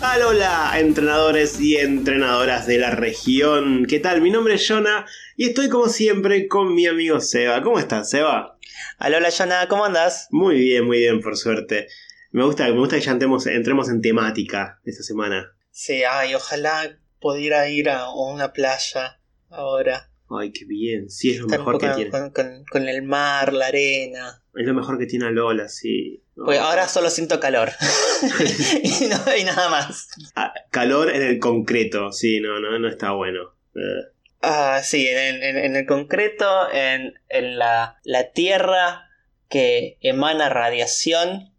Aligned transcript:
Alola, 0.00 0.78
entrenadores 0.78 1.60
y 1.60 1.76
entrenadoras 1.76 2.68
de 2.68 2.78
la 2.78 2.92
región. 2.92 3.84
¿Qué 3.84 3.98
tal? 3.98 4.20
Mi 4.20 4.30
nombre 4.30 4.54
es 4.54 4.64
Jonah 4.66 5.04
y 5.36 5.48
estoy 5.48 5.68
como 5.68 5.88
siempre 5.88 6.46
con 6.46 6.72
mi 6.72 6.86
amigo 6.86 7.18
Seba. 7.20 7.60
¿Cómo 7.62 7.80
estás, 7.80 8.08
Seba? 8.08 8.56
Alola, 8.98 9.30
Jonah, 9.36 9.66
¿cómo 9.66 9.84
andas? 9.84 10.28
Muy 10.30 10.54
bien, 10.56 10.84
muy 10.84 10.98
bien, 10.98 11.20
por 11.20 11.36
suerte. 11.36 11.88
Me 12.30 12.44
gusta, 12.44 12.66
me 12.66 12.78
gusta 12.78 12.94
que 12.96 13.02
ya 13.02 13.10
entremos, 13.10 13.46
entremos 13.48 13.88
en 13.88 14.00
temática 14.00 14.80
esta 14.84 15.02
semana. 15.02 15.52
Sí, 15.72 16.04
ay, 16.04 16.32
ojalá 16.36 16.96
pudiera 17.20 17.68
ir 17.68 17.90
a 17.90 18.10
una 18.12 18.52
playa 18.52 19.18
ahora. 19.50 20.12
Ay, 20.30 20.52
qué 20.52 20.64
bien. 20.66 21.08
Sí, 21.10 21.30
es 21.30 21.38
lo 21.38 21.46
Estar 21.46 21.58
mejor 21.60 21.78
que 21.78 21.88
tiene. 21.88 22.10
con, 22.10 22.30
con- 22.30 22.64
con 22.70 22.88
el 22.88 23.02
mar, 23.02 23.52
la 23.52 23.66
arena. 23.66 24.42
Es 24.54 24.66
lo 24.66 24.74
mejor 24.74 24.98
que 24.98 25.06
tiene 25.06 25.26
Alola, 25.26 25.68
sí. 25.68 26.22
Pues 26.34 26.58
ahora 26.58 26.86
solo 26.88 27.08
siento 27.10 27.40
calor. 27.40 27.70
y, 28.82 29.06
no, 29.06 29.16
nada 29.44 29.68
más. 29.70 30.08
Ah, 30.36 30.52
calor 30.70 31.10
en 31.14 31.22
el 31.22 31.38
concreto, 31.38 32.12
sí, 32.12 32.40
no, 32.40 32.60
no, 32.60 32.78
no 32.78 32.88
está 32.88 33.12
bueno. 33.12 33.54
Eh, 33.74 34.12
Ah, 34.40 34.80
sí, 34.84 35.06
en, 35.08 35.18
el- 35.18 35.42
en- 35.42 35.56
en 35.58 35.76
el 35.76 35.86
concreto, 35.86 36.70
en, 36.72 37.14
en 37.28 37.58
la, 37.58 37.98
la 38.04 38.30
tierra 38.32 39.10
que 39.48 39.96
emana 40.00 40.48
radiación. 40.48 41.52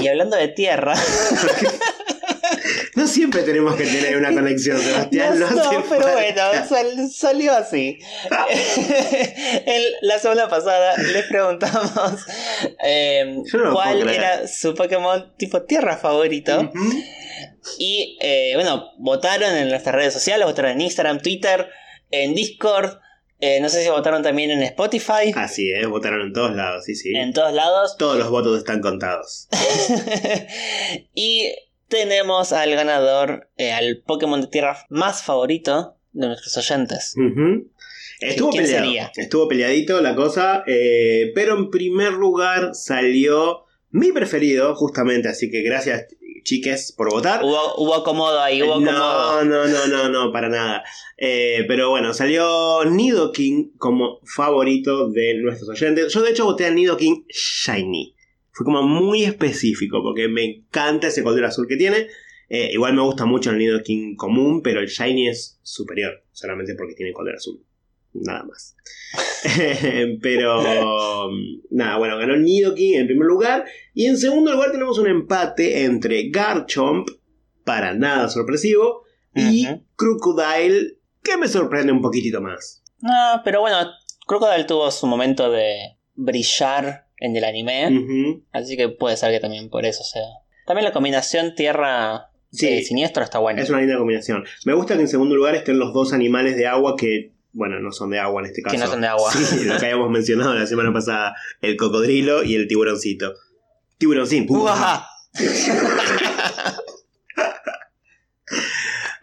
Y 0.00 0.08
hablando 0.08 0.36
de 0.36 0.48
tierra, 0.48 0.94
No 2.96 3.06
siempre 3.06 3.42
tenemos 3.42 3.76
que 3.76 3.84
tener 3.84 4.16
una 4.16 4.32
conexión, 4.32 4.78
Sebastián. 4.80 5.38
No, 5.38 5.48
No, 5.50 5.56
no, 5.56 5.62
hace 5.62 5.76
pero 5.88 6.02
falta. 6.02 6.12
bueno, 6.12 6.66
sal- 6.68 7.10
salió 7.10 7.52
así. 7.52 7.98
El- 9.66 9.94
la 10.02 10.18
semana 10.18 10.48
pasada 10.48 10.96
les 10.96 11.24
preguntamos 11.26 11.92
eh, 12.84 13.42
no 13.52 13.58
lo 13.58 13.72
cuál 13.72 14.08
era 14.08 14.48
su 14.48 14.74
Pokémon 14.74 15.34
tipo 15.36 15.62
tierra 15.62 15.96
favorito. 15.96 16.70
Y 17.78 18.16
eh, 18.20 18.52
bueno, 18.54 18.90
votaron 18.98 19.54
en 19.54 19.68
nuestras 19.68 19.94
redes 19.94 20.12
sociales, 20.14 20.46
votaron 20.46 20.72
en 20.72 20.80
Instagram, 20.80 21.20
Twitter, 21.20 21.68
en 22.10 22.34
Discord. 22.34 22.98
eh, 23.40 23.60
no 23.60 23.68
sé 23.68 23.82
si 23.82 23.90
votaron 23.90 24.22
también 24.22 24.50
en 24.50 24.62
Spotify. 24.62 25.32
Así 25.34 25.70
es, 25.70 25.86
votaron 25.88 26.22
en 26.28 26.32
todos 26.32 26.54
lados, 26.56 26.84
sí, 26.84 26.94
sí. 26.94 27.12
En 27.14 27.32
todos 27.34 27.52
lados. 27.52 27.96
Todos 27.98 28.16
los 28.18 28.30
votos 28.30 28.56
están 28.58 28.80
contados. 28.80 29.48
y 31.14 31.52
tenemos 31.88 32.52
al 32.52 32.74
ganador, 32.74 33.48
eh, 33.56 33.72
al 33.72 34.02
Pokémon 34.06 34.40
de 34.40 34.46
tierra 34.48 34.78
más 34.88 35.22
favorito 35.22 35.96
de 36.12 36.28
nuestros 36.28 36.56
oyentes. 36.56 37.14
Ujú. 37.16 37.70
Estuvo 38.20 38.50
¿Quién 38.50 38.64
peleado. 38.64 38.84
sería? 38.86 39.12
Estuvo 39.16 39.48
peleadito 39.48 40.00
la 40.00 40.14
cosa, 40.14 40.64
eh, 40.66 41.32
pero 41.34 41.56
en 41.56 41.70
primer 41.70 42.12
lugar 42.14 42.74
salió 42.74 43.64
mi 43.90 44.12
preferido, 44.12 44.74
justamente. 44.74 45.28
Así 45.28 45.50
que 45.50 45.62
gracias, 45.62 46.06
chiques, 46.42 46.92
por 46.96 47.10
votar. 47.10 47.44
Hubo, 47.44 47.74
hubo 47.76 47.94
acomodo 47.94 48.40
ahí, 48.40 48.62
hubo 48.62 48.72
acomodo. 48.74 49.44
No, 49.44 49.44
no, 49.44 49.66
no, 49.66 49.86
no, 49.86 50.08
no, 50.08 50.32
para 50.32 50.48
nada. 50.48 50.82
Eh, 51.18 51.64
pero 51.68 51.90
bueno, 51.90 52.14
salió 52.14 52.84
Nidoking 52.86 53.72
como 53.76 54.20
favorito 54.24 55.10
de 55.10 55.34
nuestros 55.42 55.68
oyentes. 55.68 56.12
Yo 56.12 56.22
de 56.22 56.30
hecho 56.30 56.44
voté 56.46 56.64
a 56.66 56.70
Nidoking 56.70 57.26
Shiny. 57.28 58.15
Fue 58.56 58.64
como 58.64 58.82
muy 58.82 59.24
específico 59.24 60.02
porque 60.02 60.28
me 60.28 60.42
encanta 60.42 61.08
ese 61.08 61.22
color 61.22 61.44
azul 61.44 61.68
que 61.68 61.76
tiene. 61.76 62.06
Eh, 62.48 62.70
igual 62.72 62.94
me 62.94 63.02
gusta 63.02 63.26
mucho 63.26 63.50
el 63.50 63.58
Nidoking 63.58 64.16
común, 64.16 64.62
pero 64.62 64.80
el 64.80 64.86
Shiny 64.86 65.28
es 65.28 65.60
superior, 65.62 66.24
solamente 66.32 66.74
porque 66.74 66.94
tiene 66.94 67.12
color 67.12 67.34
azul. 67.34 67.62
Nada 68.14 68.44
más. 68.44 68.74
pero 70.22 71.28
nada, 71.68 71.98
bueno, 71.98 72.16
ganó 72.16 72.34
Nidoking 72.34 72.94
en 72.94 73.06
primer 73.06 73.26
lugar. 73.26 73.66
Y 73.92 74.06
en 74.06 74.16
segundo 74.16 74.52
lugar 74.52 74.72
tenemos 74.72 74.98
un 74.98 75.08
empate 75.08 75.84
entre 75.84 76.30
Garchomp, 76.30 77.10
para 77.62 77.92
nada 77.92 78.30
sorpresivo, 78.30 79.02
y. 79.34 79.66
Crocodile, 79.96 80.96
que 81.22 81.36
me 81.36 81.46
sorprende 81.46 81.92
un 81.92 82.00
poquitito 82.00 82.40
más. 82.40 82.82
No, 83.02 83.42
pero 83.44 83.60
bueno, 83.60 83.76
Crocodile 84.26 84.64
tuvo 84.64 84.90
su 84.90 85.06
momento 85.06 85.50
de 85.50 85.98
brillar 86.14 87.05
en 87.18 87.36
el 87.36 87.44
anime, 87.44 88.40
así 88.52 88.76
que 88.76 88.88
puede 88.88 89.16
ser 89.16 89.32
que 89.32 89.40
también 89.40 89.68
por 89.70 89.84
eso 89.86 90.04
sea. 90.04 90.22
También 90.66 90.84
la 90.84 90.92
combinación 90.92 91.54
tierra 91.54 92.30
Sí. 92.50 92.82
siniestro 92.84 93.22
está 93.22 93.38
buena. 93.38 93.60
Es 93.62 93.68
una 93.70 93.80
linda 93.80 93.98
combinación. 93.98 94.44
Me 94.64 94.72
gusta 94.74 94.94
que 94.94 95.02
en 95.02 95.08
segundo 95.08 95.34
lugar 95.34 95.54
estén 95.54 95.78
los 95.78 95.92
dos 95.92 96.12
animales 96.12 96.56
de 96.56 96.66
agua 96.66 96.94
que, 96.96 97.32
bueno, 97.52 97.78
no 97.80 97.92
son 97.92 98.10
de 98.10 98.18
agua 98.18 98.40
en 98.42 98.46
este 98.46 98.62
caso. 98.62 98.74
Que 98.76 98.80
no 98.82 98.86
son 98.86 99.00
de 99.00 99.06
agua. 99.08 99.30
Sí, 99.32 99.64
lo 99.64 99.76
que 99.78 99.86
habíamos 99.86 100.10
mencionado 100.10 100.54
la 100.54 100.66
semana 100.66 100.92
pasada, 100.92 101.34
el 101.60 101.76
cocodrilo 101.76 102.44
y 102.44 102.54
el 102.54 102.66
tiburoncito. 102.68 103.34
Tiburoncín. 103.98 104.46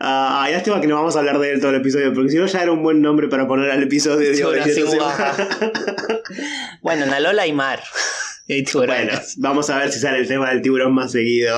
Ah, 0.05 0.49
lástima 0.51 0.81
que 0.81 0.87
no 0.87 0.95
vamos 0.95 1.15
a 1.15 1.19
hablar 1.19 1.39
de 1.39 1.53
él 1.53 1.61
todo 1.61 1.71
el 1.71 1.77
episodio, 1.77 2.13
porque 2.13 2.31
si 2.31 2.37
no 2.37 2.45
ya 2.45 2.61
era 2.61 2.73
un 2.73 2.83
buen 2.83 3.01
nombre 3.01 3.29
para 3.29 3.47
poner 3.47 3.71
al 3.71 3.83
episodio 3.83 4.33
de 4.33 4.43
hoy. 4.43 4.59
Bueno, 6.81 7.05
Nalola 7.05 7.47
y 7.47 7.53
Mar. 7.53 7.81
Y 8.45 8.69
Bueno, 8.73 9.13
vamos 9.37 9.69
a 9.69 9.77
ver 9.77 9.93
si 9.93 10.01
sale 10.01 10.19
el 10.19 10.27
tema 10.27 10.49
del 10.49 10.61
tiburón 10.61 10.93
más 10.93 11.13
seguido. 11.13 11.57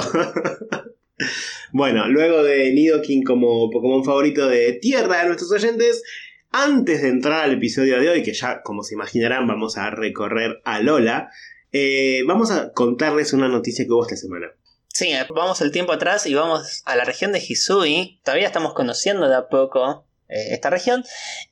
bueno, 1.74 2.08
luego 2.08 2.44
de 2.44 2.72
Nidoking 2.72 3.24
como 3.24 3.72
Pokémon 3.72 4.06
favorito 4.06 4.48
de 4.48 4.74
tierra 4.74 5.22
de 5.22 5.26
nuestros 5.26 5.52
oyentes, 5.52 6.04
antes 6.52 7.02
de 7.02 7.08
entrar 7.08 7.46
al 7.46 7.54
episodio 7.54 8.00
de 8.00 8.10
hoy, 8.10 8.22
que 8.22 8.34
ya 8.34 8.62
como 8.62 8.84
se 8.84 8.94
imaginarán 8.94 9.48
vamos 9.48 9.80
a 9.80 9.90
recorrer 9.90 10.62
a 10.64 10.80
Lola, 10.82 11.32
eh, 11.72 12.22
vamos 12.28 12.52
a 12.52 12.72
contarles 12.74 13.34
una 13.34 13.48
noticia 13.48 13.86
que 13.86 13.92
hubo 13.92 14.04
esta 14.04 14.16
semana. 14.16 14.52
Sí, 14.96 15.12
vamos 15.36 15.60
el 15.60 15.72
tiempo 15.74 15.92
atrás 15.92 16.26
y 16.26 16.34
vamos 16.36 16.82
a 16.86 16.96
la 16.96 17.04
región 17.04 17.34
de 17.34 17.40
Hisui. 17.46 18.22
Todavía 18.24 18.48
estamos 18.48 18.74
conociendo 18.74 19.28
de 19.28 19.36
a 19.36 19.50
poco 19.50 20.06
eh, 20.30 20.54
esta 20.54 20.70
región. 20.70 21.04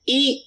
Y 0.06 0.46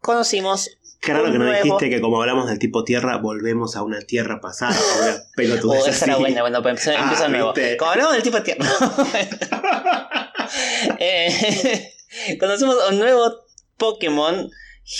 conocimos 0.00 0.68
Qué 1.00 1.12
raro 1.12 1.26
Un 1.26 1.32
que 1.32 1.38
no 1.38 1.44
nuevo- 1.44 1.62
dijiste 1.62 1.88
que 1.88 2.00
como 2.00 2.20
hablamos 2.20 2.48
del 2.48 2.58
tipo 2.58 2.82
tierra, 2.82 3.18
volvemos 3.18 3.76
a 3.76 3.84
una 3.84 4.00
tierra 4.00 4.40
pasada. 4.40 4.76
Una 5.02 5.22
pelotudez 5.36 5.82
Oh, 5.84 5.86
esa 5.88 6.04
era 6.04 6.16
buena, 6.16 6.40
bueno, 6.42 6.60
pues 6.62 6.84
empiezo, 6.84 7.24
Ah, 7.24 7.28
nuevo. 7.28 7.54
Como 7.78 7.90
hablamos 7.92 8.12
del 8.14 8.22
tipo 8.24 8.42
tierra. 8.42 8.66
Eh, 10.98 11.92
conocemos 12.40 12.76
a 12.82 12.88
un 12.88 12.98
nuevo 12.98 13.46
Pokémon 13.76 14.50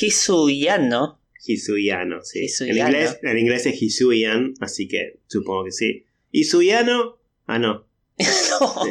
Hisuyano. 0.00 1.18
Hisuyano, 1.44 2.22
sí. 2.22 2.44
Hisuyano. 2.44 2.80
En, 2.80 2.86
inglés, 2.86 3.18
en 3.20 3.38
inglés 3.38 3.66
es 3.66 3.82
Hisuian, 3.82 4.54
así 4.60 4.86
que 4.86 5.18
supongo 5.26 5.64
que 5.64 5.72
sí. 5.72 6.06
Hisuyano. 6.30 7.18
Ah, 7.54 7.58
no. 7.58 7.86
No. 8.18 8.84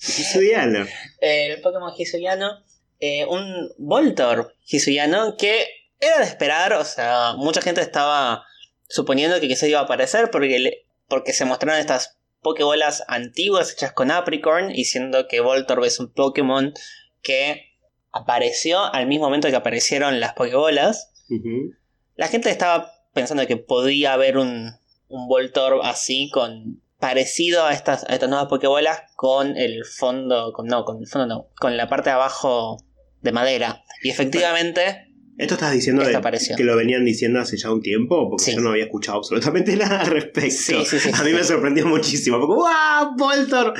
Hisuyano. 0.00 0.86
el 1.20 1.60
Pokémon 1.62 1.92
Hisuyano, 1.96 2.62
eh, 3.00 3.24
un 3.26 3.70
Voltor 3.78 4.54
Hisuyano 4.66 5.36
que 5.38 5.66
era 6.00 6.18
de 6.18 6.24
esperar, 6.24 6.74
o 6.74 6.84
sea, 6.84 7.34
mucha 7.36 7.62
gente 7.62 7.80
estaba 7.80 8.44
suponiendo 8.88 9.40
que 9.40 9.48
quizás 9.48 9.68
iba 9.68 9.80
a 9.80 9.84
aparecer 9.84 10.30
porque, 10.30 10.58
le- 10.58 10.86
porque 11.08 11.32
se 11.32 11.46
mostraron 11.46 11.80
estas 11.80 12.18
Pokébolas 12.42 13.02
antiguas 13.08 13.72
hechas 13.72 13.92
con 13.92 14.10
Apricorn, 14.10 14.70
y 14.74 14.84
siendo 14.84 15.26
que 15.28 15.40
Voltor 15.40 15.82
es 15.86 15.98
un 15.98 16.12
Pokémon 16.12 16.74
que 17.22 17.62
apareció 18.12 18.84
al 18.92 19.06
mismo 19.06 19.24
momento 19.24 19.48
que 19.48 19.56
aparecieron 19.56 20.20
las 20.20 20.34
Pokébolas, 20.34 21.10
la 22.16 22.28
gente 22.28 22.50
estaba 22.50 22.92
pensando 23.14 23.46
que 23.46 23.56
podía 23.56 24.12
haber 24.12 24.36
un, 24.36 24.72
un 25.08 25.28
Voltor 25.28 25.80
así 25.84 26.28
con 26.30 26.82
parecido 27.04 27.66
a 27.66 27.74
estas, 27.74 28.02
a 28.08 28.14
estas 28.14 28.30
nuevas 28.30 28.48
Pokébolas 28.48 29.02
con 29.14 29.58
el 29.58 29.84
fondo, 29.84 30.52
con, 30.54 30.66
no, 30.66 30.86
con 30.86 31.00
el 31.02 31.06
fondo 31.06 31.26
no, 31.26 31.48
con 31.60 31.76
la 31.76 31.86
parte 31.86 32.08
de 32.08 32.14
abajo 32.14 32.78
de 33.20 33.30
madera. 33.30 33.82
Y 34.02 34.08
efectivamente, 34.08 35.10
¿Esto 35.36 35.54
estás 35.54 35.72
diciendo 35.72 36.02
de- 36.02 36.18
que 36.56 36.64
lo 36.64 36.76
venían 36.76 37.04
diciendo 37.04 37.40
hace 37.40 37.58
ya 37.58 37.70
un 37.72 37.82
tiempo? 37.82 38.30
Porque 38.30 38.44
Sí. 38.44 38.54
yo 38.54 38.60
no 38.62 38.70
había 38.70 38.84
escuchado 38.84 39.18
absolutamente 39.18 39.76
nada 39.76 40.00
al 40.00 40.06
respecto. 40.06 40.48
Sí, 40.56 40.76
sí, 40.86 40.98
sí, 40.98 41.10
A 41.12 41.22
mí 41.24 41.32
me 41.32 41.44
sorprendió 41.44 41.84
muchísimo. 41.86 42.38
Porque, 42.40 42.54
¡Wow! 42.54 43.16
¡Voltor! 43.18 43.74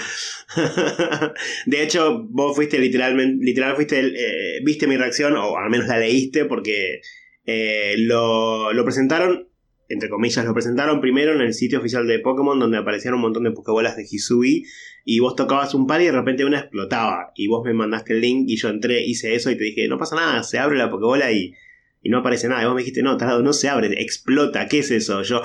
de 1.67 1.83
hecho, 1.83 2.25
vos 2.29 2.55
fuiste 2.55 2.79
literalmente, 2.79 3.43
literal 3.45 3.75
fuiste, 3.77 4.01
el, 4.01 4.15
eh, 4.17 4.61
viste 4.65 4.87
mi 4.87 4.97
reacción, 4.99 5.35
o 5.37 5.57
al 5.57 5.71
menos 5.71 5.87
la 5.87 5.99
leíste, 5.99 6.45
porque 6.45 7.01
eh, 7.47 7.95
lo, 7.99 8.73
lo 8.73 8.85
presentaron, 8.85 9.49
entre 9.89 10.09
comillas, 10.09 10.45
lo 10.45 10.55
presentaron 10.55 11.01
primero 11.01 11.35
en 11.35 11.41
el 11.41 11.55
sitio 11.55 11.79
oficial 11.79 12.07
de 12.07 12.19
Pokémon, 12.19 12.59
donde 12.59 12.79
aparecían 12.79 13.15
un 13.15 13.21
montón 13.21 13.45
de 13.45 13.53
Pokébolas 13.53 13.97
de 13.97 14.07
Hisui, 14.11 14.65
y 15.05 15.21
vos 15.21 15.37
tocabas 15.37 15.75
un 15.75 15.87
par 15.87 16.01
y 16.01 16.07
de 16.07 16.13
repente 16.13 16.45
una 16.45 16.61
explotaba. 16.61 17.33
Y 17.35 17.49
vos 17.49 17.65
me 17.65 17.75
mandaste 17.75 18.15
el 18.15 18.21
link 18.21 18.45
y 18.49 18.57
yo 18.57 18.69
entré, 18.69 19.05
hice 19.05 19.35
eso 19.35 19.51
y 19.51 19.59
te 19.59 19.65
dije, 19.65 19.89
no 19.89 19.99
pasa 19.99 20.17
nada, 20.17 20.43
se 20.43 20.59
abre 20.59 20.79
la 20.79 20.91
Pokébola 20.91 21.31
y, 21.33 21.55
y 22.03 22.11
no 22.11 22.19
aparece 22.19 22.49
nada. 22.49 22.63
Y 22.63 22.67
vos 22.67 22.75
me 22.75 22.81
dijiste, 22.81 23.03
no, 23.03 23.17
tarado, 23.17 23.43
no 23.43 23.53
se 23.53 23.69
abre, 23.69 23.89
explota, 24.01 24.67
¿qué 24.69 24.81
es 24.81 24.91
eso? 24.91 25.23
Yo, 25.23 25.41
o 25.41 25.45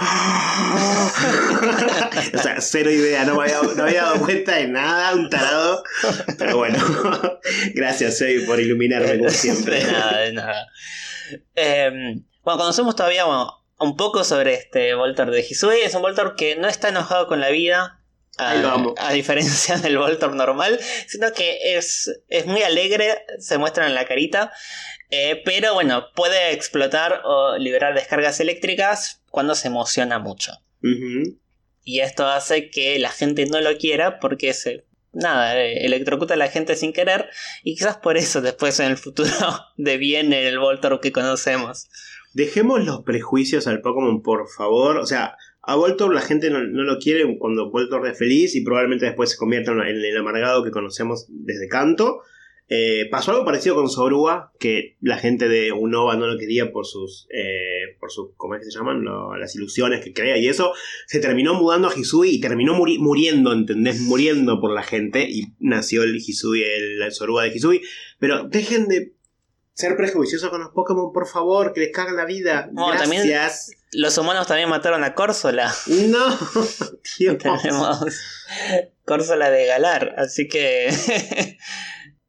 sea, 2.37 2.59
cero 2.59 2.91
idea, 2.91 3.25
no 3.25 3.35
me 3.35 3.43
había, 3.43 3.61
no 3.75 3.83
había 3.83 4.03
dado 4.03 4.19
cuenta 4.19 4.55
de 4.55 4.67
nada, 4.67 5.15
un 5.15 5.29
tarado. 5.29 5.83
Pero 6.37 6.57
bueno, 6.57 6.77
gracias, 7.73 8.17
Sebi, 8.17 8.45
por 8.45 8.59
iluminarme 8.59 9.17
como 9.17 9.29
siempre. 9.29 9.83
de 9.83 9.91
nada, 9.91 10.19
de 10.19 10.33
nada. 10.33 10.67
Eh, 11.55 11.91
bueno, 12.43 12.59
conocemos 12.59 12.95
todavía 12.95 13.25
bueno, 13.25 13.58
un 13.79 13.95
poco 13.95 14.23
sobre 14.23 14.53
este 14.53 14.93
Voltor 14.93 15.31
de 15.31 15.41
Hisui. 15.41 15.79
Es 15.81 15.95
un 15.95 16.01
Voltor 16.01 16.35
que 16.35 16.55
no 16.55 16.67
está 16.67 16.89
enojado 16.89 17.27
con 17.27 17.39
la 17.39 17.49
vida. 17.49 17.95
A, 18.37 19.11
diferencia 19.11 19.77
del 19.79 19.97
Voltorb 19.97 20.33
normal, 20.33 20.79
sino 21.07 21.33
que 21.33 21.75
es, 21.75 22.21
es 22.29 22.45
muy 22.45 22.61
alegre, 22.61 23.25
se 23.37 23.57
muestra 23.57 23.85
en 23.85 23.93
la 23.93 24.05
carita, 24.05 24.53
eh, 25.09 25.41
pero 25.43 25.73
bueno, 25.73 26.05
puede 26.15 26.53
explotar 26.53 27.21
o 27.25 27.57
liberar 27.57 27.93
descargas 27.95 28.39
eléctricas 28.39 29.21
cuando 29.29 29.55
se 29.55 29.67
emociona 29.67 30.19
mucho. 30.19 30.53
Y 31.83 31.99
esto 31.99 32.27
hace 32.27 32.69
que 32.69 32.97
la 32.99 33.09
gente 33.09 33.45
no 33.45 33.59
lo 33.61 33.77
quiera 33.77 34.19
porque 34.19 34.53
se... 34.53 34.85
Nada, 35.11 35.59
eh, 35.59 35.85
electrocuta 35.85 36.35
a 36.35 36.37
la 36.37 36.49
gente 36.49 36.75
sin 36.75 36.93
querer 36.93 37.29
y 37.63 37.75
quizás 37.75 37.97
por 37.97 38.15
eso 38.15 38.41
después 38.41 38.79
en 38.79 38.85
el 38.85 38.97
futuro 38.97 39.31
deviene 39.75 40.47
el 40.47 40.59
Voltorb 40.59 41.01
que 41.01 41.11
conocemos. 41.11 41.89
Dejemos 42.33 42.85
los 42.85 43.03
prejuicios 43.03 43.67
al 43.67 43.81
Pokémon, 43.81 44.21
por 44.21 44.47
favor. 44.49 44.97
O 44.97 45.05
sea, 45.05 45.35
a 45.61 45.75
Voltorb 45.75 46.13
la 46.13 46.21
gente 46.21 46.49
no, 46.49 46.63
no 46.63 46.83
lo 46.83 46.99
quiere 46.99 47.37
cuando 47.37 47.69
Voltorb 47.71 48.05
es 48.05 48.17
feliz 48.17 48.55
y 48.55 48.61
probablemente 48.63 49.05
después 49.05 49.31
se 49.31 49.37
convierta 49.37 49.71
en 49.71 49.79
el 49.81 50.17
amargado 50.17 50.63
que 50.63 50.71
conocemos 50.71 51.25
desde 51.29 51.67
Canto. 51.67 52.21
Eh, 52.71 53.07
pasó 53.09 53.31
algo 53.31 53.45
parecido 53.45 53.73
con 53.73 53.89
Zorua, 53.89 54.53
que 54.59 54.95
la 55.01 55.17
gente 55.17 55.49
de 55.49 55.71
Unova 55.71 56.15
no 56.17 56.27
lo 56.27 56.37
quería 56.37 56.71
por 56.71 56.85
sus, 56.85 57.27
eh, 57.33 57.95
por 57.99 58.11
sus, 58.11 58.29
¿cómo 58.37 58.53
es 58.53 58.59
que 58.63 58.69
se 58.69 58.77
llaman? 58.77 59.03
Las 59.39 59.55
ilusiones 59.55 60.03
que 60.03 60.13
crea 60.13 60.37
y 60.37 60.47
eso. 60.47 60.73
Se 61.07 61.19
terminó 61.19 61.55
mudando 61.55 61.87
a 61.87 61.99
Hisui 61.99 62.29
y 62.29 62.39
terminó 62.39 62.75
muri- 62.75 62.99
muriendo, 62.99 63.53
¿entendés? 63.53 63.99
Muriendo 64.01 64.61
por 64.61 64.71
la 64.71 64.83
gente 64.83 65.27
y 65.27 65.53
nació 65.59 66.03
el 66.03 66.15
Hisui, 66.17 66.61
el, 66.61 67.01
el 67.01 67.09
de 67.09 67.51
Hisui. 67.55 67.81
Pero 68.19 68.43
dejen 68.43 68.87
de 68.87 69.13
ser 69.79 69.95
prejuiciosos 69.95 70.49
con 70.49 70.59
los 70.61 70.71
Pokémon, 70.71 71.13
por 71.13 71.25
favor, 71.25 71.71
que 71.71 71.79
les 71.79 71.91
cagan 71.93 72.17
la 72.17 72.25
vida. 72.25 72.69
No, 72.73 72.91
también- 72.97 73.25
Gracias. 73.27 73.71
Los 73.93 74.17
humanos 74.17 74.45
también 74.45 74.67
mataron 74.69 75.03
a 75.05 75.15
Córsola. 75.15 75.73
No, 75.87 76.25
Dios. 77.17 77.37
Tenemos 77.37 77.99
Córsola 79.05 79.49
de 79.49 79.65
Galar, 79.65 80.13
así 80.17 80.47
que 80.49 80.89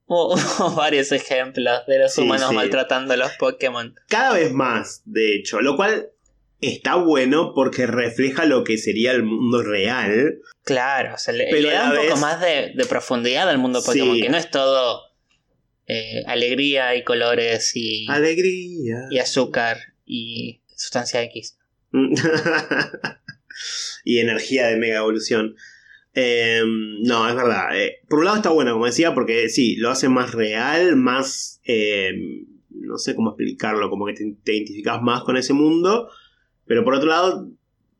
hubo, 0.06 0.36
varios 0.76 1.10
ejemplos 1.12 1.80
de 1.86 1.98
los 1.98 2.14
Sí, 2.14 2.22
humanos 2.22 2.50
sí. 2.50 2.54
maltratando 2.54 3.14
a 3.14 3.16
los 3.16 3.32
Pokémon. 3.32 3.94
Cada 4.08 4.32
vez 4.34 4.52
más, 4.52 5.02
de 5.04 5.34
hecho, 5.34 5.60
lo 5.60 5.76
cual 5.76 6.10
está 6.60 6.94
bueno 6.94 7.52
porque 7.54 7.86
refleja 7.86 8.44
lo 8.44 8.62
que 8.64 8.78
sería 8.78 9.10
el 9.12 9.24
mundo 9.24 9.62
real. 9.62 10.38
Claro, 10.64 11.14
o 11.14 11.18
sea, 11.18 11.34
le, 11.34 11.50
da 11.62 11.90
un 11.90 11.96
poco 11.96 12.16
más 12.20 12.40
de, 12.40 12.72
de 12.76 12.86
profundidad 12.86 13.48
al 13.50 13.58
mundo 13.58 13.82
Pokémon, 13.82 14.14
Sí. 14.14 14.22
que 14.22 14.28
no 14.28 14.36
es 14.38 14.50
todo 14.50 15.09
eh, 15.90 16.22
alegría 16.26 16.94
y 16.94 17.02
colores 17.02 17.72
y, 17.74 18.06
Alegría. 18.08 19.08
y 19.10 19.18
azúcar 19.18 19.78
y 20.06 20.60
sustancia 20.76 21.20
X. 21.24 21.58
y 24.04 24.18
energía 24.18 24.68
de 24.68 24.76
mega 24.76 24.98
evolución. 24.98 25.56
Eh, 26.14 26.62
no, 27.02 27.28
es 27.28 27.34
verdad. 27.34 27.76
Eh, 27.76 27.98
por 28.08 28.20
un 28.20 28.26
lado 28.26 28.36
está 28.36 28.50
bueno, 28.50 28.72
como 28.72 28.86
decía, 28.86 29.14
porque 29.14 29.48
sí, 29.48 29.74
lo 29.76 29.90
hace 29.90 30.08
más 30.08 30.32
real, 30.32 30.94
más... 30.96 31.60
eh, 31.64 32.12
no 32.70 32.98
sé 32.98 33.16
cómo 33.16 33.30
explicarlo, 33.30 33.90
como 33.90 34.06
que 34.06 34.14
te, 34.14 34.36
te 34.44 34.54
identificas 34.54 35.02
más 35.02 35.24
con 35.24 35.36
ese 35.36 35.52
mundo. 35.52 36.08
Pero 36.66 36.84
por 36.84 36.94
otro 36.94 37.08
lado, 37.08 37.50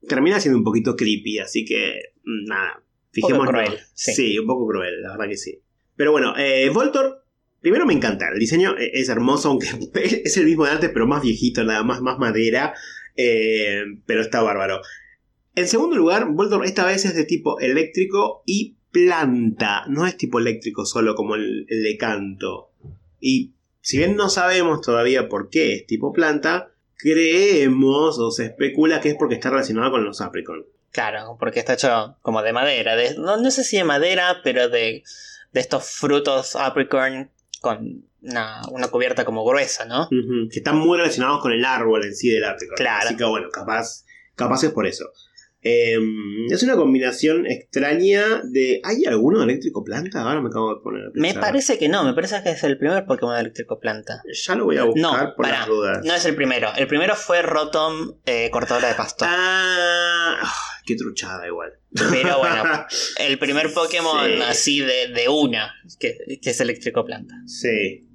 termina 0.07 0.39
siendo 0.39 0.59
un 0.59 0.65
poquito 0.65 0.95
creepy, 0.95 1.41
así 1.41 1.65
que 1.65 2.13
mm, 2.25 2.45
nada. 2.47 2.83
Fijémonos. 3.13 3.49
cruel, 3.49 3.79
sí. 3.95 4.39
un 4.39 4.47
poco 4.47 4.69
cruel, 4.69 5.03
la 5.03 5.11
verdad 5.11 5.29
que 5.29 5.37
sí. 5.37 5.61
Pero 5.97 6.13
bueno, 6.13 6.35
eh, 6.39 6.71
Voltor, 6.71 7.25
primero 7.61 7.87
me 7.87 7.95
encanta. 7.95 8.29
El 8.33 8.39
diseño 8.39 8.77
e- 8.79 8.91
es 8.95 9.09
hermoso, 9.09 9.49
aunque 9.51 9.69
es 10.25 10.37
el 10.37 10.47
mismo 10.47 10.65
de 10.65 10.73
antes, 10.73 10.91
pero 10.93 11.07
más 11.07 11.23
viejito, 11.23 11.65
nada 11.65 11.83
más, 11.83 12.01
más 12.01 12.19
madera. 12.19 12.75
eh, 13.17 13.83
pero 14.07 14.21
está 14.23 14.41
bárbaro. 14.43 14.81
En 15.55 15.67
segundo 15.69 15.97
lugar, 15.97 16.27
Voltor 16.31 16.65
esta 16.65 16.87
vez 16.87 17.05
es 17.05 17.15
de 17.15 17.25
tipo 17.25 17.59
eléctrico 17.61 18.43
y 18.47 18.77
planta. 18.93 19.85
No 19.89 20.07
es 20.07 20.17
tipo 20.17 20.39
eléctrico 20.39 20.87
solo 20.87 21.15
como 21.15 21.35
el, 21.35 21.67
el 21.69 21.83
de 21.83 21.97
canto. 21.97 22.71
Y 23.21 23.53
si 23.81 23.99
bien 23.99 24.17
no 24.17 24.29
sabemos 24.29 24.81
todavía 24.81 25.29
por 25.29 25.51
qué 25.51 25.75
es 25.75 25.87
tipo 25.87 26.13
planta, 26.13 26.73
creemos 26.97 28.19
o 28.19 28.31
se 28.31 28.47
especula 28.47 29.01
que 29.01 29.11
es 29.11 29.17
porque 29.19 29.35
está 29.35 29.51
relacionado 29.51 29.91
con 29.91 30.05
los 30.05 30.21
Apricon. 30.21 30.65
Claro, 30.93 31.37
porque 31.39 31.61
está 31.61 31.75
hecho 31.75 32.17
como 32.23 32.43
de 32.43 32.53
madera. 32.53 32.97
de- 32.97 33.17
no, 33.19 33.37
no 33.37 33.51
sé 33.51 33.65
si 33.65 33.77
de 33.77 33.85
madera, 33.85 34.39
pero 34.43 34.69
de, 34.69 35.03
de 35.53 35.61
estos 35.61 35.85
frutos 35.91 36.57
apricorn 36.57 37.31
con 37.61 38.05
una, 38.23 38.63
una 38.71 38.89
cubierta 38.89 39.25
como 39.25 39.45
gruesa, 39.45 39.85
¿no? 39.85 40.05
Ujú, 40.05 40.49
Que 40.51 40.59
están 40.59 40.79
muy 40.79 40.99
relacionados 40.99 41.41
con 41.41 41.53
el 41.53 41.65
árbol 41.65 42.05
en 42.05 42.15
sí 42.15 42.31
del 42.31 42.45
Apricot. 42.45 42.77
Claro. 42.77 43.07
Así 43.07 43.17
que 43.17 43.25
bueno, 43.25 43.49
capaz, 43.51 44.05
capaz 44.35 44.65
es 44.65 44.71
por 44.73 44.87
eso. 44.87 45.11
Eh, 45.63 45.99
es 46.51 46.63
una 46.63 46.75
combinación 46.77 47.47
extraña 47.47 48.41
de. 48.45 48.81
¿Hay 48.83 49.05
alguno 49.05 49.39
de 49.41 49.45
eléctrico 49.45 49.85
planta? 49.85 50.23
Ahora 50.23 50.41
me 50.41 50.49
acabo 50.49 50.75
de 50.75 50.81
poner 50.81 51.03
a 51.05 51.11
Me 51.15 51.35
parece 51.35 51.77
que 51.79 51.89
no, 51.91 52.03
me 52.03 52.15
parece 52.15 52.43
que 52.43 52.51
es 52.51 52.65
el 52.65 52.79
primer 52.79 53.05
Pokémon 53.05 53.37
eléctrico 53.39 53.79
planta. 53.79 54.23
Ya 54.33 54.55
lo 54.55 54.65
voy 54.65 54.79
a 54.79 54.85
buscar 54.85 55.03
No, 55.29 55.35
por 55.37 55.45
pará, 55.45 55.59
las 55.59 55.67
dudas. 55.69 56.05
no 56.05 56.15
es 56.15 56.25
el 56.25 56.35
primero. 56.35 56.69
El 56.79 56.87
primero 56.87 57.15
fue 57.15 57.43
Rotom 57.43 58.15
eh, 58.25 58.49
cortadora 58.51 58.89
de 58.89 58.95
pasto. 58.95 59.27
Ah, 59.29 60.37
ah, 60.43 60.53
qué 60.87 60.97
truchada 60.97 61.47
igual. 61.47 61.73
Pero 62.11 62.39
bueno, 62.39 62.63
el 63.19 63.39
primer 63.39 63.71
Pokémon 63.73 64.27
Sí. 64.29 64.43
así 64.49 64.81
de, 64.81 65.09
de 65.15 65.29
una, 65.29 65.75
que, 65.99 66.17
que 66.41 66.51
es 66.51 66.61
eléctrico 66.63 67.05
planta. 67.05 67.35
Sí. 67.47 68.07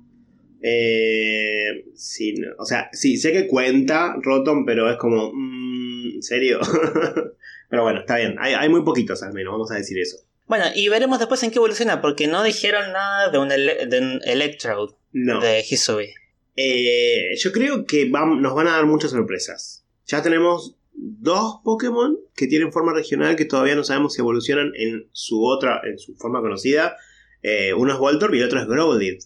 Eh, 0.67 1.85
sí, 1.93 2.33
no, 2.33 2.47
o 2.57 2.65
sea, 2.65 2.89
sí, 2.91 3.17
sé 3.17 3.31
que 3.31 3.45
cuenta 3.45 4.15
Rotom, 4.19 4.65
pero 4.65 4.89
es 4.89 4.97
como. 4.97 5.31
mm, 5.31 5.74
¿En 6.15 6.23
serio? 6.23 6.59
pero 7.69 7.83
bueno, 7.83 7.99
está 8.01 8.17
bien. 8.17 8.35
Hay, 8.39 8.53
hay 8.53 8.69
muy 8.69 8.83
poquitos 8.83 9.21
al 9.23 9.33
menos, 9.33 9.51
vamos 9.53 9.71
a 9.71 9.75
decir 9.75 9.99
eso. 9.99 10.17
Bueno, 10.47 10.65
y 10.75 10.87
veremos 10.89 11.19
después 11.19 11.41
en 11.43 11.51
qué 11.51 11.57
evoluciona, 11.57 12.01
porque 12.01 12.27
no 12.27 12.43
dijeron 12.43 12.91
nada 12.93 13.29
de 13.31 13.37
un, 13.39 13.51
ele- 13.51 13.85
de 13.87 13.99
un 13.99 14.21
Electrode 14.25 14.93
No. 15.11 15.41
de 15.41 15.59
Hisui. 15.67 16.13
Eh, 16.55 17.31
yo 17.37 17.51
creo 17.51 17.85
que 17.85 18.09
nos 18.09 18.53
van 18.55 18.67
a 18.67 18.71
dar 18.71 18.85
muchas 18.85 19.11
sorpresas. 19.11 19.83
Ya 20.07 20.21
tenemos 20.21 20.77
dos 20.93 21.57
Pokémon 21.63 22.17
que 22.35 22.47
tienen 22.47 22.71
forma 22.71 22.93
regional 22.93 23.35
que 23.35 23.45
todavía 23.45 23.75
no 23.75 23.83
sabemos 23.83 24.13
si 24.13 24.21
evolucionan 24.21 24.71
en 24.77 25.09
su 25.11 25.43
otra, 25.43 25.81
en 25.83 25.97
su 25.99 26.15
forma 26.15 26.41
conocida. 26.41 26.95
Eh, 27.41 27.73
uno 27.73 27.91
es 27.93 27.99
Voltorb 27.99 28.33
y 28.35 28.39
el 28.39 28.45
otro 28.45 28.59
es 28.61 28.67
Growlithe. 28.67 29.25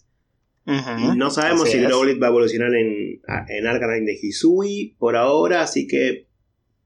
No 1.15 1.29
sabemos 1.31 1.63
así 1.67 1.77
si. 1.79 1.83
Growlithe 1.83 2.19
va 2.19 2.27
a 2.27 2.29
evolucionar 2.29 2.73
en, 2.75 3.21
en 3.49 3.67
Arcanine 3.67 4.05
de 4.05 4.17
Hisui 4.21 4.95
por 4.99 5.15
ahora, 5.15 5.61
así 5.61 5.87
que 5.87 6.27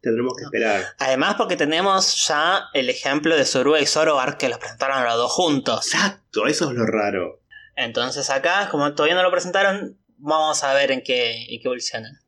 tendremos 0.03 0.33
que 0.37 0.43
esperar. 0.43 0.83
Además, 0.99 1.35
porque 1.35 1.55
tenemos 1.55 2.27
ya 2.27 2.65
el 2.73 2.89
ejemplo 2.89 3.35
de 3.35 3.45
Zorua 3.45 3.79
y 3.79 3.87
Zoroark 3.87 4.37
que 4.37 4.49
los 4.49 4.59
presentaron 4.59 4.97
a 4.97 5.05
los 5.05 5.15
dos 5.15 5.31
juntos. 5.31 5.93
Exacto, 5.93 6.45
eso 6.45 6.69
es 6.69 6.75
lo 6.75 6.85
raro. 6.85 7.41
Entonces 7.75 8.29
acá, 8.29 8.67
como 8.69 8.93
todavía 8.93 9.15
no 9.15 9.23
lo 9.23 9.31
presentaron, 9.31 9.97
vamos 10.17 10.63
a 10.63 10.73
ver 10.73 10.91
en 10.91 11.01
qué, 11.01 11.45
en 11.45 11.61
qué 11.61 11.61
evolucionan. 11.63 12.19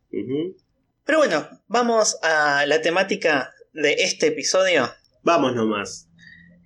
Pero 1.03 1.17
bueno, 1.19 1.47
vamos 1.67 2.17
a 2.23 2.65
la 2.65 2.81
temática 2.81 3.53
de 3.73 3.93
este 3.99 4.27
episodio. 4.27 4.89
Vamos 5.21 5.53
nomás. 5.53 6.07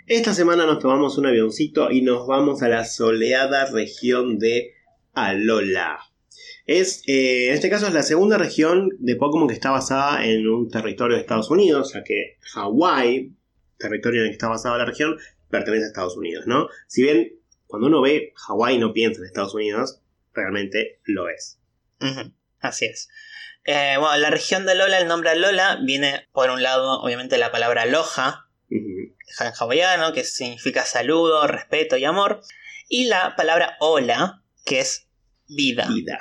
Esta 0.06 0.34
semana 0.34 0.66
nos 0.66 0.80
tomamos 0.80 1.18
un 1.18 1.25
avioncito 1.25 1.89
y 1.92 2.04
nos 2.04 2.28
vamos 2.28 2.62
a 2.62 2.70
la 2.70 2.86
soleada 2.86 3.66
región 3.66 4.38
de 4.38 4.75
Alola. 5.13 6.00
Es, 6.71 7.01
eh, 7.07 7.47
en 7.47 7.55
este 7.55 7.67
caso 7.67 7.88
es 7.88 7.93
la 7.93 8.03
segunda 8.03 8.38
región 8.38 8.89
de 8.99 9.15
Pokémon 9.15 9.47
que 9.47 9.55
está 9.55 9.71
basada 9.71 10.23
en 10.23 10.47
un 10.47 10.69
territorio 10.69 11.15
de 11.15 11.21
Estados 11.21 11.49
Unidos, 11.49 11.93
ya 11.95 12.03
que 12.03 12.38
Hawái, 12.41 13.33
territorio 13.79 14.19
en 14.21 14.25
el 14.25 14.29
que 14.29 14.33
está 14.33 14.49
basada 14.49 14.77
la 14.77 14.85
región, 14.85 15.17
pertenece 15.49 15.85
a 15.85 15.88
Estados 15.88 16.15
Unidos, 16.15 16.45
¿no? 16.45 16.67
Si 16.85 17.01
bien 17.01 17.39
cuando 17.65 17.88
uno 17.88 18.01
ve 18.01 18.33
Hawái 18.35 18.77
no 18.77 18.93
piensa 18.93 19.19
en 19.19 19.25
Estados 19.25 19.55
Unidos, 19.55 20.03
realmente 20.31 20.99
lo 21.05 21.27
es. 21.27 21.59
Así 22.59 22.85
es. 22.85 23.09
Eh, 23.63 23.95
bueno, 23.97 24.15
la 24.17 24.29
región 24.29 24.67
de 24.67 24.75
Lola, 24.75 24.99
el 24.99 25.07
nombre 25.07 25.35
Lola, 25.38 25.79
viene 25.83 26.27
por 26.33 26.51
un 26.51 26.61
lado, 26.61 27.01
obviamente, 27.01 27.39
la 27.39 27.51
palabra 27.51 27.81
Aloha, 27.81 28.47
Ujú. 28.69 29.15
en 29.39 29.53
hawaiano, 29.59 30.13
que 30.13 30.23
significa 30.23 30.85
saludo, 30.85 31.47
respeto 31.47 31.97
y 31.97 32.05
amor, 32.05 32.41
y 32.88 33.05
la 33.05 33.35
palabra 33.35 33.75
hola, 33.79 34.43
que 34.65 34.81
es 34.81 35.07
vida. 35.47 35.88
Vida. 35.88 36.19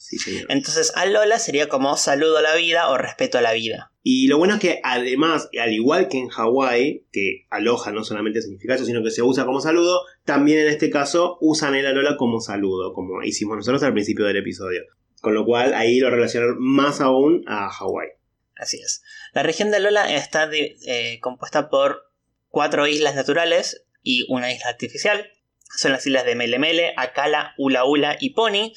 Sí, 0.00 0.16
señor. 0.16 0.46
Entonces, 0.48 0.92
Alola 0.94 1.38
sería 1.38 1.68
como 1.68 1.96
saludo 1.96 2.38
a 2.38 2.42
la 2.42 2.54
vida 2.54 2.88
o 2.88 2.96
respeto 2.96 3.36
a 3.36 3.42
la 3.42 3.52
vida. 3.52 3.92
Y 4.02 4.28
lo 4.28 4.38
bueno 4.38 4.54
es 4.54 4.60
que 4.60 4.80
además, 4.84 5.50
al 5.60 5.72
igual 5.72 6.08
que 6.08 6.18
en 6.18 6.28
Hawái, 6.28 7.06
que 7.12 7.46
aloha 7.50 7.90
no 7.92 8.04
solamente 8.04 8.40
significa 8.40 8.76
eso, 8.76 8.84
sino 8.86 9.02
que 9.02 9.10
se 9.10 9.22
usa 9.22 9.44
como 9.44 9.60
saludo, 9.60 10.00
también 10.24 10.60
en 10.60 10.68
este 10.68 10.88
caso 10.88 11.36
usan 11.40 11.74
el 11.74 11.84
alola 11.84 12.16
como 12.16 12.40
saludo, 12.40 12.94
como 12.94 13.22
hicimos 13.22 13.56
nosotros 13.58 13.82
al 13.82 13.92
principio 13.92 14.24
del 14.24 14.36
episodio. 14.38 14.82
Con 15.20 15.34
lo 15.34 15.44
cual 15.44 15.74
ahí 15.74 15.98
lo 15.98 16.10
relacionan 16.10 16.56
más 16.58 17.00
aún 17.00 17.44
a 17.48 17.68
Hawái. 17.68 18.08
Así 18.56 18.78
es. 18.80 19.02
La 19.34 19.42
región 19.42 19.70
de 19.72 19.80
Lola 19.80 20.14
está 20.14 20.46
de- 20.46 20.76
eh, 20.86 21.18
compuesta 21.20 21.68
por 21.68 22.04
cuatro 22.48 22.86
islas 22.86 23.14
naturales 23.16 23.84
y 24.02 24.24
una 24.32 24.52
isla 24.52 24.68
artificial. 24.70 25.28
Son 25.76 25.92
las 25.92 26.06
islas 26.06 26.24
de 26.24 26.34
Melemele, 26.34 26.94
Akala, 26.96 27.52
Ula 27.58 27.84
Ula 27.84 28.16
y 28.20 28.30
Pony. 28.30 28.72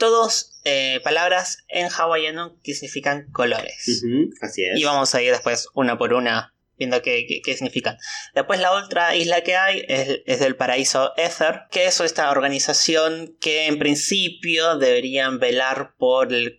Todos 0.00 0.58
eh, 0.64 1.00
palabras 1.04 1.58
en 1.68 1.88
hawaiano 1.90 2.56
que 2.64 2.74
significan 2.74 3.30
colores. 3.30 4.02
Así 4.42 4.64
es. 4.64 4.80
Y 4.80 4.84
vamos 4.84 5.14
a 5.14 5.22
ir 5.22 5.30
después 5.30 5.68
una 5.74 5.96
por 5.98 6.12
una 6.14 6.54
viendo 6.78 7.02
qué, 7.02 7.26
qué- 7.28 7.42
qué 7.42 7.54
significan. 7.54 7.98
Después 8.34 8.58
la 8.58 8.72
otra 8.72 9.14
isla 9.14 9.42
que 9.42 9.54
hay 9.56 9.84
es, 9.86 10.20
es 10.24 10.40
del 10.40 10.56
paraíso 10.56 11.12
Ether, 11.18 11.64
que 11.70 11.84
es 11.86 12.00
esta 12.00 12.30
organización 12.30 13.36
que 13.38 13.66
en 13.66 13.78
principio 13.78 14.78
deberían 14.78 15.38
velar 15.38 15.94
por 15.98 16.32
el, 16.32 16.58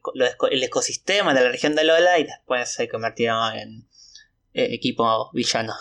el 0.51 0.63
ecosistema 0.63 1.33
de 1.33 1.41
la 1.41 1.49
región 1.49 1.73
de 1.75 1.83
Lola 1.83 2.19
y 2.19 2.25
después 2.25 2.71
se 2.71 2.87
convirtieron 2.87 3.55
en 3.55 3.87
eh, 4.53 4.67
equipo 4.75 5.31
villano. 5.33 5.73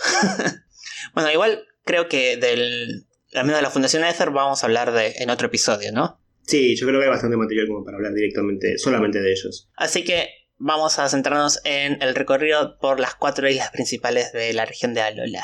bueno, 1.14 1.30
igual 1.30 1.66
creo 1.84 2.08
que 2.08 2.36
del... 2.36 3.06
Al 3.34 3.44
menos 3.44 3.58
de 3.58 3.62
la 3.62 3.70
Fundación 3.70 4.02
Ether 4.04 4.30
vamos 4.30 4.62
a 4.62 4.66
hablar 4.66 4.90
de, 4.92 5.14
en 5.18 5.30
otro 5.30 5.46
episodio, 5.46 5.92
¿no? 5.92 6.19
Sí, 6.50 6.76
yo 6.76 6.86
creo 6.86 6.98
que 7.00 7.04
hay 7.06 7.10
bastante 7.10 7.36
material 7.36 7.66
como 7.68 7.84
para 7.84 7.96
hablar 7.96 8.12
directamente, 8.14 8.76
solamente 8.78 9.20
de 9.20 9.30
ellos. 9.30 9.70
Así 9.76 10.04
que 10.04 10.28
vamos 10.58 10.98
a 10.98 11.08
centrarnos 11.08 11.60
en 11.64 12.02
el 12.02 12.14
recorrido 12.14 12.76
por 12.80 13.00
las 13.00 13.14
cuatro 13.14 13.48
islas 13.48 13.70
principales 13.70 14.32
de 14.32 14.52
la 14.52 14.66
región 14.66 14.92
de 14.94 15.00
Alola. 15.00 15.42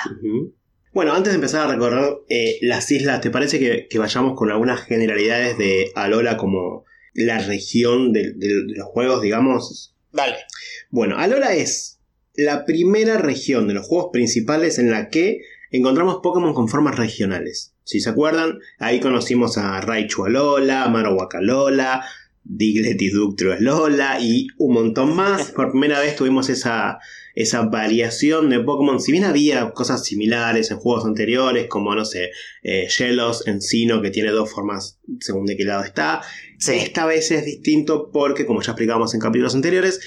Bueno, 0.92 1.12
antes 1.12 1.32
de 1.32 1.36
empezar 1.36 1.68
a 1.68 1.72
recorrer 1.72 2.04
eh, 2.28 2.58
las 2.62 2.90
islas, 2.90 3.20
¿te 3.20 3.30
parece 3.30 3.58
que, 3.58 3.86
que 3.88 3.98
vayamos 3.98 4.34
con 4.36 4.50
algunas 4.50 4.80
generalidades 4.82 5.58
de 5.58 5.90
Alola 5.94 6.36
como 6.36 6.84
la 7.14 7.38
región 7.38 8.12
de, 8.12 8.32
de- 8.34 8.64
de 8.66 8.74
los 8.76 8.86
juegos, 8.88 9.20
digamos? 9.22 9.94
Dale. 10.12 10.36
Bueno, 10.90 11.18
Alola 11.18 11.54
es 11.54 12.00
la 12.34 12.64
primera 12.64 13.18
región 13.18 13.68
de 13.68 13.74
los 13.74 13.86
juegos 13.86 14.08
principales 14.12 14.78
en 14.78 14.90
la 14.90 15.08
que 15.08 15.40
encontramos 15.70 16.20
Pokémon 16.22 16.54
con 16.54 16.68
formas 16.68 16.96
regionales. 16.96 17.74
Si 17.84 18.00
se 18.00 18.10
acuerdan, 18.10 18.58
ahí 18.78 19.00
conocimos 19.00 19.58
a 19.58 19.80
Raichu 19.80 20.24
Alola, 20.24 20.88
Marowak 20.88 21.36
Alola, 21.36 22.04
Diglett 22.48 23.00
y 23.00 23.10
Ductrio 23.10 23.52
Alola 23.52 24.18
y 24.20 24.48
un 24.58 24.74
montón 24.74 25.14
más. 25.14 25.50
Por 25.56 25.70
primera 25.70 26.00
vez 26.00 26.16
tuvimos 26.16 26.48
esa, 26.48 26.98
esa 27.34 27.62
variación 27.62 28.50
de 28.50 28.60
Pokémon. 28.60 29.00
Si 29.00 29.12
bien 29.12 29.24
había 29.24 29.70
cosas 29.70 30.04
similares 30.04 30.70
en 30.70 30.78
juegos 30.78 31.04
anteriores, 31.04 31.66
como 31.68 31.94
no 31.94 32.04
sé, 32.04 32.30
eh, 32.62 32.88
Encino, 33.46 34.02
que 34.02 34.10
tiene 34.10 34.30
dos 34.30 34.50
formas 34.50 34.98
según 35.20 35.46
de 35.46 35.56
qué 35.56 35.64
lado 35.64 35.84
está. 35.84 36.22
Sí. 36.58 36.72
Esta 36.72 37.06
vez 37.06 37.30
es 37.30 37.44
distinto 37.44 38.10
porque, 38.12 38.46
como 38.46 38.62
ya 38.62 38.72
explicamos 38.72 39.14
en 39.14 39.20
capítulos 39.20 39.54
anteriores, 39.54 40.00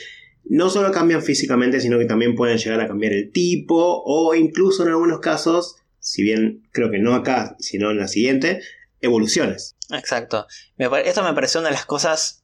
no 0.43 0.69
solo 0.69 0.91
cambian 0.91 1.21
físicamente, 1.21 1.79
sino 1.79 1.97
que 1.99 2.05
también 2.05 2.35
pueden 2.35 2.57
llegar 2.57 2.81
a 2.81 2.87
cambiar 2.87 3.13
el 3.13 3.31
tipo 3.31 4.03
o 4.05 4.33
incluso 4.35 4.83
en 4.83 4.89
algunos 4.89 5.19
casos, 5.19 5.75
si 5.99 6.23
bien 6.23 6.67
creo 6.71 6.89
que 6.89 6.99
no 6.99 7.13
acá, 7.13 7.55
sino 7.59 7.91
en 7.91 7.97
la 7.97 8.07
siguiente, 8.07 8.61
evoluciones. 9.01 9.75
Exacto. 9.91 10.47
Esto 10.77 11.23
me 11.23 11.33
pareció 11.33 11.59
una 11.59 11.69
de 11.69 11.75
las 11.75 11.85
cosas 11.85 12.43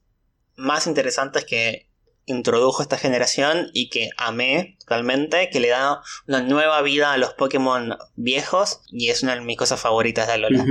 más 0.55 0.87
interesantes 0.87 1.45
que 1.45 1.89
introdujo 2.25 2.81
esta 2.81 2.97
generación 2.97 3.69
y 3.73 3.89
que 3.89 4.09
amé 4.17 4.77
totalmente, 4.79 5.49
que 5.51 5.59
le 5.59 5.69
da 5.69 6.01
una 6.27 6.41
nueva 6.41 6.81
vida 6.81 7.13
a 7.13 7.17
los 7.17 7.33
Pokémon 7.33 7.95
viejos 8.15 8.81
y 8.89 9.09
es 9.09 9.21
una 9.23 9.35
de 9.35 9.41
mis 9.41 9.57
cosas 9.57 9.79
favoritas 9.79 10.27
de 10.27 10.33
Alola. 10.33 10.65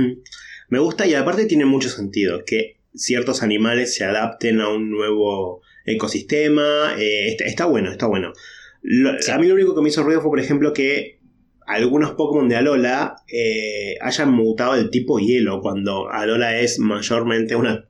Me 0.67 0.79
gusta 0.79 1.05
y 1.05 1.13
aparte 1.13 1.45
tiene 1.45 1.65
mucho 1.65 1.89
sentido 1.89 2.43
que 2.45 2.81
ciertos 2.93 3.43
animales 3.43 3.95
se 3.95 4.03
adapten 4.03 4.61
a 4.61 4.69
un 4.69 4.89
nuevo 4.89 5.61
ecosistema. 5.85 6.95
eh, 6.97 7.29
está, 7.29 7.45
está 7.45 7.65
bueno, 7.65 7.91
está 7.91 8.05
bueno. 8.07 8.33
Lo- 8.81 9.21
Sí. 9.21 9.31
A 9.31 9.37
mí 9.37 9.47
lo 9.47 9.55
único 9.55 9.75
que 9.75 9.81
me 9.81 9.89
hizo 9.89 10.03
ruido 10.03 10.21
fue, 10.21 10.29
por 10.31 10.39
ejemplo, 10.39 10.73
que 10.73 11.19
algunos 11.67 12.11
Pokémon 12.13 12.47
de 12.47 12.55
Alola 12.57 13.15
eh, 13.27 13.95
hayan 14.01 14.31
mutado 14.31 14.75
el 14.75 14.89
tipo 14.91 15.17
hielo, 15.19 15.61
cuando 15.61 16.09
Alola 16.09 16.59
es 16.59 16.77
mayormente 16.79 17.55
una 17.55 17.87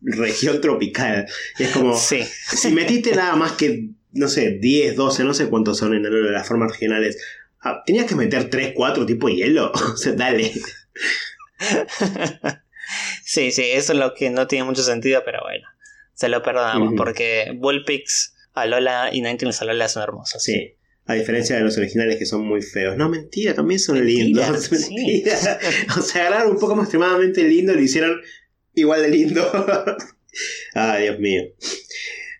región 0.00 0.60
tropical. 0.60 1.26
Es 1.58 1.70
como, 1.70 1.96
Sí. 1.96 2.22
si 2.22 2.70
metiste 2.72 3.14
nada 3.14 3.36
más 3.36 3.52
que, 3.52 3.90
no 4.12 4.28
sé, 4.28 4.52
10, 4.60 4.96
12, 4.96 5.24
no 5.24 5.34
sé 5.34 5.48
cuántos 5.48 5.76
son 5.78 5.94
en 5.94 6.06
Alola 6.06 6.30
las 6.30 6.48
formas 6.48 6.70
regionales, 6.72 7.22
ah, 7.60 7.82
tenías 7.84 8.06
que 8.06 8.14
meter 8.14 8.48
3, 8.48 8.72
4 8.74 9.04
tipo 9.04 9.28
hielo. 9.28 9.72
o 9.92 9.96
sea, 9.96 10.12
dale. 10.12 10.50
sí, 13.24 13.50
sí, 13.50 13.62
eso 13.72 13.92
es 13.92 13.98
lo 13.98 14.14
que 14.14 14.30
no 14.30 14.46
tiene 14.46 14.64
mucho 14.64 14.82
sentido, 14.82 15.22
pero 15.24 15.40
bueno, 15.42 15.66
se 16.18 16.28
lo 16.28 16.42
perdonamos 16.42 16.88
Ujú. 16.88 16.96
porque 16.96 17.52
Bullpix, 17.56 18.34
Alola 18.52 19.10
y 19.12 19.20
Ninetales 19.20 19.62
Alola 19.62 19.88
son 19.88 20.02
hermosos. 20.02 20.42
Sí. 20.42 20.74
A 21.06 21.14
diferencia 21.14 21.54
de 21.56 21.62
los 21.62 21.78
originales 21.78 22.16
que 22.18 22.26
son 22.26 22.44
muy 22.44 22.60
feos. 22.60 22.96
No, 22.96 23.08
mentira, 23.08 23.54
también 23.54 23.78
son 23.78 24.04
lindos. 24.04 24.64
sí. 24.64 24.94
Mentira. 24.96 25.58
O 25.96 26.02
sea, 26.02 26.26
agarraron 26.26 26.52
un 26.54 26.58
Pokémon 26.58 26.82
extremadamente 26.82 27.44
lindo 27.44 27.72
y 27.72 27.76
lo 27.76 27.82
hicieron 27.82 28.20
igual 28.74 29.02
de 29.02 29.10
lindo. 29.10 29.48
Ay, 30.74 31.04
Dios 31.04 31.20
mío. 31.20 31.42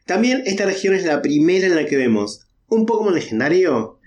También 0.06 0.42
esta 0.44 0.66
región 0.66 0.94
es 0.94 1.04
la 1.04 1.22
primera 1.22 1.66
en 1.68 1.76
la 1.76 1.86
que 1.86 1.96
vemos 1.96 2.48
un 2.66 2.84
Pokémon 2.84 3.14
legendario 3.14 4.00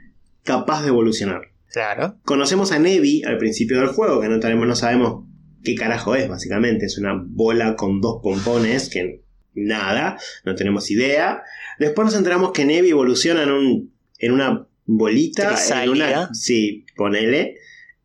capaz 0.43 0.81
de 0.81 0.89
evolucionar. 0.89 1.43
Claro. 1.71 2.17
Conocemos 2.25 2.73
a 2.73 2.79
Nevi 2.79 3.23
al 3.23 3.37
principio 3.37 3.79
del 3.79 3.87
juego, 3.87 4.19
que 4.19 4.27
no, 4.27 4.41
tenemos, 4.41 4.67
no 4.67 4.75
sabemos 4.75 5.25
qué 5.63 5.75
carajo 5.75 6.15
es, 6.15 6.27
básicamente. 6.27 6.87
Es 6.87 6.97
una 6.97 7.13
bola 7.25 7.77
con 7.77 8.01
dos 8.01 8.19
pompones 8.21 8.89
que 8.89 9.21
nada, 9.53 10.17
no 10.46 10.55
tenemos 10.55 10.89
idea. 10.91 11.43
Después 11.79 12.05
nos 12.05 12.15
enteramos 12.15 12.51
que 12.51 12.65
Nevi 12.65 12.89
evoluciona 12.89 13.43
en, 13.43 13.51
un, 13.51 13.93
en 14.20 14.31
una 14.31 14.67
bolita, 14.86 15.43
en 15.43 15.50
Crisálida. 15.50 16.10
una. 16.25 16.34
Sí, 16.34 16.86
ponele. 16.96 17.58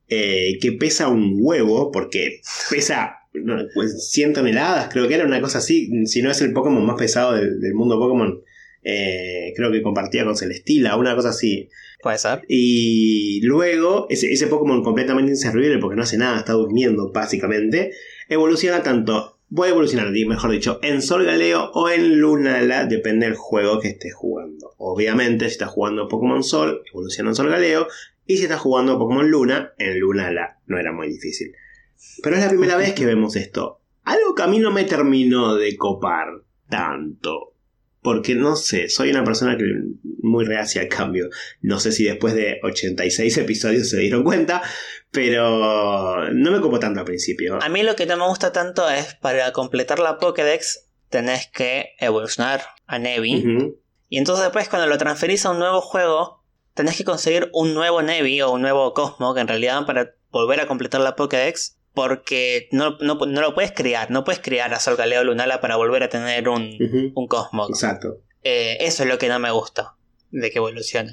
eh, 0.08 0.58
que 0.60 0.72
pesa 0.72 1.08
un 1.08 1.36
huevo, 1.38 1.90
porque 1.90 2.40
pesa 2.70 3.16
no, 3.34 3.56
pues, 3.74 4.10
100 4.10 4.32
toneladas, 4.34 4.88
creo 4.90 5.08
que 5.08 5.14
era 5.14 5.26
una 5.26 5.40
cosa 5.40 5.58
así. 5.58 6.06
Si 6.06 6.22
no 6.22 6.30
es 6.30 6.40
el 6.40 6.52
Pokémon 6.52 6.84
más 6.86 6.96
pesado 6.96 7.34
del, 7.34 7.60
del 7.60 7.74
mundo 7.74 7.98
Pokémon, 7.98 8.40
eh, 8.82 9.52
creo 9.56 9.72
que 9.72 9.82
compartía 9.82 10.24
con 10.24 10.36
Celestila, 10.36 10.96
una 10.96 11.14
cosa 11.16 11.30
así. 11.30 11.68
Puede 12.02 12.18
ser. 12.18 12.42
Y 12.48 13.40
luego, 13.42 14.06
ese, 14.10 14.32
ese 14.32 14.46
Pokémon 14.46 14.82
completamente 14.84 15.32
inservible 15.32 15.78
porque 15.78 15.96
no 15.96 16.02
hace 16.04 16.18
nada, 16.18 16.38
está 16.38 16.52
durmiendo 16.52 17.10
básicamente, 17.12 17.90
evoluciona 18.28 18.82
tanto, 18.82 19.35
puede 19.54 19.70
evolucionar, 19.70 20.12
di- 20.12 20.26
mejor 20.26 20.50
dicho, 20.50 20.78
en 20.82 21.02
Sol 21.02 21.24
Galeo 21.24 21.70
o 21.72 21.88
en 21.88 22.18
Lunala, 22.20 22.86
depende 22.86 23.26
del 23.26 23.36
juego 23.36 23.80
que 23.80 23.88
estés 23.88 24.14
jugando. 24.14 24.74
Obviamente, 24.78 25.46
si 25.46 25.52
estás 25.52 25.70
jugando 25.70 26.08
Pokémon 26.08 26.42
Sol, 26.42 26.82
evoluciona 26.92 27.30
en 27.30 27.36
Sol 27.36 27.50
Galeo, 27.50 27.86
y 28.26 28.36
si 28.38 28.44
estás 28.44 28.60
jugando 28.60 28.98
Pokémon 28.98 29.30
Luna, 29.30 29.72
en 29.78 30.00
Lunala. 30.00 30.58
No 30.66 30.78
era 30.78 30.92
muy 30.92 31.08
difícil. 31.08 31.52
Pero 32.22 32.36
es 32.36 32.42
la 32.42 32.48
primera 32.48 32.76
vez 32.76 32.92
que 32.94 33.06
vemos 33.06 33.36
esto. 33.36 33.80
Algo 34.04 34.34
que 34.34 34.42
a 34.42 34.46
mí 34.48 34.58
no 34.58 34.70
me 34.72 34.84
terminó 34.84 35.54
de 35.54 35.76
copar 35.76 36.28
tanto. 36.68 37.52
Porque 38.06 38.36
no 38.36 38.54
sé, 38.54 38.88
soy 38.88 39.10
una 39.10 39.24
persona 39.24 39.58
que 39.58 39.64
muy 40.22 40.44
reacia 40.44 40.80
al 40.80 40.86
cambio. 40.86 41.28
No 41.60 41.80
sé 41.80 41.90
si 41.90 42.04
después 42.04 42.36
de 42.36 42.60
86 42.62 43.36
episodios 43.38 43.90
se 43.90 43.98
dieron 43.98 44.22
cuenta, 44.22 44.62
pero 45.10 46.30
no 46.32 46.52
me 46.52 46.60
copo 46.60 46.78
tanto 46.78 47.00
al 47.00 47.04
principio. 47.04 47.58
A 47.60 47.68
mí 47.68 47.82
lo 47.82 47.96
que 47.96 48.06
no 48.06 48.16
me 48.16 48.28
gusta 48.28 48.52
tanto 48.52 48.88
es 48.88 49.16
para 49.16 49.50
completar 49.50 49.98
la 49.98 50.18
Pokédex 50.18 50.88
tenés 51.08 51.48
que 51.48 51.96
evolucionar 51.98 52.60
a 52.86 53.00
Nevi. 53.00 53.74
Y 54.08 54.18
entonces 54.18 54.44
después 54.44 54.68
cuando 54.68 54.86
lo 54.86 54.98
transferís 54.98 55.44
a 55.44 55.50
un 55.50 55.58
nuevo 55.58 55.80
juego, 55.80 56.44
tenés 56.74 56.96
que 56.96 57.02
conseguir 57.02 57.50
un 57.52 57.74
nuevo 57.74 58.02
Nevi 58.02 58.40
o 58.40 58.52
un 58.52 58.62
nuevo 58.62 58.94
Cosmo, 58.94 59.34
que 59.34 59.40
en 59.40 59.48
realidad 59.48 59.84
para 59.84 60.14
volver 60.30 60.60
a 60.60 60.68
completar 60.68 61.00
la 61.00 61.16
Pokédex, 61.16 61.75
porque 61.96 62.68
no, 62.72 62.98
no, 63.00 63.14
no 63.14 63.40
lo 63.40 63.54
puedes 63.54 63.72
crear, 63.72 64.10
no 64.10 64.22
puedes 64.22 64.40
crear 64.40 64.72
a 64.74 64.78
Sol 64.80 64.96
Galeo 64.96 65.24
Lunala 65.24 65.62
para 65.62 65.76
volver 65.76 66.02
a 66.02 66.10
tener 66.10 66.46
un, 66.50 66.76
Ujú. 66.78 67.12
un 67.14 67.26
Cosmo. 67.26 67.66
Exacto. 67.70 68.18
Eh, 68.44 68.76
eso 68.80 69.02
es 69.02 69.08
lo 69.08 69.16
que 69.16 69.28
no 69.28 69.38
me 69.38 69.50
gusta 69.50 69.94
de 70.30 70.50
que 70.50 70.58
evolucione. 70.58 71.12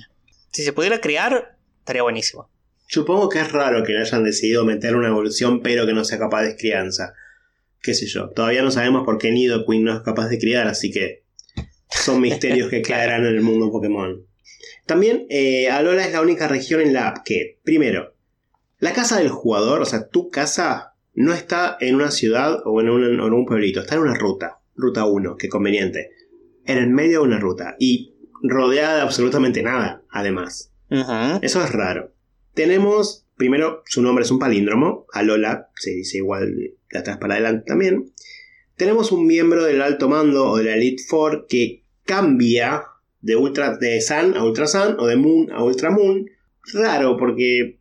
Si 0.51 0.61
se 0.61 0.73
pudiera 0.73 0.99
crear, 0.99 1.55
estaría 1.79 2.03
buenísimo. 2.03 2.49
Supongo 2.87 3.29
que 3.29 3.39
es 3.39 3.49
raro 3.53 3.83
que 3.85 3.93
le 3.93 4.01
hayan 4.01 4.25
decidido 4.25 4.65
meter 4.65 4.97
una 4.97 5.07
evolución, 5.07 5.61
pero 5.61 5.85
que 5.87 5.93
no 5.93 6.03
sea 6.03 6.19
capaz 6.19 6.43
de 6.43 6.57
crianza. 6.57 7.13
Qué 7.81 7.93
sé 7.93 8.05
yo. 8.05 8.29
Todavía 8.31 8.61
no 8.61 8.69
sabemos 8.69 9.05
por 9.05 9.17
qué 9.17 9.31
Nidoqueen 9.31 9.85
no 9.85 9.95
es 9.95 10.01
capaz 10.01 10.27
de 10.27 10.37
criar, 10.37 10.67
así 10.67 10.91
que 10.91 11.23
son 11.89 12.19
misterios 12.19 12.69
que 12.69 12.81
quedarán 12.83 13.21
en 13.25 13.35
el 13.35 13.41
mundo 13.41 13.71
Pokémon. 13.71 14.27
También, 14.85 15.27
eh, 15.29 15.69
Alola 15.69 16.05
es 16.05 16.11
la 16.11 16.19
única 16.21 16.49
región 16.49 16.81
en 16.81 16.91
la 16.93 17.21
que, 17.23 17.61
primero, 17.63 18.12
la 18.83 18.91
casa 18.91 19.17
del 19.17 19.29
jugador, 19.29 19.81
o 19.81 19.85
sea, 19.85 20.09
tu 20.09 20.29
casa, 20.29 20.95
no 21.13 21.33
está 21.33 21.77
en 21.79 21.95
una 21.95 22.11
ciudad 22.11 22.59
o 22.65 22.81
en 22.81 22.89
un, 22.89 23.01
en 23.05 23.21
un 23.21 23.45
pueblito, 23.45 23.79
está 23.79 23.95
en 23.95 24.01
una 24.01 24.13
ruta. 24.13 24.59
Ruta 24.75 25.05
1, 25.05 25.37
qué 25.37 25.47
conveniente. 25.47 26.09
En 26.65 26.77
el 26.77 26.89
medio 26.89 27.21
de 27.21 27.27
una 27.27 27.39
ruta. 27.39 27.77
Y 27.79 28.15
rodeada 28.41 28.97
de 28.97 29.01
absolutamente 29.03 29.63
nada, 29.63 30.03
además. 30.09 30.73
Eso 30.89 31.63
es 31.63 31.71
raro. 31.71 32.13
Tenemos, 32.53 33.25
primero, 33.37 33.83
su 33.85 34.01
nombre 34.01 34.25
es 34.25 34.31
un 34.31 34.39
palíndromo. 34.39 35.05
Alola 35.13 35.69
se 35.75 35.91
dice 35.91 36.17
igual 36.17 36.53
de 36.53 36.99
atrás 36.99 37.19
para 37.19 37.35
adelante 37.35 37.63
también. 37.65 38.11
Tenemos 38.75 39.13
un 39.13 39.25
miembro 39.25 39.63
del 39.63 39.81
alto 39.81 40.09
mando 40.09 40.49
o 40.49 40.57
de 40.57 40.65
la 40.65 40.75
Elite 40.75 41.03
Four 41.07 41.45
que 41.47 41.85
cambia 42.03 42.83
de, 43.21 43.37
ultra, 43.37 43.77
de 43.77 44.01
Sun 44.01 44.35
a 44.35 44.43
Ultra 44.43 44.67
Sun 44.67 44.97
o 44.99 45.07
de 45.07 45.15
Moon 45.15 45.53
a 45.53 45.63
Ultra 45.63 45.89
Moon. 45.89 46.29
Raro 46.73 47.15
porque 47.17 47.79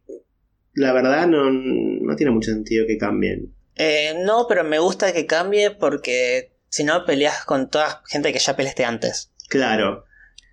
la 0.75 0.93
verdad 0.93 1.26
no, 1.26 1.50
no 1.50 2.17
tiene 2.17 2.33
mucho 2.33 2.50
sentido 2.50 2.87
que 2.87 2.99
cambien. 2.99 3.55
Eh, 3.76 4.14
no, 4.25 4.47
pero 4.49 4.64
me 4.64 4.79
gusta 4.79 5.12
que 5.12 5.26
cambie 5.26 5.71
porque 5.71 6.52
si 6.69 6.85
no 6.85 7.05
peleas 7.05 7.45
con 7.45 7.69
toda 7.71 8.02
gente 8.09 8.33
que 8.33 8.38
ya 8.38 8.57
peleaste 8.57 8.85
antes. 8.85 9.31
Claro. 9.49 10.05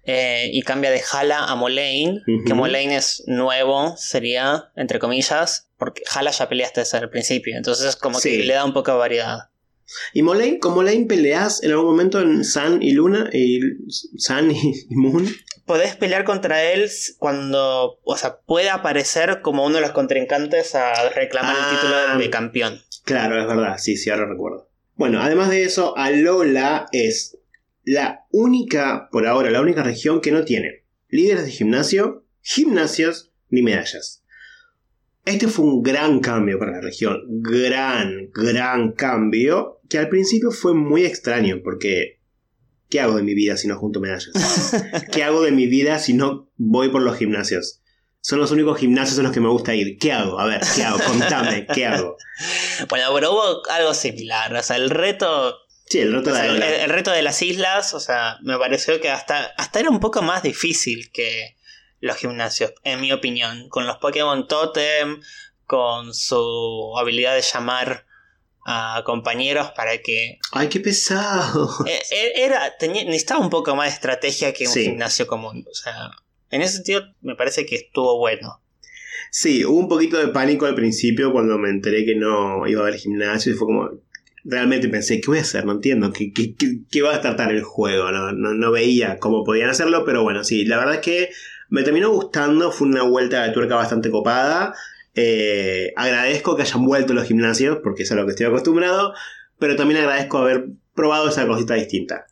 eh, 0.05 0.49
y 0.51 0.61
cambia 0.63 0.89
de 0.91 1.01
Hala 1.11 1.45
a 1.45 1.55
Moraine, 1.55 2.21
que. 2.47 2.53
Moraine 2.53 2.95
es 2.95 3.23
nuevo, 3.27 3.95
sería, 3.97 4.71
entre 4.75 4.97
comillas, 4.97 5.67
porque 5.77 6.01
Hala 6.13 6.31
ya 6.31 6.49
peleaste 6.49 6.79
desde 6.81 6.97
el 6.97 7.09
principio, 7.09 7.55
entonces 7.55 7.95
como 7.95 8.19
Sí. 8.19 8.37
que 8.37 8.43
le 8.43 8.53
da 8.55 8.65
un 8.65 8.73
poco 8.73 8.91
de 8.91 8.97
variedad. 8.97 9.49
Y 10.13 10.21
Moraine, 10.23 10.59
con 10.59 10.73
Moraine 10.73 11.05
peleas 11.05 11.61
en 11.63 11.71
algún 11.71 11.87
momento 11.87 12.21
en 12.21 12.43
Sun 12.43 12.81
y 12.81 12.91
Luna, 12.91 13.29
y 13.33 13.59
Sun 14.17 14.51
y, 14.51 14.85
y 14.89 14.95
Moon. 14.95 15.27
Podés 15.69 15.95
pelear 15.95 16.23
contra 16.23 16.63
él 16.63 16.89
cuando, 17.19 17.99
o 18.03 18.17
sea, 18.17 18.39
puede 18.39 18.71
aparecer 18.71 19.41
como 19.43 19.67
uno 19.67 19.75
de 19.75 19.81
los 19.81 19.91
contrincantes 19.91 20.73
a 20.73 21.09
reclamar 21.09 21.55
Ah. 21.55 21.69
el 21.69 21.75
título 21.75 22.17
de 22.17 22.29
campeón. 22.31 22.81
Claro, 23.05 23.39
es 23.39 23.45
verdad, 23.45 23.77
sí, 23.77 23.95
sí, 23.95 24.09
ahora 24.09 24.25
recuerdo. 24.25 24.67
Bueno, 24.95 25.21
además 25.21 25.51
de 25.51 25.65
eso, 25.65 25.95
Alola 25.95 26.87
es 26.91 27.37
la 27.83 28.25
única, 28.31 29.09
por 29.11 29.27
ahora, 29.27 29.51
la 29.51 29.61
única 29.61 29.83
región 29.83 30.21
que 30.21 30.31
no 30.31 30.43
tiene 30.43 30.85
líderes 31.07 31.45
de 31.45 31.51
gimnasio, 31.51 32.25
gimnasios 32.41 33.31
ni 33.49 33.61
medallas. 33.61 34.23
Este 35.23 35.47
fue 35.47 35.65
un 35.65 35.83
gran 35.83 36.19
cambio 36.19 36.57
para 36.57 36.71
la 36.71 36.81
región, 36.81 37.21
gran, 37.27 38.31
gran 38.33 38.93
cambio, 38.93 39.81
que 39.87 39.99
al 39.99 40.09
principio 40.09 40.49
fue 40.49 40.73
muy 40.73 41.05
extraño, 41.05 41.61
porque 41.63 42.18
¿qué 42.89 42.99
hago 42.99 43.15
de 43.15 43.23
mi 43.23 43.33
vida 43.33 43.57
si 43.57 43.67
no 43.67 43.77
junto 43.77 43.99
medallas? 43.99 44.29
¿Qué 45.11 45.23
hago 45.23 45.41
de 45.41 45.51
mi 45.51 45.67
vida 45.67 45.99
si 45.99 46.13
no 46.13 46.49
voy 46.57 46.89
por 46.89 47.01
los 47.01 47.17
gimnasios? 47.17 47.81
Son 48.21 48.39
los 48.39 48.51
únicos 48.51 48.77
gimnasios 48.77 49.17
en 49.17 49.23
los 49.23 49.33
que 49.33 49.39
me 49.39 49.47
gusta 49.47 49.73
ir. 49.73 49.97
¿Qué 49.97 50.11
hago? 50.11 50.39
A 50.39 50.45
ver, 50.45 50.61
¿qué 50.75 50.83
hago? 50.83 50.99
Contame, 50.99 51.65
¿qué 51.73 51.85
hago? 51.85 52.17
Bueno, 52.89 53.11
pero 53.13 53.31
hubo 53.31 53.69
algo 53.69 53.93
similar, 53.93 54.53
o 54.53 54.63
sea, 54.63 54.75
el 54.75 54.89
reto 54.89 55.55
Sí, 55.89 55.99
el 56.01 56.13
reto 56.13 56.31
de 56.31 56.35
sea, 56.35 56.83
el 56.83 56.89
reto 56.91 57.09
de 57.09 57.23
las 57.23 57.41
islas, 57.41 57.95
o 57.95 57.99
sea, 57.99 58.37
me 58.43 58.57
pareció 58.59 59.01
que 59.01 59.09
hasta, 59.09 59.45
hasta 59.57 59.79
era 59.79 59.89
un 59.89 59.99
poco 59.99 60.21
más 60.21 60.43
difícil 60.43 61.11
que 61.11 61.57
los 61.99 62.15
gimnasios, 62.17 62.73
en 62.83 63.01
mi 63.01 63.11
opinión. 63.11 63.67
Con 63.69 63.87
los 63.87 63.97
Pokémon 63.97 64.47
Totem, 64.47 65.19
con 65.65 66.13
su 66.13 66.93
habilidad 66.95 67.33
de 67.33 67.41
llamar 67.41 68.05
a 68.71 69.01
compañeros 69.03 69.71
para 69.75 69.97
que. 69.97 70.37
Ay, 70.51 70.67
qué 70.69 70.79
pesado. 70.79 71.69
eh, 71.87 71.99
eh, 72.11 72.31
Era, 72.35 72.77
tenía, 72.77 73.03
necesitaba 73.03 73.39
un 73.39 73.49
poco 73.49 73.75
más 73.75 73.87
de 73.87 73.93
estrategia 73.95 74.53
que 74.53 74.67
un 74.67 74.73
Sí. 74.73 74.83
gimnasio 74.83 75.25
común. 75.25 75.65
O 75.69 75.73
sea, 75.73 76.11
en 76.51 76.61
ese 76.61 76.75
sentido 76.75 77.01
me 77.21 77.35
parece 77.35 77.65
que 77.65 77.75
estuvo 77.75 78.17
bueno. 78.19 78.61
Sí, 79.31 79.65
hubo 79.65 79.77
un 79.79 79.87
poquito 79.87 80.17
de 80.17 80.27
pánico 80.29 80.65
al 80.65 80.75
principio 80.75 81.31
cuando 81.31 81.57
me 81.57 81.69
enteré 81.69 82.05
que 82.05 82.15
no 82.15 82.65
iba 82.67 82.81
a 82.81 82.87
haber 82.87 82.99
gimnasio 82.99 83.51
y 83.53 83.55
fue 83.55 83.67
como... 83.67 83.89
Realmente 84.45 84.87
pensé, 84.87 85.19
¿qué 85.19 85.27
voy 85.27 85.37
a 85.39 85.41
hacer? 85.41 85.65
No 85.65 85.73
entiendo. 85.73 86.11
¿Qué, 86.13 86.31
qué, 86.33 86.55
qué- 86.55 86.79
qué 86.89 87.01
va 87.01 87.13
a 87.15 87.21
tratar 87.21 87.51
el 87.51 87.61
juego? 87.61 88.09
No, 88.11 88.31
no, 88.31 88.53
no 88.53 88.71
veía 88.71 89.17
cómo 89.19 89.43
podían 89.43 89.69
hacerlo, 89.69 90.05
pero 90.05 90.23
bueno, 90.23 90.43
sí, 90.45 90.63
la 90.65 90.77
verdad 90.77 90.95
es 90.95 91.01
que 91.01 91.29
me 91.69 91.83
terminó 91.83 92.09
gustando. 92.09 92.71
Fue 92.71 92.87
una 92.87 93.03
vuelta 93.03 93.43
de 93.43 93.51
tuerca 93.51 93.75
bastante 93.75 94.09
copada. 94.09 94.73
Eh, 95.15 95.91
agradezco 95.95 96.55
que 96.55 96.61
hayan 96.61 96.85
vuelto 96.85 97.13
los 97.13 97.25
gimnasios, 97.27 97.79
porque 97.83 98.03
es 98.03 98.11
a 98.11 98.15
lo 98.15 98.25
que 98.25 98.31
estoy 98.31 98.45
acostumbrado, 98.45 99.13
pero 99.57 99.75
también 99.75 99.99
agradezco 100.01 100.37
haber 100.37 100.65
probado 100.93 101.29
esa 101.29 101.45
cosita 101.47 101.73
distinta. 101.75 102.25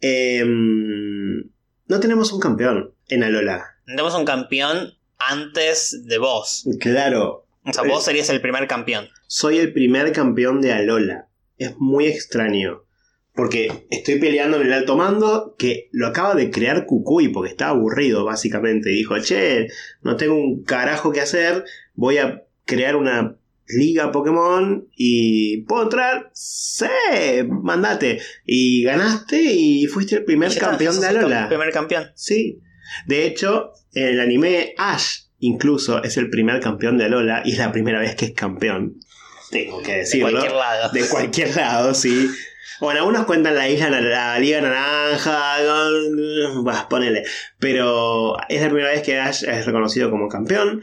Em, 0.00 1.42
no 1.86 2.00
tenemos 2.00 2.32
un 2.32 2.40
campeón 2.40 2.94
en 3.08 3.24
Alola. 3.24 3.64
Tenemos 3.86 4.14
un 4.14 4.24
campeón 4.24 4.94
antes 5.18 6.04
de 6.06 6.18
vos. 6.18 6.64
Claro, 6.80 7.44
O 7.64 7.72
sea, 7.72 7.84
Eh. 7.84 7.88
vos 7.88 8.04
serías 8.04 8.30
el 8.30 8.40
primer 8.40 8.66
campeón. 8.66 9.08
soy 9.26 9.58
el 9.58 9.72
primer 9.74 10.12
campeón 10.12 10.60
de 10.62 10.72
Alola. 10.72 11.28
Es 11.58 11.74
muy 11.78 12.06
extraño. 12.06 12.84
Porque 13.38 13.86
estoy 13.88 14.18
peleando 14.18 14.60
en 14.60 14.66
el 14.66 14.72
alto 14.72 14.96
mando 14.96 15.54
que 15.56 15.90
lo 15.92 16.08
acaba 16.08 16.34
de 16.34 16.50
crear 16.50 16.86
Kukui 16.86 17.28
porque 17.28 17.52
estaba 17.52 17.70
aburrido 17.70 18.24
básicamente. 18.24 18.90
Dijo, 18.90 19.16
che, 19.20 19.68
no 20.02 20.16
tengo 20.16 20.34
un 20.34 20.64
carajo 20.64 21.12
que 21.12 21.20
hacer, 21.20 21.62
voy 21.94 22.18
a 22.18 22.42
crear 22.64 22.96
una 22.96 23.36
liga 23.68 24.10
Pokémon 24.10 24.88
y 24.96 25.62
¿puedo 25.68 25.84
entrar? 25.84 26.30
Sí, 26.34 26.86
mandate. 27.48 28.20
Y 28.44 28.82
ganaste 28.82 29.40
y 29.40 29.86
fuiste 29.86 30.16
el 30.16 30.24
primer 30.24 30.50
Y 30.50 30.54
está, 30.54 30.70
campeón 30.70 31.00
de 31.00 31.08
el 31.08 31.16
Alola. 31.18 31.48
Primer 31.48 31.70
campeón. 31.70 32.06
Sí. 32.16 32.60
De 33.06 33.24
hecho, 33.24 33.70
en 33.94 34.08
el 34.08 34.18
anime 34.20 34.74
Ash 34.78 35.26
incluso 35.38 36.02
es 36.02 36.16
el 36.16 36.28
primer 36.28 36.58
campeón 36.58 36.98
de 36.98 37.04
Alola 37.04 37.42
y 37.44 37.52
es 37.52 37.58
la 37.58 37.70
primera 37.70 38.00
vez 38.00 38.16
que 38.16 38.24
es 38.24 38.32
campeón. 38.32 38.96
Tengo 39.52 39.80
que 39.80 39.92
De 39.92 39.98
decirlo. 39.98 40.30
cualquier 40.30 40.52
lado. 40.54 40.92
De 40.92 41.08
cualquier 41.08 41.54
lado, 41.56 41.94
sí. 41.94 42.28
Bueno, 42.80 43.00
algunos 43.00 43.26
cuentan 43.26 43.54
la 43.54 43.68
isla, 43.68 43.90
la 43.90 44.38
Liga 44.38 44.60
Naranja, 44.60 45.56
bah, 46.62 46.88
ponele. 46.88 47.24
Pero 47.58 48.36
es 48.48 48.60
la 48.62 48.68
primera 48.68 48.90
vez 48.90 49.02
que 49.02 49.18
Ash 49.18 49.44
es 49.44 49.66
reconocido 49.66 50.10
como 50.10 50.28
campeón. 50.28 50.82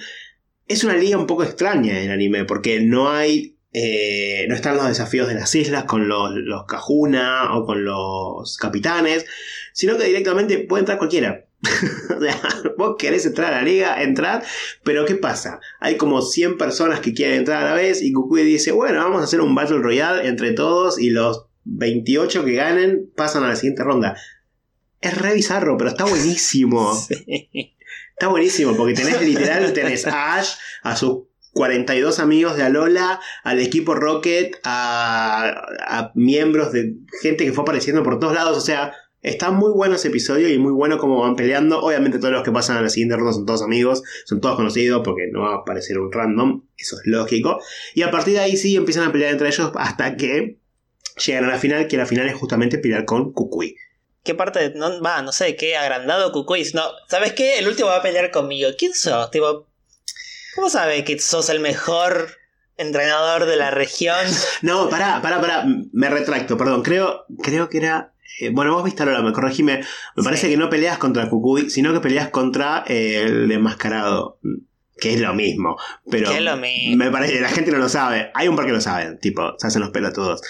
Es 0.68 0.84
una 0.84 0.96
liga 0.96 1.18
un 1.18 1.28
poco 1.28 1.44
extraña 1.44 2.02
en 2.02 2.12
anime, 2.12 2.46
porque 2.46 2.80
no 2.82 3.10
hay. 3.12 3.58
eh, 3.74 4.46
no 4.48 4.56
están 4.56 4.78
los 4.78 4.88
desafíos 4.88 5.28
de 5.28 5.36
las 5.36 5.54
islas 5.54 5.84
con 5.84 6.08
los, 6.08 6.32
los 6.34 6.66
Kahuna 6.66 7.56
o 7.56 7.66
con 7.66 7.84
los 7.84 8.58
capitanes, 8.58 9.26
sino 9.74 9.98
que 9.98 10.06
directamente 10.06 10.60
puede 10.60 10.82
entrar 10.82 10.98
cualquiera. 10.98 11.46
o 12.18 12.22
sea, 12.22 12.42
vos 12.78 12.96
querés 12.98 13.26
entrar 13.26 13.54
a 13.54 13.58
la 13.58 13.64
liga, 13.64 14.02
entrar, 14.02 14.44
pero 14.84 15.06
¿qué 15.06 15.16
pasa? 15.16 15.60
Hay 15.80 15.98
como 15.98 16.22
100 16.22 16.58
personas 16.58 17.00
que 17.00 17.14
quieren 17.14 17.40
entrar 17.40 17.64
a 17.64 17.70
la 17.70 17.74
vez 17.74 18.02
y 18.02 18.14
Kukui 18.14 18.44
dice, 18.44 18.72
bueno, 18.72 19.00
vamos 19.00 19.22
a 19.22 19.26
hacer 19.26 19.42
un 19.42 19.56
Battle 19.56 19.80
Royale 19.80 20.28
entre 20.28 20.52
todos 20.54 21.00
y 21.00 21.10
los 21.10 21.48
28 21.66 22.46
que 22.46 22.54
ganen 22.54 23.12
pasan 23.16 23.44
a 23.44 23.50
la 23.50 23.56
siguiente 23.56 23.84
ronda. 23.84 24.16
Es 25.02 25.18
re 25.18 25.34
bizarro, 25.34 25.78
pero 25.78 25.90
está 25.90 26.06
buenísimo. 26.06 26.94
Sí. 27.08 27.76
Está 28.12 28.30
buenísimo, 28.30 28.78
porque 28.78 28.94
tenés 28.94 29.22
literal, 29.22 29.74
tenés 29.74 30.08
a 30.08 30.38
Ash, 30.38 30.54
a 30.84 30.96
sus 30.96 31.24
42 31.52 32.20
amigos 32.20 32.56
de 32.56 32.64
Alola, 32.64 33.20
al 33.44 33.60
equipo 33.60 33.94
Rocket, 33.94 34.58
a, 34.64 35.66
a 35.86 36.12
miembros 36.16 36.72
de 36.72 36.96
gente 37.22 37.44
que 37.44 37.52
fue 37.52 37.64
apareciendo 37.64 38.04
por 38.04 38.18
todos 38.20 38.34
lados. 38.34 38.58
O 38.58 38.62
sea, 38.62 38.94
está 39.22 39.52
muy 39.52 39.72
bueno 39.72 39.96
ese 39.96 40.10
episodio 40.10 40.48
y 40.50 40.58
muy 40.58 40.72
bueno 40.72 40.98
cómo 40.98 41.22
van 41.22 41.36
peleando. 41.36 41.82
Obviamente 41.82 42.20
todos 42.20 42.32
los 42.32 42.44
que 42.44 42.52
pasan 42.52 42.78
a 42.78 42.82
la 42.82 42.90
siguiente 42.90 43.18
ronda 43.18 43.34
son 43.34 43.46
todos 43.46 43.64
amigos, 43.64 44.04
son 44.26 44.40
todos 44.40 44.56
conocidos 44.56 45.02
porque 45.04 45.28
no 45.32 45.42
va 45.42 45.54
a 45.54 45.58
aparecer 45.58 45.98
un 46.00 46.12
random, 46.12 46.64
eso 46.78 46.96
es 46.96 47.02
lógico. 47.06 47.60
Y 47.96 48.04
a 48.04 48.12
partir 48.12 48.36
de 48.36 48.40
ahí 48.40 48.56
sí 48.56 48.76
empiezan 48.76 49.10
a 49.10 49.12
pelear 49.12 49.34
entre 49.34 49.48
ellos 49.48 49.72
hasta 49.76 50.16
que 50.16 50.60
llegan 51.24 51.46
a 51.46 51.48
la 51.50 51.58
final, 51.60 51.88
que 51.88 51.98
la 51.98 52.06
final 52.06 52.28
es 52.28 52.36
justamente 52.36 52.78
pelear 52.78 53.06
con 53.06 53.32
Kukui. 53.34 53.76
¿Qué 54.24 54.34
parte? 54.34 54.74
No, 54.76 55.02
va, 55.02 55.22
no 55.22 55.32
sé, 55.32 55.56
qué 55.56 55.78
agrandado 55.78 56.32
Kukuis. 56.32 56.74
No, 56.74 56.84
¿sabes 57.08 57.34
qué? 57.34 57.60
El 57.60 57.68
último 57.68 57.90
va 57.90 57.98
a 57.98 58.02
pelear 58.02 58.32
conmigo. 58.32 58.70
¿Quién 58.78 58.94
sos? 58.94 59.30
Tipo, 59.30 59.68
¿cómo 60.56 60.70
sabe 60.70 61.04
que 61.04 61.20
sos 61.20 61.50
el 61.50 61.60
mejor 61.60 62.30
entrenador 62.78 63.46
de 63.46 63.56
la 63.56 63.72
región? 63.72 64.16
No, 64.62 64.90
pará, 64.90 65.22
pará, 65.22 65.40
pará. 65.40 65.66
Me 65.94 66.10
retracto, 66.10 66.58
perdón. 66.58 66.82
Creo, 66.82 67.26
creo 67.44 67.70
que 67.70 67.78
era. 67.78 68.14
eh, 68.40 68.50
bueno, 68.52 68.74
vos 68.74 68.84
viste 68.84 69.04
ahora, 69.04 69.22
me 69.22 69.32
corregime. 69.32 69.84
Me 70.16 70.24
parece 70.24 70.48
Sí. 70.48 70.54
que 70.54 70.58
no 70.58 70.70
peleas 70.72 70.98
contra 70.98 71.30
Kukui, 71.30 71.70
sino 71.70 71.94
que 71.94 72.00
peleas 72.00 72.30
contra 72.30 72.84
eh, 72.88 73.24
el 73.28 73.52
enmascarado. 73.52 74.40
Que 74.98 75.14
es 75.14 75.20
lo 75.22 75.34
mismo. 75.36 75.78
Pero 76.10 76.32
es 76.32 76.42
lo 76.42 76.56
mismo. 76.58 76.96
me 77.04 77.12
parece, 77.12 77.40
la 77.42 77.50
gente 77.50 77.70
no 77.72 77.78
lo 77.78 77.90
sabe. 77.90 78.32
Hay 78.34 78.48
un 78.48 78.56
par 78.56 78.66
que 78.66 78.72
lo 78.72 78.82
saben, 78.82 79.20
tipo, 79.20 79.54
se 79.60 79.68
hacen 79.68 79.82
los 79.82 79.92
pelotudos. 79.92 80.42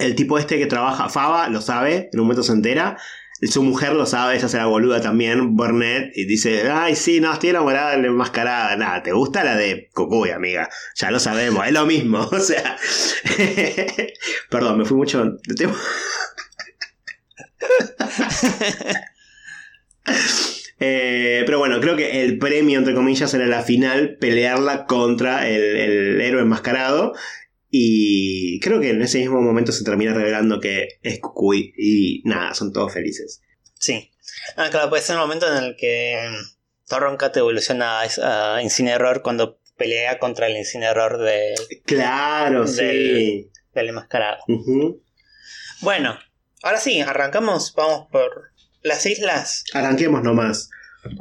El 0.00 0.14
tipo 0.14 0.38
este 0.38 0.58
que 0.58 0.66
trabaja, 0.66 1.08
Fava, 1.08 1.48
lo 1.48 1.60
sabe, 1.60 2.08
en 2.12 2.20
un 2.20 2.26
momento 2.26 2.42
se 2.42 2.52
entera. 2.52 2.96
Su 3.42 3.62
mujer 3.62 3.94
lo 3.94 4.04
sabe, 4.04 4.36
ella 4.36 4.48
se 4.48 4.58
la 4.58 4.66
boluda 4.66 5.00
también, 5.00 5.56
Burnett, 5.56 6.12
y 6.14 6.26
dice, 6.26 6.70
ay, 6.70 6.94
sí, 6.94 7.20
no, 7.20 7.32
estoy 7.32 7.50
enamorada 7.50 7.92
de 7.92 8.02
la 8.02 8.08
enmascarada. 8.08 8.76
Nada, 8.76 9.02
¿te 9.02 9.12
gusta 9.12 9.44
la 9.44 9.56
de 9.56 9.88
Cucuy, 9.94 10.30
amiga? 10.30 10.68
Ya 10.96 11.10
lo 11.10 11.18
sabemos, 11.18 11.66
es 11.66 11.72
lo 11.72 11.86
mismo, 11.86 12.18
o 12.32 12.38
sea... 12.38 12.76
Perdón, 14.50 14.78
me 14.78 14.84
fui 14.84 14.96
mucho. 14.96 15.24
Eh, 20.82 21.42
pero 21.44 21.58
bueno, 21.58 21.78
creo 21.78 21.94
que 21.94 22.22
el 22.22 22.38
premio, 22.38 22.78
entre 22.78 22.94
comillas, 22.94 23.34
era 23.34 23.44
la 23.44 23.60
final, 23.60 24.16
pelearla 24.18 24.86
contra 24.86 25.46
el, 25.46 25.76
el 25.76 26.20
héroe 26.22 26.40
enmascarado. 26.40 27.12
Y 27.70 28.58
creo 28.60 28.80
que 28.80 28.90
en 28.90 29.00
ese 29.02 29.18
mismo 29.18 29.40
momento 29.40 29.70
se 29.72 29.84
termina 29.84 30.12
revelando 30.12 30.60
que 30.60 30.98
es 31.02 31.20
Kukui. 31.20 31.72
Y 31.76 32.22
nada, 32.24 32.52
son 32.54 32.72
todos 32.72 32.92
felices. 32.92 33.40
Sí. 33.78 34.10
Ah, 34.56 34.68
claro, 34.70 34.88
puede 34.90 35.02
ser 35.02 35.14
el 35.14 35.20
momento 35.22 35.46
en 35.56 35.62
el 35.64 35.76
que 35.76 36.18
mm, 36.30 36.88
Torroncat 36.88 37.36
evoluciona 37.36 38.00
a, 38.02 38.56
a 38.56 38.62
Incineroar 38.62 39.22
cuando 39.22 39.60
pelea 39.76 40.18
contra 40.18 40.46
el 40.48 40.56
Incineroar 40.56 41.18
de, 41.18 41.54
Claro, 41.84 42.66
sí. 42.66 43.50
Del- 43.74 43.88
enmascarado. 43.88 44.38
Bueno, 45.80 46.18
ahora 46.62 46.78
sí, 46.78 47.00
arrancamos, 47.00 47.72
vamos 47.74 48.08
por 48.10 48.50
las 48.82 49.06
islas. 49.06 49.64
Arranquemos 49.72 50.22
nomás. 50.22 50.68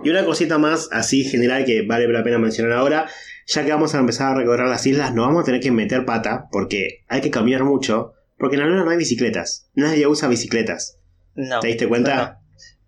Y 0.03 0.09
una 0.09 0.25
cosita 0.25 0.57
más 0.57 0.89
así 0.91 1.23
general 1.23 1.63
que 1.63 1.83
vale 1.83 2.07
la 2.09 2.23
pena 2.23 2.37
mencionar 2.37 2.73
ahora. 2.73 3.09
Ya 3.51 3.65
que 3.65 3.71
vamos 3.71 3.95
a 3.95 3.97
empezar 3.97 4.31
a 4.31 4.35
recorrer 4.35 4.67
las 4.67 4.85
islas, 4.85 5.11
nos 5.15 5.25
vamos 5.25 5.41
a 5.41 5.45
tener 5.45 5.59
que 5.59 5.71
meter 5.71 6.05
pata 6.05 6.47
porque 6.51 7.03
hay 7.07 7.21
que 7.21 7.31
caminar 7.31 7.63
mucho. 7.63 8.13
Porque 8.37 8.55
en 8.55 8.61
la 8.61 8.67
luna 8.67 8.83
no 8.83 8.91
hay 8.91 8.97
bicicletas. 8.97 9.71
Nadie 9.73 10.05
usa 10.05 10.27
bicicletas. 10.27 10.99
No. 11.33 11.59
¿Te 11.59 11.69
diste 11.69 11.87
cuenta? 11.87 12.41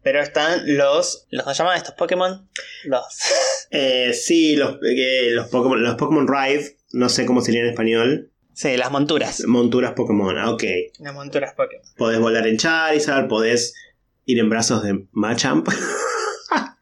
Pero 0.03 0.21
están 0.21 0.61
los. 0.77 1.25
¿Los 1.31 1.47
que 1.47 1.53
llaman 1.55 1.77
estos 1.77 1.95
Pokémon? 1.95 2.47
Los. 2.85 3.05
Eh, 3.73 4.11
sí, 4.13 4.57
los, 4.57 4.79
eh, 4.83 5.29
los 5.31 5.47
Pokémon, 5.47 5.81
los 5.81 5.95
Pokémon 5.95 6.27
Ride, 6.27 6.75
no 6.91 7.07
sé 7.07 7.25
cómo 7.25 7.39
sería 7.39 7.61
en 7.61 7.67
español. 7.67 8.29
Sí, 8.53 8.75
las 8.75 8.91
monturas. 8.91 9.45
Monturas 9.47 9.93
Pokémon, 9.93 10.37
ah, 10.37 10.51
ok. 10.51 10.63
Las 10.99 11.13
monturas 11.13 11.53
Pokémon. 11.53 11.85
Podés 11.95 12.19
volar 12.19 12.45
en 12.47 12.57
Charizard, 12.57 13.29
podés 13.29 13.73
ir 14.25 14.39
en 14.39 14.49
brazos 14.49 14.83
de 14.83 15.05
Machamp. 15.13 15.69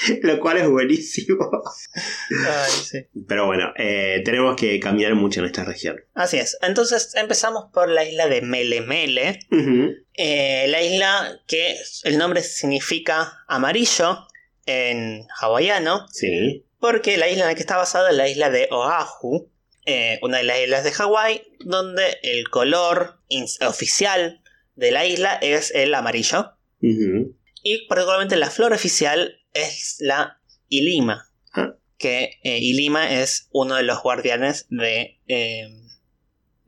Lo 0.22 0.40
cual 0.40 0.58
es 0.58 0.68
buenísimo. 0.68 1.50
Ay, 1.94 2.70
sí. 2.70 3.06
Pero 3.26 3.46
bueno, 3.46 3.72
eh, 3.76 4.22
tenemos 4.24 4.56
que 4.56 4.78
caminar 4.80 5.14
mucho 5.14 5.40
en 5.40 5.46
esta 5.46 5.64
región. 5.64 5.96
Así 6.14 6.38
es. 6.38 6.56
Entonces 6.62 7.14
empezamos 7.14 7.66
por 7.72 7.88
la 7.88 8.04
isla 8.04 8.28
de 8.28 8.42
Melemele. 8.42 9.40
Ujú. 9.50 9.94
Eh, 10.14 10.66
la 10.68 10.82
isla 10.82 11.40
que 11.46 11.76
el 12.04 12.18
nombre 12.18 12.42
significa 12.42 13.44
amarillo 13.48 14.26
en 14.66 15.26
hawaiano. 15.40 16.06
Sí. 16.12 16.64
Porque 16.78 17.16
la 17.16 17.28
isla 17.28 17.44
en 17.44 17.48
la 17.48 17.54
que 17.54 17.62
está 17.62 17.76
basada 17.76 18.10
es 18.10 18.16
la 18.16 18.28
isla 18.28 18.50
de 18.50 18.68
Oahu, 18.70 19.50
eh, 19.86 20.18
una 20.22 20.38
de 20.38 20.44
las 20.44 20.60
islas 20.60 20.84
de 20.84 20.92
Hawái, 20.92 21.42
donde 21.60 22.18
el 22.22 22.48
color 22.50 23.20
oficial 23.66 24.42
de 24.74 24.90
la 24.90 25.06
isla 25.06 25.38
es 25.40 25.70
el 25.74 25.94
amarillo. 25.94 26.52
Y 26.80 27.86
particularmente 27.88 28.36
la 28.36 28.50
flor 28.50 28.72
oficial 28.72 29.40
es 29.56 29.96
la 30.00 30.40
Ilima. 30.68 31.28
Ah. 31.52 31.74
Que 31.98 32.38
eh, 32.42 32.58
Ilima 32.58 33.10
es 33.20 33.48
uno 33.52 33.76
de 33.76 33.82
los 33.82 34.02
guardianes 34.02 34.66
de. 34.70 35.18
eh, 35.28 35.68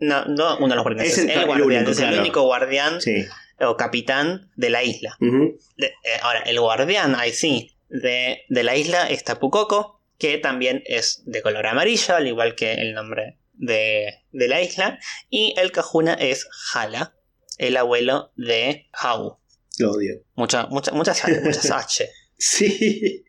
no, 0.01 0.25
no 0.27 0.57
uno 0.59 0.69
de 0.69 0.75
los 0.77 0.85
guardianes, 0.85 1.19
Es 1.19 1.29
el- 1.37 1.47
guardián, 1.47 1.63
único, 1.83 1.91
es 1.91 1.99
el 1.99 2.05
claro. 2.07 2.21
único 2.23 2.43
guardián 2.43 3.01
Sí. 3.01 3.25
o 3.61 3.77
capitán 3.77 4.51
de 4.57 4.71
la 4.71 4.85
isla. 4.85 5.17
De- 5.21 5.87
eh, 5.87 5.93
ahora, 6.23 6.41
el 6.43 6.61
guardián, 6.61 7.15
ahí 7.17 7.33
sí, 7.33 7.77
de, 7.89 8.43
de 8.49 8.63
la 8.63 8.77
isla 8.77 9.09
es 9.11 9.25
Tapucoco, 9.25 10.01
que 10.19 10.39
también 10.39 10.83
es 10.87 11.23
de 11.27 11.43
color 11.43 11.67
amarillo, 11.67 12.15
al 12.15 12.27
igual 12.29 12.55
que 12.55 12.75
el 12.75 12.95
nombre 12.95 13.39
de, 13.55 14.23
de 14.31 14.49
la 14.49 14.63
isla. 14.63 14.99
Y 15.31 15.55
el 15.59 15.73
Cajuna 15.73 16.15
es 16.15 16.47
Hala, 16.75 17.15
el 17.59 17.77
abuelo 17.77 18.33
de 18.37 18.89
Hau. 18.93 19.39
Lo 19.79 19.93
odio. 19.93 20.23
Mucha, 20.35 20.67
mucha, 20.67 20.93
muchas, 20.93 21.23
muchas 21.43 21.71
H. 21.73 22.09
Sí. 22.39 23.25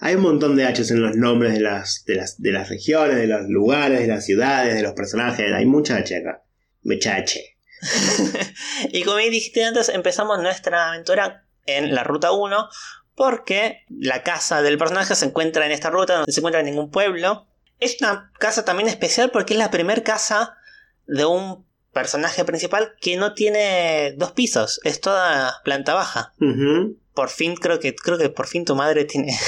Hay 0.00 0.14
un 0.14 0.22
montón 0.22 0.56
de 0.56 0.64
H's 0.64 0.90
en 0.90 1.02
los 1.02 1.14
nombres 1.16 1.52
de 1.52 1.60
las, 1.60 2.04
de 2.06 2.14
las, 2.16 2.40
de 2.40 2.52
las 2.52 2.68
regiones, 2.68 3.16
de 3.16 3.26
los 3.26 3.48
lugares, 3.48 4.00
de 4.00 4.06
las 4.06 4.24
ciudades, 4.24 4.74
de 4.74 4.82
los 4.82 4.94
personajes. 4.94 5.52
Hay 5.52 5.66
mucha 5.66 5.96
H 5.96 6.16
acá. 6.16 6.42
Mucha 6.82 7.16
H. 7.16 7.38
y 8.92 9.02
como 9.02 9.16
dijiste 9.18 9.64
antes, 9.64 9.88
empezamos 9.90 10.40
nuestra 10.40 10.88
aventura 10.88 11.44
en 11.66 11.94
la 11.94 12.04
ruta 12.04 12.32
1 12.32 12.68
porque 13.14 13.84
la 13.90 14.22
casa 14.22 14.62
del 14.62 14.78
personaje 14.78 15.14
se 15.14 15.26
encuentra 15.26 15.66
en 15.66 15.72
esta 15.72 15.90
ruta, 15.90 16.20
no 16.20 16.24
se 16.26 16.40
encuentra 16.40 16.60
en 16.60 16.66
ningún 16.66 16.90
pueblo. 16.90 17.46
Es 17.78 17.98
una 18.00 18.32
casa 18.38 18.64
también 18.64 18.88
especial 18.88 19.30
porque 19.30 19.54
es 19.54 19.58
la 19.58 19.70
primera 19.70 20.02
casa 20.02 20.56
de 21.06 21.26
un 21.26 21.66
personaje 21.92 22.44
principal 22.44 22.94
que 23.00 23.16
no 23.16 23.34
tiene 23.34 24.14
dos 24.16 24.32
pisos, 24.32 24.80
es 24.84 25.00
toda 25.00 25.60
planta 25.64 25.94
baja. 25.94 26.32
Por 27.20 27.28
fin 27.28 27.54
creo 27.54 27.78
que 27.78 27.94
creo 27.94 28.16
que 28.16 28.30
por 28.30 28.46
fin 28.46 28.64
tu 28.64 28.74
madre 28.74 29.04
tiene 29.04 29.38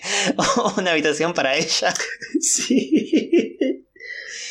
una 0.78 0.92
habitación 0.92 1.34
para 1.34 1.56
ella. 1.56 1.92
Sí. 2.40 3.84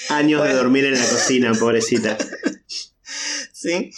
Años 0.10 0.44
de 0.44 0.54
dormir 0.54 0.86
en 0.86 0.94
la 0.94 1.10
cocina, 1.10 1.54
pobrecita. 1.60 2.20
¿Sí? 3.52 3.90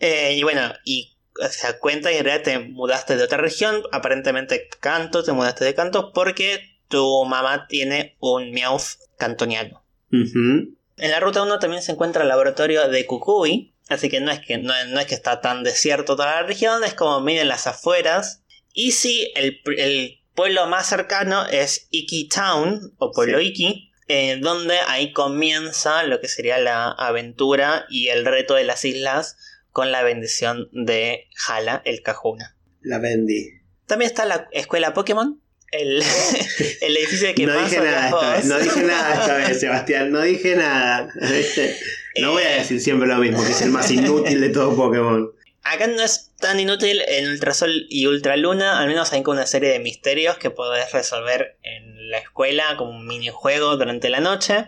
Eh, 0.00 0.34
y 0.36 0.42
bueno, 0.42 0.70
y 0.84 1.16
se 1.50 1.66
da 1.66 1.78
cuenta 1.78 2.12
y 2.12 2.16
en 2.18 2.24
realidad 2.24 2.44
te 2.44 2.58
mudaste 2.58 3.16
de 3.16 3.24
otra 3.24 3.38
región, 3.38 3.84
aparentemente 3.90 4.68
Canto, 4.80 5.24
te 5.24 5.32
mudaste 5.32 5.64
de 5.64 5.74
Canto 5.74 6.12
porque 6.12 6.60
tu 6.88 7.24
mamá 7.24 7.68
tiene 7.68 8.18
un 8.20 8.50
Meowth 8.50 8.98
cantoniano. 9.16 9.82
En 10.10 10.76
la 10.98 11.20
ruta 11.20 11.42
1 11.42 11.58
también 11.58 11.82
se 11.82 11.92
encuentra 11.92 12.20
el 12.20 12.28
laboratorio 12.28 12.86
de 12.86 13.06
Kukui, 13.06 13.72
así 13.90 14.08
que 14.08 14.20
no 14.20 14.30
es 14.30 14.40
que, 14.40 14.58
no, 14.58 14.72
no 14.86 15.00
es 15.00 15.06
que 15.06 15.14
está 15.14 15.40
tan 15.40 15.62
desierto 15.62 16.16
toda 16.16 16.36
la 16.36 16.42
región, 16.44 16.82
es 16.84 16.94
como 16.94 17.20
miren 17.20 17.48
las 17.48 17.66
afueras. 17.66 18.42
Y 18.72 18.92
sí, 18.92 19.32
el, 19.34 19.60
el 19.76 20.20
pueblo 20.34 20.66
más 20.68 20.88
cercano 20.88 21.46
es 21.46 21.88
Iki 21.90 22.28
Town, 22.28 22.94
o 22.98 23.12
pueblo 23.12 23.40
Sí. 23.40 23.46
Iki, 23.46 23.92
eh, 24.08 24.38
donde 24.40 24.76
ahí 24.88 25.12
comienza 25.12 26.02
lo 26.04 26.20
que 26.20 26.28
sería 26.28 26.58
la 26.58 26.90
aventura 26.90 27.86
y 27.90 28.08
el 28.08 28.24
reto 28.24 28.54
de 28.54 28.64
las 28.64 28.84
islas 28.84 29.36
con 29.70 29.92
la 29.92 30.02
bendición 30.02 30.68
de 30.72 31.28
Hala, 31.46 31.82
el 31.84 32.02
Cajuna. 32.02 32.56
La 32.80 32.98
Bendy. 32.98 33.60
También 33.86 34.10
está 34.10 34.24
la 34.24 34.48
escuela 34.52 34.94
Pokémon, 34.94 35.40
el, 35.72 36.02
el 36.80 36.96
edificio 36.96 37.34
que 37.34 37.46
No 37.46 37.54
más 37.54 37.70
dije 37.70 37.82
nada 37.82 38.08
esta 38.08 38.32
vez. 38.32 38.44
No 38.46 38.58
dije 38.58 38.82
nada 38.82 39.14
esta 39.14 39.34
vez, 39.36 39.60
Sebastián. 39.60 40.10
No 40.10 40.22
dije 40.22 40.56
nada. 40.56 41.12
No 42.20 42.32
voy 42.32 42.42
a 42.42 42.56
decir 42.56 42.80
siempre 42.80 43.06
lo 43.08 43.16
mismo, 43.18 43.42
que 43.44 43.50
es 43.52 43.62
el 43.62 43.70
más 43.70 43.90
inútil 43.90 44.40
de 44.40 44.48
todo 44.50 44.74
Pokémon. 44.74 45.30
Acá 45.62 45.86
no 45.86 46.02
es 46.02 46.32
tan 46.38 46.58
inútil 46.58 47.02
en 47.06 47.28
Ultrasol 47.28 47.86
y 47.90 48.06
Ultraluna, 48.06 48.78
al 48.80 48.88
menos 48.88 49.12
hay 49.12 49.22
como 49.22 49.36
una 49.36 49.46
serie 49.46 49.68
de 49.68 49.78
misterios 49.78 50.38
que 50.38 50.50
podés 50.50 50.90
resolver 50.92 51.58
en 51.62 52.08
la 52.10 52.18
escuela 52.18 52.76
como 52.78 52.90
un 52.92 53.06
minijuego 53.06 53.76
durante 53.76 54.08
la 54.08 54.20
noche, 54.20 54.66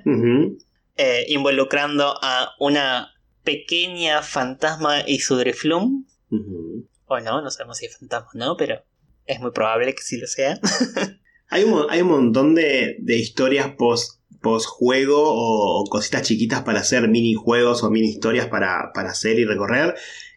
eh, 0.96 1.24
involucrando 1.28 2.14
a 2.22 2.52
una 2.58 3.14
pequeña 3.42 4.22
fantasma 4.22 5.02
y 5.06 5.20
su 5.20 5.36
Drifloom, 5.36 6.04
Ujú. 6.30 6.86
o 7.06 7.20
no, 7.20 7.40
no 7.42 7.50
sabemos 7.50 7.78
si 7.78 7.86
es 7.86 7.96
fantasma 7.98 8.28
o 8.34 8.38
no, 8.38 8.56
pero 8.56 8.84
es 9.26 9.40
muy 9.40 9.50
probable 9.50 9.94
que 9.94 10.02
sí 10.02 10.18
lo 10.18 10.26
sea. 10.26 10.60
Hay 11.48 11.64
un, 11.64 11.84
hay 11.90 12.00
un 12.00 12.08
montón 12.08 12.54
de, 12.54 12.96
de 13.00 13.16
historias 13.18 13.72
post, 13.76 14.21
post 14.42 14.66
juego 14.66 15.22
o, 15.22 15.80
o 15.80 15.84
cositas 15.88 16.22
chiquitas 16.22 16.62
para 16.62 16.80
hacer 16.80 17.08
minijuegos 17.08 17.82
o 17.82 17.90
mini 17.90 18.08
historias 18.10 18.48
para, 18.48 18.90
para 18.92 19.10
hacer 19.10 19.38
y 19.38 19.44
recorrer. 19.44 19.94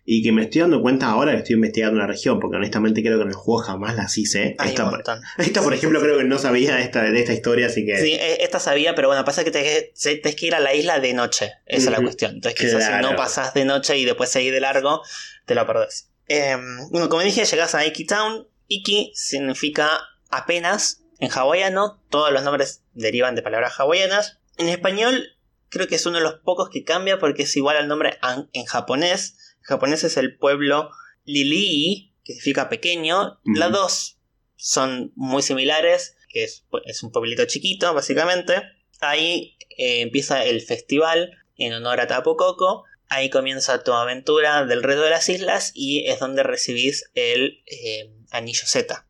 Y 0.08 0.22
que 0.22 0.32
me 0.32 0.44
estoy 0.44 0.62
dando 0.62 0.84
cuenta 0.84 1.08
ahora 1.08 1.32
que 1.32 1.40
estoy 1.40 1.56
investigando 1.56 1.98
una 1.98 2.06
región, 2.06 2.40
porque 2.40 2.58
honestamente 2.58 3.02
creo 3.02 3.18
que 3.18 3.24
en 3.24 3.30
el 3.30 3.34
juego 3.36 3.64
jamás 3.64 3.96
las 3.96 4.16
hice. 4.20 4.56
Hay 4.60 4.70
Esta, 4.70 4.84
por, 4.84 4.94
montón. 4.94 5.20
esta, 5.40 5.64
por 5.64 5.74
ejemplo, 5.74 6.00
creo 6.00 6.20
que 6.20 6.24
no 6.26 6.38
sabía 6.38 6.76
de 6.76 6.84
esta, 6.84 7.02
de 7.02 7.20
esta 7.20 7.34
historia, 7.34 7.66
así 7.66 7.84
que. 7.88 7.98
Sí, 7.98 8.12
e- 8.14 8.44
esta 8.44 8.60
sabía, 8.60 8.94
pero 8.94 9.08
bueno, 9.08 9.26
pasa 9.26 9.44
que 9.44 9.50
te- 9.50 9.94
te- 10.00 10.16
tenés 10.18 10.36
que 10.36 10.46
ir 10.46 10.54
a 10.54 10.60
la 10.60 10.76
isla 10.76 11.00
de 11.00 11.14
noche. 11.16 11.54
Esa 11.66 11.90
es 11.90 11.98
la 11.98 12.04
cuestión. 12.04 12.36
Entonces, 12.36 12.60
quizás 12.60 12.86
si 12.86 13.02
no 13.02 13.16
pasás 13.16 13.56
de 13.56 13.66
noche 13.66 13.98
y 13.98 14.06
después 14.06 14.30
seguís 14.30 14.52
de 14.52 14.60
largo, 14.60 15.02
te 15.48 15.56
lo 15.56 15.66
perdés. 15.66 16.10
Eh, 16.28 16.56
bueno, 16.92 17.10
como 17.10 17.24
dije, 17.24 17.44
llegás 17.44 17.74
a 17.74 17.84
Iki 17.84 18.06
Town. 18.06 18.48
Iki 18.68 19.12
significa 19.16 19.90
apenas 20.30 21.02
en 21.20 21.30
hawaiano. 21.32 22.02
Todos 22.10 22.32
los 22.32 22.44
nombres 22.44 22.84
derivan 22.94 23.36
de 23.36 23.42
palabras 23.42 23.80
hawaianas. 23.80 24.40
En 24.58 24.70
español, 24.70 25.38
creo 25.70 25.88
que 25.88 25.96
es 25.96 26.06
uno 26.06 26.18
de 26.18 26.24
los 26.24 26.36
pocos 26.36 26.70
que 26.70 26.84
cambia 26.84 27.20
porque 27.20 27.44
es 27.44 27.56
igual 27.56 27.78
al 27.78 27.88
nombre 27.88 28.18
an- 28.22 28.50
en 28.54 28.66
japonés. 28.66 29.38
En 29.60 29.64
japonés 29.64 30.04
es 30.04 30.18
el 30.18 30.38
pueblo 30.38 30.90
Lilii, 31.26 32.14
que 32.24 32.34
significa 32.34 32.70
pequeño. 32.70 33.40
Las 33.46 33.72
dos 33.72 34.18
son 34.56 35.12
muy 35.16 35.42
similares, 35.42 36.16
que 36.30 36.44
es, 36.44 36.66
es 36.86 37.04
un 37.04 37.12
pueblito 37.12 37.46
chiquito, 37.46 37.94
básicamente. 37.94 38.62
Ahí 39.02 39.58
eh, 39.78 40.02
empieza 40.02 40.44
el 40.46 40.62
festival 40.62 41.32
en 41.58 41.74
honor 41.74 42.00
a 42.00 42.08
Tapu 42.08 42.36
Koko. 42.38 42.84
Ahí 43.08 43.30
comienza 43.30 43.84
tu 43.84 43.94
aventura 43.94 44.66
del 44.66 44.82
resto 44.82 45.04
de 45.04 45.10
las 45.12 45.30
islas 45.30 45.72
y 45.76 46.08
es 46.08 46.20
donde 46.20 46.42
recibís 46.44 47.12
el 47.14 47.62
eh, 47.68 48.12
anillo 48.32 48.64
Z 48.66 49.06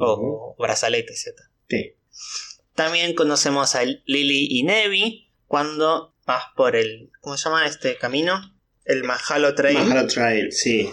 O 0.00 0.56
brazalete 0.58 1.14
Z. 1.14 1.42
Sí. 1.68 1.94
También 2.74 3.14
conocemos 3.14 3.74
a 3.74 3.84
Lily 3.84 4.48
y 4.50 4.62
Nevi 4.62 5.30
cuando 5.46 6.14
vas 6.26 6.44
por 6.54 6.76
el. 6.76 7.10
¿Cómo 7.20 7.36
se 7.36 7.44
llama 7.44 7.66
este 7.66 7.96
camino? 7.96 8.54
El 8.84 9.04
Mahalo 9.04 9.54
Trail. 9.54 9.78
Mahalo 9.78 10.06
Trail, 10.06 10.52
sí. 10.52 10.90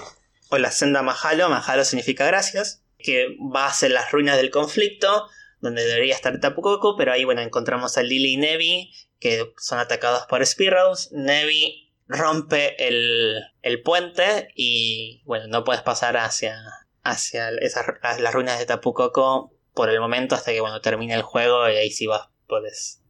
o 0.49 0.57
la 0.57 0.71
senda 0.71 1.01
Mahalo, 1.01 1.49
Mahalo 1.49 1.85
significa 1.85 2.25
gracias, 2.25 2.83
que 2.97 3.35
vas 3.39 3.83
en 3.83 3.93
las 3.93 4.11
ruinas 4.11 4.37
del 4.37 4.49
conflicto, 4.51 5.29
donde 5.61 5.85
debería 5.85 6.15
estar 6.15 6.39
Tapu 6.39 6.61
Koko, 6.61 6.95
pero 6.97 7.13
ahí 7.13 7.23
bueno, 7.23 7.41
encontramos 7.41 7.97
a 7.97 8.03
Lily 8.03 8.33
y 8.33 8.37
Nevi, 8.37 8.93
que 9.19 9.53
son 9.57 9.79
atacados 9.79 10.25
por 10.27 10.45
Spearows. 10.45 11.11
Nevi 11.11 11.93
rompe 12.07 12.87
el, 12.87 13.41
el 13.61 13.81
puente 13.81 14.49
y 14.55 15.21
bueno, 15.25 15.47
no 15.47 15.63
puedes 15.63 15.81
pasar 15.81 16.17
hacia, 16.17 16.57
hacia 17.05 17.49
esas, 17.61 17.85
las, 18.19 18.33
ruinas 18.33 18.59
de 18.59 18.65
Tapu 18.65 18.93
Koko 18.93 19.53
por 19.73 19.89
el 19.89 19.99
momento 19.99 20.35
hasta 20.35 20.51
que 20.51 20.59
bueno, 20.59 20.81
termine 20.81 21.13
el 21.13 21.21
juego 21.21 21.69
y 21.69 21.75
ahí 21.75 21.91
sí 21.91 22.07
vas, 22.07 22.27
puedes 22.47 23.01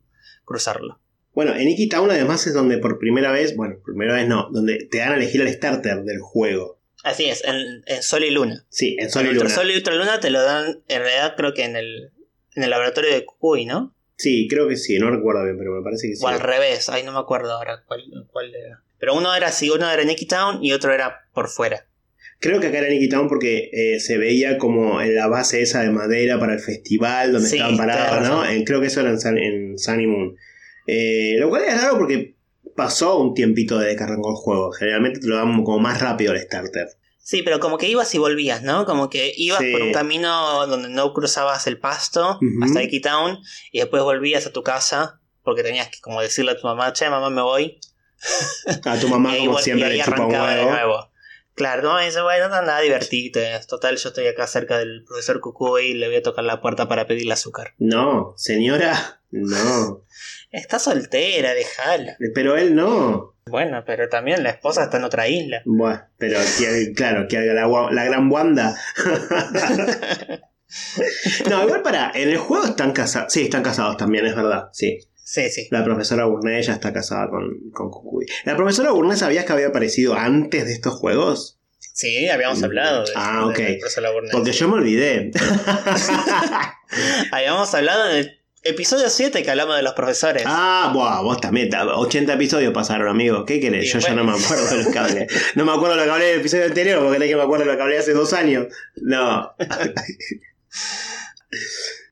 cruzarlo. 0.43 0.99
Bueno, 1.33 1.55
en 1.55 1.67
Iki 1.67 1.89
Town 1.89 2.11
además 2.11 2.45
es 2.45 2.53
donde 2.53 2.77
por 2.77 2.99
primera 2.99 3.31
vez, 3.31 3.55
bueno, 3.55 3.77
primera 3.83 4.13
vez 4.13 4.27
no, 4.27 4.49
donde 4.51 4.87
te 4.89 4.99
dan 4.99 5.13
a 5.13 5.15
elegir 5.15 5.41
el 5.41 5.49
starter 5.49 6.03
del 6.03 6.19
juego. 6.19 6.79
Así 7.03 7.25
es, 7.25 7.43
en, 7.43 7.83
en 7.85 8.03
Sol 8.03 8.23
y 8.23 8.31
Luna. 8.31 8.65
Sí, 8.69 8.95
en 8.99 9.09
Sol 9.09 9.25
y 9.25 9.29
En 9.29 9.35
Luna. 9.35 9.45
Ultrasol 9.45 9.71
y 9.71 9.75
Ultraluna 9.75 10.19
te 10.19 10.29
lo 10.29 10.41
dan, 10.41 10.83
en 10.87 11.01
realidad 11.01 11.35
creo 11.35 11.53
que 11.53 11.63
en 11.63 11.75
el, 11.75 12.11
en 12.55 12.63
el 12.63 12.69
laboratorio 12.69 13.11
de 13.11 13.25
Kukui, 13.25 13.65
¿no? 13.65 13.95
Sí, 14.17 14.47
creo 14.49 14.67
que 14.67 14.77
sí, 14.77 14.97
no 14.97 15.11
recuerdo 15.11 15.43
bien, 15.43 15.57
pero 15.57 15.71
me 15.73 15.83
parece 15.83 16.07
que 16.07 16.15
sí. 16.15 16.23
O 16.23 16.27
al 16.27 16.39
revés, 16.39 16.89
ahí 16.89 17.03
no 17.03 17.11
me 17.11 17.19
acuerdo 17.19 17.51
ahora 17.51 17.83
cuál, 17.85 18.03
cuál 18.31 18.55
era. 18.55 18.81
Pero 18.97 19.13
uno 19.13 19.35
era 19.35 19.47
así, 19.47 19.69
uno 19.69 19.89
era 19.89 20.01
en 20.01 20.15
Town 20.27 20.63
y 20.63 20.71
otro 20.71 20.93
era 20.93 21.27
por 21.33 21.49
fuera. 21.49 21.85
Creo 22.39 22.59
que 22.59 22.67
acá 22.67 22.79
era 22.79 22.89
Nicky 22.89 23.09
Town 23.09 23.27
porque 23.27 23.69
eh, 23.73 23.99
se 23.99 24.17
veía 24.17 24.57
como 24.57 25.01
en 25.01 25.15
la 25.15 25.27
base 25.27 25.61
esa 25.61 25.81
de 25.81 25.89
madera 25.89 26.39
para 26.39 26.53
el 26.53 26.59
festival 26.59 27.31
donde 27.33 27.49
Sí, 27.49 27.55
estaban 27.55 27.77
parados, 27.77 28.27
¿no? 28.27 28.45
En- 28.45 28.63
creo 28.65 28.81
que 28.81 28.87
eso 28.87 29.01
era 29.01 29.09
en, 29.09 29.19
Sun, 29.19 29.37
en 29.37 29.79
Sunny 29.79 30.05
Moon. 30.07 30.35
Eh, 30.87 31.35
lo 31.39 31.49
cual 31.49 31.63
es 31.63 31.81
raro 31.81 31.97
porque 31.97 32.35
pasó 32.75 33.17
un 33.19 33.33
tiempito 33.33 33.79
desde 33.79 33.95
que 33.95 34.03
arrancó 34.03 34.29
el 34.31 34.35
juego. 34.35 34.71
Generalmente 34.73 35.19
te 35.21 35.27
lo 35.27 35.37
dan 35.37 35.63
como 35.63 35.79
más 35.79 35.99
rápido 36.01 36.33
el 36.33 36.39
starter. 36.41 36.87
Sí, 37.23 37.41
pero 37.41 37.59
como 37.59 37.79
que 37.79 37.87
ibas 37.87 38.13
y 38.13 38.19
volvías, 38.19 38.61
¿no? 38.61 38.85
Como 38.85 39.09
que 39.09 39.33
ibas 39.35 39.59
Sí. 39.61 39.71
por 39.71 39.81
un 39.81 39.91
camino 39.93 40.67
donde 40.67 40.89
no 40.89 41.11
cruzabas 41.13 41.65
el 41.65 41.79
pasto 41.79 42.37
Ujú. 42.39 42.63
hasta 42.63 42.83
Icky 42.83 43.01
Town 43.01 43.39
y 43.71 43.79
después 43.79 44.03
volvías 44.03 44.45
a 44.45 44.51
tu 44.53 44.61
casa 44.61 45.19
porque 45.41 45.63
tenías 45.63 45.89
que 45.89 45.99
como 46.01 46.21
decirle 46.21 46.51
a 46.51 46.57
tu 46.57 46.67
mamá, 46.67 46.93
che, 46.93 47.09
mamá, 47.09 47.29
me 47.31 47.41
voy. 47.41 47.79
A 48.83 48.99
tu 48.99 49.07
mamá, 49.07 49.35
como 49.39 49.57
siempre, 49.59 49.89
le 49.89 50.03
chupa 50.03 50.17
un 50.17 50.35
arrancaba 50.35 50.49
de 50.53 50.59
huevo. 50.65 50.71
nuevo. 50.71 51.09
Claro, 51.55 51.81
no, 51.83 51.99
dice, 51.99 52.21
bueno, 52.21 52.49
no, 52.49 52.61
nada, 52.61 52.81
divertirte. 52.81 53.49
Total, 53.67 53.95
yo 53.95 54.09
estoy 54.09 54.27
acá 54.27 54.45
cerca 54.45 54.77
del 54.77 55.03
profesor 55.05 55.39
Cucuy 55.39 55.85
y 55.87 55.93
le 55.93 56.07
voy 56.07 56.17
a 56.17 56.21
tocar 56.21 56.43
la 56.43 56.59
puerta 56.61 56.87
para 56.89 57.07
pedirle 57.07 57.31
azúcar. 57.33 57.73
No, 57.77 58.33
señora, 58.37 59.21
no. 59.31 60.03
Está 60.51 60.79
soltera, 60.79 61.53
déjala. 61.53 62.17
Pero 62.33 62.55
él 62.57 62.75
no. 62.75 63.35
Bueno, 63.47 63.83
pero 63.85 64.09
también 64.09 64.41
la 64.43 64.49
esposa 64.51 64.83
está 64.85 64.97
en 64.97 65.03
otra 65.03 65.27
isla. 65.27 65.61
Bueno, 65.65 66.01
pero 66.17 66.39
que- 66.57 66.93
claro, 66.93 67.27
que 67.27 67.37
haga 67.37 67.53
la, 67.53 67.67
la 67.91 68.03
gran 68.05 68.31
Wanda. 68.31 68.75
no, 71.49 71.63
igual 71.63 71.81
para, 71.81 72.11
en 72.15 72.29
el 72.29 72.37
juego 72.37 72.65
están 72.65 72.91
casados. 72.91 73.31
Sí, 73.31 73.43
están 73.43 73.63
casados 73.63 73.97
también, 73.97 74.25
es 74.25 74.35
verdad. 74.35 74.69
Sí. 74.73 74.99
Sí, 75.27 75.49
sí. 75.49 75.67
La 75.71 75.83
profesora 75.83 76.25
Burnett 76.25 76.63
ya 76.65 76.73
está 76.73 76.93
casada 76.93 77.27
con, 77.29 77.71
con 77.71 77.89
Kukui. 77.89 78.27
¿La 78.45 78.55
profesora 78.55 78.91
Burnett 78.91 79.17
sabías 79.17 79.43
que 79.43 79.53
había 79.53 79.67
aparecido 79.69 80.13
antes 80.13 80.65
de 80.65 80.73
estos 80.73 80.93
juegos? 80.93 81.57
Sí, 81.79 82.29
habíamos 82.29 82.61
hablado 82.61 83.03
de, 83.05 83.11
Ah, 83.15 83.39
de- 83.39 83.45
ok. 83.45 83.57
de 83.57 84.11
Burnett. 84.13 84.31
Porque 84.31 84.51
yo 84.51 84.67
me 84.67 84.75
olvidé. 84.75 85.31
Habíamos 87.31 87.73
hablado 87.73 88.09
en 88.11 88.17
el 88.17 88.39
episodio 88.63 89.09
7 89.09 89.41
que 89.41 89.49
hablamos 89.49 89.75
de 89.77 89.81
los 89.81 89.93
profesores. 89.93 90.43
ah, 90.45 90.91
buah, 90.93 91.21
vos 91.21 91.41
también. 91.41 91.69
ta- 91.69 91.85
80 91.85 92.33
episodios 92.33 92.73
pasaron, 92.73 93.07
amigo. 93.07 93.45
¿Qué 93.45 93.59
querés? 93.59 93.85
Y 93.85 93.87
Yo 93.93 93.99
ya 93.99 94.13
no 94.13 94.23
me 94.23 94.33
acuerdo 94.33 94.67
de 94.77 94.83
lo 94.83 94.91
que 94.91 94.99
hablé. 94.99 95.27
No 95.55 95.65
me 95.65 95.71
acuerdo 95.71 95.95
de 95.95 96.01
lo 96.01 96.03
que 96.05 96.11
hablé 96.11 96.25
del 96.27 96.39
episodio 96.41 96.65
anterior, 96.65 96.99
porque 96.99 97.17
crees 97.17 97.31
que 97.31 97.35
me 97.37 97.43
acuerdo 97.43 97.65
de 97.65 97.71
lo 97.71 97.77
que 97.77 97.83
hablé 97.83 97.97
hace 97.97 98.13
dos 98.13 98.31
años. 98.33 98.67
No. 98.97 99.51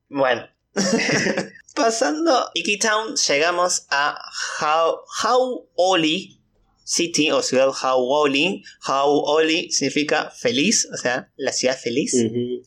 Bueno. 0.10 0.48
Pasando 1.76 2.50
Iki 2.54 2.78
Town, 2.78 3.16
llegamos 3.16 3.88
a 3.90 4.20
How, 4.62 5.00
How 5.24 5.70
Oli 5.76 6.40
City 6.84 7.32
o 7.32 7.42
ciudad 7.42 7.70
How 7.70 7.98
Oli. 8.00 8.64
How 8.88 9.24
Oli 9.26 9.72
significa 9.72 10.30
feliz, 10.30 10.88
o 10.94 10.98
sea, 10.98 11.32
la 11.36 11.52
ciudad 11.52 11.78
feliz. 11.78 12.14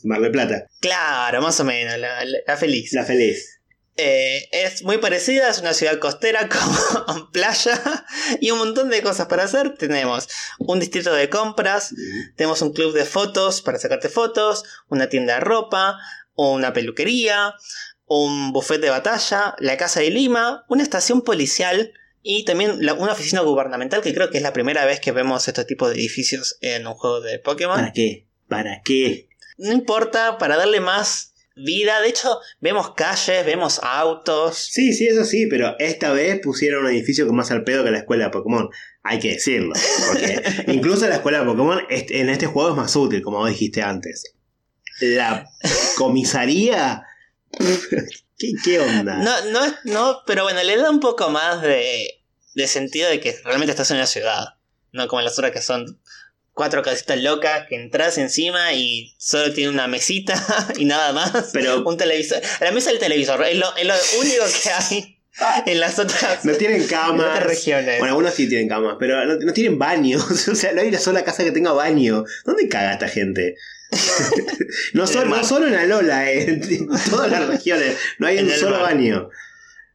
Mar 0.04 0.20
del 0.20 0.32
Plata. 0.32 0.66
Claro, 0.80 1.40
más 1.40 1.60
o 1.60 1.64
menos, 1.64 1.98
la, 1.98 2.24
la- 2.24 2.38
la 2.46 2.56
feliz. 2.56 2.92
La 2.94 3.04
feliz. 3.04 3.52
Eh, 3.98 4.48
es 4.52 4.82
muy 4.82 4.98
parecida, 4.98 5.48
es 5.48 5.58
una 5.60 5.72
ciudad 5.72 5.98
costera 5.98 6.48
con 7.06 7.30
playa 7.30 8.04
y 8.40 8.50
un 8.50 8.58
montón 8.58 8.90
de 8.90 9.02
cosas 9.02 9.26
para 9.26 9.44
hacer. 9.44 9.76
Tenemos 9.78 10.28
un 10.58 10.80
distrito 10.80 11.12
de 11.14 11.30
compras, 11.30 11.94
tenemos 12.36 12.60
un 12.60 12.72
club 12.72 12.92
de 12.92 13.04
fotos 13.04 13.62
para 13.62 13.78
sacarte 13.78 14.08
fotos, 14.08 14.64
una 14.88 15.08
tienda 15.08 15.34
de 15.34 15.40
ropa, 15.40 15.98
una 16.34 16.72
peluquería, 16.74 17.54
un 18.06 18.52
buffet 18.52 18.80
de 18.80 18.90
batalla, 18.90 19.54
la 19.58 19.76
casa 19.76 20.00
de 20.00 20.10
Lima, 20.10 20.64
una 20.68 20.82
estación 20.82 21.22
policial 21.22 21.92
y 22.22 22.44
también 22.44 22.84
la- 22.84 22.94
una 22.94 23.12
oficina 23.12 23.40
gubernamental 23.42 24.00
que 24.02 24.14
creo 24.14 24.30
que 24.30 24.36
es 24.38 24.42
la 24.42 24.52
primera 24.52 24.84
vez 24.84 25.00
que 25.00 25.12
vemos 25.12 25.46
este 25.48 25.64
tipo 25.64 25.88
de 25.88 25.96
edificios 25.96 26.56
en 26.60 26.86
un 26.86 26.94
juego 26.94 27.20
de 27.20 27.38
Pokémon. 27.38 27.76
¿Para 27.76 27.92
qué? 27.92 28.26
¿Para 28.48 28.80
qué? 28.84 29.28
No 29.58 29.72
importa, 29.72 30.38
para 30.38 30.56
darle 30.56 30.80
más 30.80 31.32
vida. 31.56 32.00
De 32.02 32.08
hecho, 32.08 32.38
vemos 32.60 32.92
calles, 32.94 33.46
vemos 33.46 33.80
autos. 33.82 34.56
Sí, 34.58 34.92
sí, 34.92 35.06
eso 35.08 35.24
sí, 35.24 35.46
pero 35.48 35.74
esta 35.78 36.12
vez 36.12 36.38
pusieron 36.42 36.84
un 36.84 36.90
edificio 36.90 37.26
con 37.26 37.34
más 37.36 37.50
al 37.50 37.64
pedo 37.64 37.82
que 37.82 37.90
la 37.90 37.98
escuela 37.98 38.24
de 38.24 38.30
Pokémon. 38.30 38.68
Hay 39.02 39.18
que 39.18 39.32
decirlo. 39.32 39.72
Porque 40.08 40.42
incluso 40.72 41.08
la 41.08 41.14
escuela 41.16 41.40
de 41.40 41.46
Pokémon 41.46 41.80
en 41.88 42.28
este 42.28 42.46
juego 42.46 42.70
es 42.70 42.76
más 42.76 42.94
útil, 42.94 43.22
como 43.22 43.46
dijiste 43.46 43.82
antes. 43.82 44.34
La 45.00 45.48
comisaría. 45.96 47.02
¿Qué, 48.38 48.52
qué 48.64 48.80
onda? 48.80 49.16
No, 49.16 49.44
no, 49.46 49.74
no, 49.84 50.22
pero 50.26 50.42
bueno, 50.42 50.62
le 50.62 50.76
da 50.76 50.90
un 50.90 51.00
poco 51.00 51.30
más 51.30 51.62
de, 51.62 52.22
de 52.54 52.66
sentido 52.66 53.08
de 53.08 53.20
que 53.20 53.34
realmente 53.44 53.72
estás 53.72 53.90
en 53.90 53.96
una 53.96 54.06
ciudad. 54.06 54.44
No 54.92 55.08
como 55.08 55.22
las 55.22 55.38
otras 55.38 55.52
que 55.52 55.62
son 55.62 56.00
cuatro 56.52 56.82
casitas 56.82 57.20
locas 57.20 57.66
que 57.68 57.76
entras 57.76 58.16
encima 58.18 58.72
y 58.72 59.14
solo 59.18 59.52
tiene 59.52 59.70
una 59.70 59.86
mesita 59.88 60.42
y 60.76 60.84
nada 60.86 61.12
más. 61.12 61.50
Pero 61.52 61.82
Un 61.84 61.96
televisor. 61.96 62.40
La 62.60 62.72
mesa 62.72 62.90
del 62.90 62.98
televisor 62.98 63.44
es 63.44 63.56
lo, 63.58 63.76
es 63.76 63.86
lo 63.86 63.94
único 64.20 64.44
que 64.62 64.70
hay 64.70 65.16
en 65.66 65.80
las 65.80 65.98
otras, 65.98 66.44
no 66.44 66.52
tienen 66.54 66.78
en 66.78 66.84
otras 66.84 67.00
camas. 67.00 67.42
regiones. 67.42 67.98
Bueno, 67.98 68.14
algunos 68.14 68.34
sí 68.34 68.48
tienen 68.48 68.68
camas, 68.68 68.96
pero 68.98 69.24
no, 69.26 69.36
no 69.36 69.52
tienen 69.52 69.78
baños. 69.78 70.48
O 70.48 70.54
sea, 70.54 70.72
no 70.72 70.80
hay 70.80 70.88
una 70.88 70.98
sola 70.98 71.24
casa 71.24 71.44
que 71.44 71.52
tenga 71.52 71.72
baño. 71.72 72.24
¿Dónde 72.44 72.68
caga 72.68 72.94
esta 72.94 73.08
gente? 73.08 73.56
No, 74.92 75.06
solo, 75.06 75.26
no 75.26 75.66
en 75.66 75.74
Alola, 75.74 76.30
eh, 76.30 76.44
en 76.50 76.88
todas 77.10 77.30
las 77.30 77.46
regiones. 77.48 77.96
No 78.18 78.26
hay 78.26 78.38
En 78.38 78.46
un 78.46 78.52
solo 78.52 78.78
mar. 78.78 78.94
baño. 78.94 79.28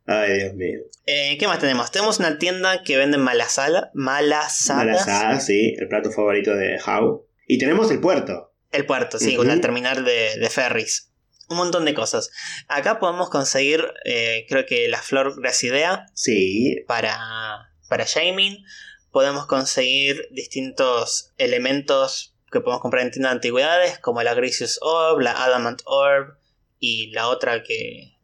Ay, 0.06 0.40
Dios 0.40 0.54
mío. 0.56 0.80
Eh, 1.06 1.38
¿Qué 1.40 1.48
más 1.48 1.60
tenemos? 1.60 1.92
Tenemos 1.92 2.20
una 2.20 2.38
tienda 2.38 2.84
que 2.84 2.98
vende 2.98 3.18
malasala, 3.18 3.92
malasadas. 3.94 4.86
Malasada, 4.86 5.40
sí, 5.40 5.76
el 5.80 5.88
plato 5.88 6.12
favorito 6.12 6.56
de 6.56 6.80
How. 6.86 7.26
Y 7.48 7.58
tenemos 7.58 7.90
el 7.92 8.00
puerto. 8.00 8.54
El 8.72 8.86
puerto, 8.86 9.20
sí, 9.20 9.36
con 9.36 9.50
el 9.50 9.60
terminal 9.62 10.06
de, 10.06 10.38
de 10.40 10.50
ferries. 10.50 11.10
Un 11.50 11.58
montón 11.58 11.84
de 11.84 11.94
cosas. 11.94 12.30
Acá 12.70 13.00
podemos 13.00 13.30
conseguir, 13.30 13.86
eh, 14.06 14.46
creo 14.48 14.66
que 14.66 14.88
la 14.88 15.02
flor 15.02 15.40
gracidea 15.42 16.06
Sí, 16.14 16.78
para, 16.88 17.74
para 17.90 18.06
shaming. 18.06 18.64
Podemos 19.12 19.46
conseguir 19.48 20.28
distintos 20.32 21.34
elementos 21.38 22.31
que 22.52 22.60
podemos 22.60 22.82
comprar 22.82 23.04
en 23.04 23.12
tiendas 23.12 23.32
de 23.32 23.36
antigüedades, 23.36 24.00
como 24.00 24.22
la 24.24 24.34
Gracious 24.34 24.80
Orb, 24.82 25.22
la 25.22 25.32
Adamant 25.44 25.82
Orb 25.86 26.36
y 26.80 27.12
la 27.12 27.30
otra 27.30 27.64
que. 27.64 28.18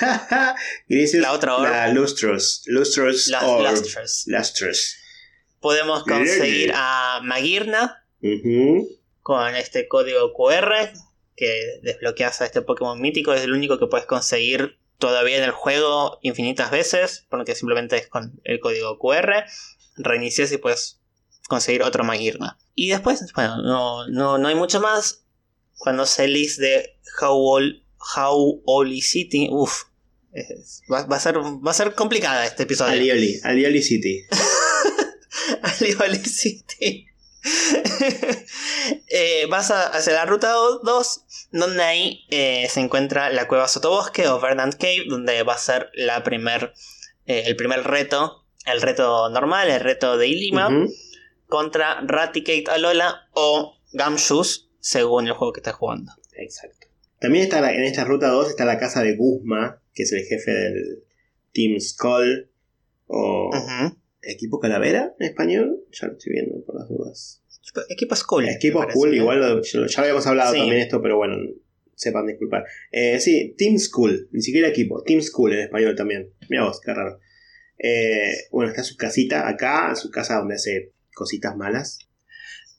La 0.88 1.32
otra 1.32 1.56
orb. 1.56 1.70
La 1.70 1.88
Lustrous. 1.92 2.62
Lustrous 2.66 3.28
Las 3.28 3.44
Orb. 3.44 3.70
Lustrous. 3.70 4.24
Lustrous. 4.26 4.96
Podemos 5.60 6.02
conseguir 6.02 6.72
a 6.74 7.20
Magirna 7.22 8.04
con 9.22 9.54
este 9.54 9.86
código 9.86 10.32
QR 10.32 10.90
que 11.36 11.80
desbloqueas 11.82 12.40
a 12.40 12.46
este 12.46 12.62
Pokémon 12.62 13.00
mítico. 13.00 13.32
Es 13.32 13.42
el 13.42 13.52
único 13.52 13.78
que 13.78 13.86
puedes 13.86 14.06
conseguir 14.06 14.78
todavía 14.98 15.38
en 15.38 15.44
el 15.44 15.52
juego 15.52 16.18
infinitas 16.22 16.70
veces, 16.70 17.26
porque 17.28 17.54
simplemente 17.54 17.96
es 17.96 18.08
con 18.08 18.40
el 18.44 18.58
código 18.58 18.98
QR. 18.98 19.44
Reinicias 19.96 20.50
y 20.52 20.58
puedes 20.58 20.97
conseguir 21.48 21.82
otro 21.82 22.04
Magirna. 22.04 22.56
Y 22.76 22.90
después, 22.90 23.24
bueno, 23.34 23.60
no, 23.62 24.06
no, 24.06 24.38
no 24.38 24.46
hay 24.48 24.54
mucho 24.54 24.80
más. 24.80 25.24
Cuando 25.76 26.06
salís 26.06 26.56
de 26.58 26.96
How, 27.20 27.34
Ol- 27.36 27.82
How 28.16 28.62
Holy 28.64 29.00
City, 29.00 29.48
uff, 29.50 29.84
va, 30.92 31.04
va 31.06 31.16
a 31.16 31.20
ser, 31.20 31.38
va 31.38 31.70
a 31.72 31.74
ser 31.74 31.94
complicada 31.94 32.46
este 32.46 32.62
episodio. 32.62 32.92
Alioli. 32.92 33.40
Alioli 33.42 33.82
City. 33.82 34.24
Alioli 35.62 36.18
City. 36.24 37.06
Eh, 39.10 39.46
vas 39.50 39.70
a, 39.70 39.88
hacia 39.88 40.12
la 40.12 40.24
ruta 40.26 40.52
2, 40.52 41.20
donde 41.52 41.82
ahí 41.82 42.24
eh, 42.30 42.68
se 42.70 42.80
encuentra 42.80 43.30
la 43.30 43.48
cueva 43.48 43.68
Sotobosque 43.68 44.26
o 44.28 44.38
Verdant 44.40 44.74
Cave, 44.74 45.04
donde 45.08 45.42
va 45.42 45.54
a 45.54 45.58
ser 45.58 45.90
la 45.94 46.22
primer, 46.22 46.72
eh, 47.26 47.44
el 47.46 47.56
primer 47.56 47.84
reto, 47.84 48.44
el 48.66 48.80
reto 48.82 49.28
normal, 49.30 49.68
el 49.70 49.80
reto 49.80 50.16
de 50.16 50.28
Ilima. 50.28 50.68
Contra 51.48 52.00
Raticate 52.02 52.64
Alola 52.70 53.28
o 53.32 53.74
Gamshoes, 53.92 54.68
según 54.80 55.26
el 55.26 55.32
juego 55.32 55.52
que 55.52 55.60
estés 55.60 55.74
jugando. 55.74 56.12
Exacto. 56.34 56.86
También 57.20 57.44
está 57.44 57.60
la- 57.60 57.72
en 57.74 57.82
esta 57.82 58.04
ruta 58.04 58.28
2 58.28 58.48
está 58.48 58.64
la 58.64 58.78
casa 58.78 59.02
de 59.02 59.16
Guzma, 59.16 59.82
que 59.92 60.04
es 60.04 60.12
el 60.12 60.24
jefe 60.24 60.50
del 60.52 61.04
Team 61.52 61.80
Skull 61.80 62.50
o. 63.06 63.50
Equipo 64.20 64.58
Calavera 64.60 65.14
en 65.18 65.26
español. 65.26 65.84
Ya 65.92 66.06
lo 66.08 66.12
estoy 66.14 66.32
viendo 66.34 66.62
por 66.64 66.74
las 66.78 66.88
dudas. 66.88 67.42
Equipo- 67.88 68.14
School. 68.16 68.48
Equipo 68.48 68.84
¿no? 68.84 69.12
igual 69.12 69.40
lo- 69.40 69.62
ya 69.62 69.78
lo 69.80 69.86
habíamos 70.02 70.26
hablado 70.26 70.52
Sí. 70.52 70.58
también 70.60 70.80
esto, 70.82 71.00
pero 71.02 71.16
bueno, 71.16 71.36
sepan 71.94 72.26
disculpar. 72.26 72.64
Eh, 72.90 73.18
sí, 73.20 73.54
Team 73.56 73.78
School, 73.78 74.28
ni 74.32 74.42
siquiera 74.42 74.68
equipo, 74.68 75.02
Team 75.02 75.22
School 75.22 75.52
en 75.54 75.60
español 75.60 75.94
también. 75.96 76.32
Mira 76.48 76.64
vos, 76.64 76.80
qué 76.84 76.92
raro. 76.94 77.20
Eh, 77.78 78.32
bueno, 78.50 78.70
está 78.70 78.82
su 78.82 78.96
casita 78.96 79.48
acá, 79.48 79.94
su 79.94 80.10
casa 80.10 80.36
donde 80.38 80.56
hace 80.56 80.92
cositas 81.18 81.54
malas. 81.56 81.98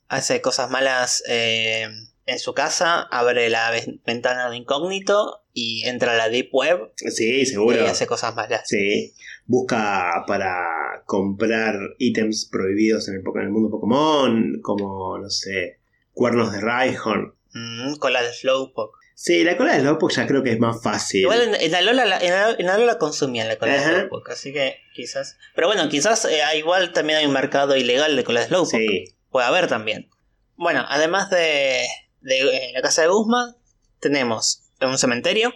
hace 0.08 0.40
cosas 0.40 0.70
malas 0.70 1.22
eh, 1.28 1.86
en 2.26 2.38
su 2.40 2.52
casa, 2.54 3.02
abre 3.02 3.48
la 3.50 3.70
ve- 3.70 4.00
ventana 4.04 4.50
de 4.50 4.56
incógnito 4.56 5.44
y 5.52 5.84
entra 5.86 6.12
a 6.12 6.16
la 6.16 6.28
Deep 6.28 6.48
Web 6.52 6.92
Sí, 6.96 7.44
seguro. 7.46 7.76
y 7.82 7.86
hace 7.86 8.06
cosas 8.08 8.34
malas. 8.34 8.62
Sí. 8.68 9.14
Busca 9.46 10.24
para 10.26 11.02
comprar 11.06 11.76
ítems 11.98 12.48
prohibidos 12.50 13.08
en 13.08 13.16
el, 13.16 13.22
en 13.34 13.40
el 13.42 13.50
mundo 13.50 13.70
Pokémon, 13.70 14.60
como, 14.62 15.18
no 15.18 15.28
sé, 15.30 15.78
cuernos 16.12 16.52
de 16.52 16.60
Rhyhorn. 16.60 17.34
Mm, 17.52 17.96
con 17.96 18.12
la 18.12 18.22
de 18.22 18.32
Slowpoke. 18.32 18.96
Sí, 19.22 19.44
la 19.44 19.54
cola 19.58 19.74
de 19.74 19.80
Slowpoke 19.80 20.14
ya 20.14 20.26
creo 20.26 20.42
que 20.42 20.52
es 20.52 20.58
más 20.58 20.82
fácil. 20.82 21.20
Igual 21.20 21.42
en, 21.42 21.54
en 21.54 21.74
Alola, 21.74 22.06
la- 22.06 22.18
en, 22.58 22.68
Alola 22.70 22.96
consumían 22.96 23.48
la 23.48 23.56
cola 23.58 23.74
Ajá. 23.74 23.90
de 23.90 23.96
Slowpoke, 23.98 24.30
así 24.30 24.50
que 24.50 24.76
quizás. 24.94 25.36
Pero 25.54 25.66
bueno, 25.66 25.86
quizás 25.90 26.24
eh, 26.24 26.40
igual 26.56 26.94
también 26.94 27.18
hay 27.18 27.26
un 27.26 27.34
mercado 27.34 27.76
ilegal 27.76 28.16
de 28.16 28.24
cola 28.24 28.40
de 28.40 28.46
Slowpoke. 28.46 28.78
Sí. 28.78 29.04
Puede 29.30 29.46
haber 29.46 29.66
también. 29.66 30.08
Bueno, 30.56 30.86
además 30.88 31.28
de, 31.28 31.84
de 32.22 32.40
eh, 32.40 32.70
la 32.72 32.80
casa 32.80 33.02
de 33.02 33.08
Guzmán, 33.08 33.56
tenemos 34.00 34.62
un 34.80 34.96
cementerio 34.96 35.52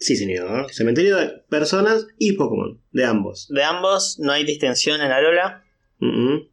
Sí, 0.00 0.16
señor. 0.16 0.72
Cementerio 0.72 1.16
de 1.16 1.28
personas 1.48 2.06
y 2.18 2.32
Pokémon, 2.32 2.82
de 2.90 3.04
ambos. 3.04 3.46
de 3.50 3.62
ambos, 3.62 4.18
no 4.18 4.32
hay 4.32 4.42
distinción 4.44 5.00
en 5.00 5.12
Alola. 5.12 5.62
Mm, 5.98 6.32
mm. 6.34 6.48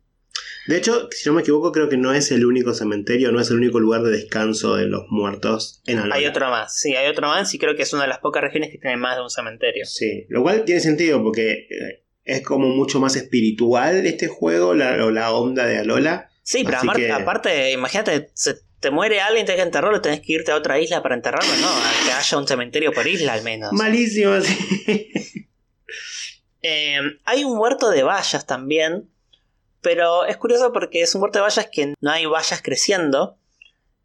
De 0.68 0.78
hecho, 0.78 1.10
si 1.12 1.28
no 1.28 1.34
me 1.36 1.42
equivoco, 1.42 1.72
creo 1.72 1.90
que 1.90 1.98
no 1.98 2.14
es 2.14 2.32
el 2.32 2.46
único 2.46 2.74
cementerio, 2.74 3.32
no 3.32 3.40
es 3.42 3.50
el 3.50 3.58
único 3.58 3.80
lugar 3.80 4.04
de 4.04 4.12
descanso 4.12 4.76
de 4.76 4.86
los 4.86 5.06
muertos 5.10 5.82
en 5.88 5.98
Alola. 5.98 6.16
Hay 6.16 6.26
otro 6.28 6.50
más, 6.50 6.78
sí, 6.80 6.96
hay 6.96 7.08
otro 7.08 7.28
más 7.28 7.54
y 7.54 7.58
creo 7.60 7.76
que 7.76 7.82
es 7.82 7.94
una 7.94 8.04
de 8.04 8.10
las 8.10 8.20
pocas 8.20 8.44
regiones 8.44 8.70
que 8.72 8.78
tiene 8.78 8.96
más 8.98 9.16
de 9.16 9.24
un 9.24 9.30
cementerio. 9.30 9.86
Sí, 9.86 10.26
lo 10.30 10.44
cual 10.44 10.64
tiene 10.66 10.80
sentido 10.82 11.22
porque 11.24 11.68
eh, 11.70 12.04
es 12.24 12.44
como 12.44 12.68
mucho 12.70 13.00
más 13.00 13.16
espiritual 13.16 14.06
este 14.06 14.28
juego, 14.28 14.74
la, 14.76 14.96
la 14.98 15.32
onda 15.34 15.66
de 15.66 15.80
Alola. 15.80 16.30
Sí, 16.44 16.64
pero 16.64 16.78
que- 16.96 17.12
aparte, 17.12 17.72
imagínate, 17.72 18.30
se 18.36 18.56
te 18.80 18.92
muere 18.92 19.20
alguien, 19.22 19.46
tenés 19.46 19.62
que 19.62 19.66
enterrarlo, 19.66 20.02
tenés 20.02 20.22
que 20.22 20.34
irte 20.34 20.52
a 20.52 20.56
otra 20.56 20.80
isla 20.80 21.02
para 21.04 21.16
enterrarlo, 21.16 21.52
no, 21.60 21.68
a 21.70 21.92
que 22.06 22.12
haya 22.12 22.38
un 22.38 22.48
cementerio 22.48 22.92
por 22.94 23.08
isla 23.08 23.34
al 23.34 23.44
menos. 23.44 23.72
Malísimo, 23.74 24.40
sí. 24.42 25.12
Eh, 26.64 27.00
hay 27.26 27.44
un 27.44 27.58
huerto 27.58 27.90
de 27.90 28.04
vallas 28.04 28.46
también, 28.46 29.10
pero 29.82 30.26
es 30.26 30.38
curioso 30.38 30.72
porque 30.74 31.02
es 31.02 31.14
un 31.16 31.22
huerto 31.22 31.40
de 31.40 31.44
vallas 31.44 31.70
que 31.72 31.94
no 32.00 32.12
hay 32.12 32.26
vallas 32.26 32.62
creciendo 32.62 33.38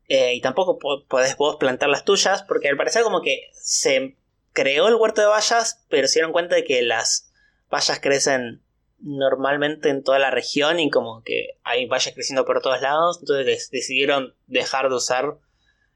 eh, 0.09 0.35
y 0.35 0.41
tampoco 0.41 0.79
po- 0.79 1.05
podés 1.07 1.37
vos 1.37 1.57
plantar 1.57 1.89
las 1.89 2.05
tuyas 2.05 2.43
porque 2.45 2.69
al 2.69 2.77
parecer 2.77 3.03
como 3.03 3.23
que 3.23 3.51
se 3.53 4.17
creó 4.53 4.89
el 4.89 4.95
huerto 4.95 5.21
de 5.21 5.27
vallas, 5.27 5.85
pero 5.89 6.09
se 6.09 6.15
dieron 6.21 6.33
cuenta 6.33 6.55
de 6.55 6.65
que 6.65 6.83
las 6.83 7.31
vallas 7.73 8.01
crecen 8.01 8.63
normalmente 9.01 9.91
en 9.91 10.03
toda 10.03 10.19
la 10.19 10.31
región 10.31 10.81
y 10.81 10.91
como 10.91 11.23
que 11.23 11.59
hay 11.65 11.87
vallas 11.87 12.15
creciendo 12.15 12.45
por 12.47 12.63
todos 12.63 12.81
lados, 12.81 13.19
entonces 13.21 13.71
decidieron 13.71 14.35
dejar 14.47 14.89
de 14.89 14.95
usar 14.95 15.37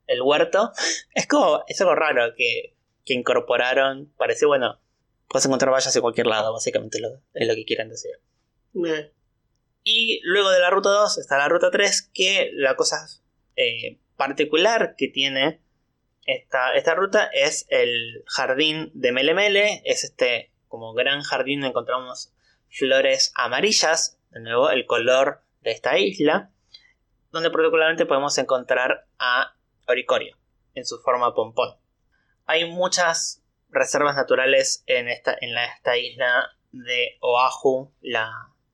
el 0.06 0.22
huerto. 0.22 0.72
Es 1.14 1.26
como, 1.26 1.64
es 1.68 1.80
algo 1.80 1.94
raro 1.94 2.34
que, 2.36 2.74
que 3.04 3.14
incorporaron, 3.14 4.12
parece 4.18 4.44
bueno, 4.46 4.78
puedes 5.28 5.46
encontrar 5.46 5.72
vallas 5.72 5.94
en 5.94 6.02
cualquier 6.02 6.26
lado, 6.26 6.52
básicamente 6.52 6.98
es 7.34 7.48
lo 7.48 7.54
que 7.54 7.64
quieren 7.64 7.88
decir. 7.88 8.12
Y 9.92 10.20
luego 10.22 10.50
de 10.50 10.60
la 10.60 10.70
ruta 10.70 10.90
2 10.90 11.18
está 11.18 11.36
la 11.36 11.48
ruta 11.48 11.72
3, 11.72 12.10
que 12.14 12.50
la 12.54 12.76
cosa 12.76 13.08
eh, 13.56 13.98
particular 14.16 14.94
que 14.96 15.08
tiene 15.08 15.60
esta, 16.26 16.74
esta 16.74 16.94
ruta 16.94 17.24
es 17.32 17.66
el 17.70 18.22
jardín 18.28 18.92
de 18.94 19.10
Melemele. 19.10 19.82
Es 19.84 20.04
este 20.04 20.52
como 20.68 20.94
gran 20.94 21.22
jardín 21.22 21.58
donde 21.60 21.70
encontramos 21.70 22.32
flores 22.68 23.32
amarillas, 23.34 24.16
de 24.30 24.38
nuevo 24.38 24.70
el 24.70 24.86
color 24.86 25.42
de 25.62 25.72
esta 25.72 25.98
isla, 25.98 26.52
donde 27.32 27.50
particularmente 27.50 28.06
podemos 28.06 28.38
encontrar 28.38 29.08
a 29.18 29.56
Oricorio 29.88 30.36
en 30.74 30.86
su 30.86 31.00
forma 31.00 31.34
pompón. 31.34 31.74
Hay 32.46 32.70
muchas 32.70 33.42
reservas 33.70 34.14
naturales 34.14 34.84
en 34.86 35.08
esta, 35.08 35.36
en 35.40 35.52
la- 35.52 35.64
esta 35.66 35.98
isla 35.98 36.56
de 36.70 37.18
Oahu, 37.20 37.92
la, 38.02 38.30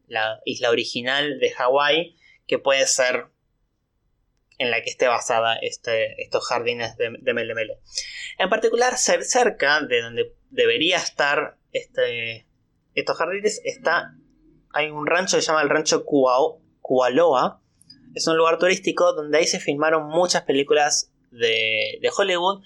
la 0.07 0.40
isla 0.45 0.71
original 0.71 1.38
de 1.38 1.51
Hawái, 1.51 2.16
que 2.47 2.59
puede 2.59 2.87
ser 2.87 3.27
en 4.59 4.71
la 4.71 4.83
que 4.83 4.88
esté 4.90 5.07
basada 5.07 5.57
este, 5.57 6.23
estos 6.23 6.47
jardines 6.47 6.97
de, 6.97 7.11
de 7.21 7.35
Melemele. 7.35 7.79
En 8.38 8.49
particular, 8.49 8.95
cer- 8.95 9.23
cerca 9.23 9.81
de 9.83 10.01
donde 10.01 10.35
debería 10.51 10.97
estar 10.97 11.59
este, 11.73 12.47
estos 12.95 13.16
jardines 13.19 13.61
está 13.64 14.14
hay 14.73 14.90
un 14.90 15.07
rancho 15.07 15.37
que 15.37 15.42
se 15.42 15.49
llama 15.49 15.62
el 15.62 15.71
rancho 15.71 16.05
Kuao- 16.05 16.61
Kualoa. 16.81 17.62
Es 18.14 18.27
un 18.27 18.37
lugar 18.37 18.59
turístico 18.59 19.12
donde 19.14 19.38
ahí 19.38 19.47
se 19.47 19.59
filmaron 19.61 20.09
muchas 20.09 20.42
películas 20.42 21.12
de, 21.31 21.99
de 22.01 22.11
Hollywood, 22.16 22.62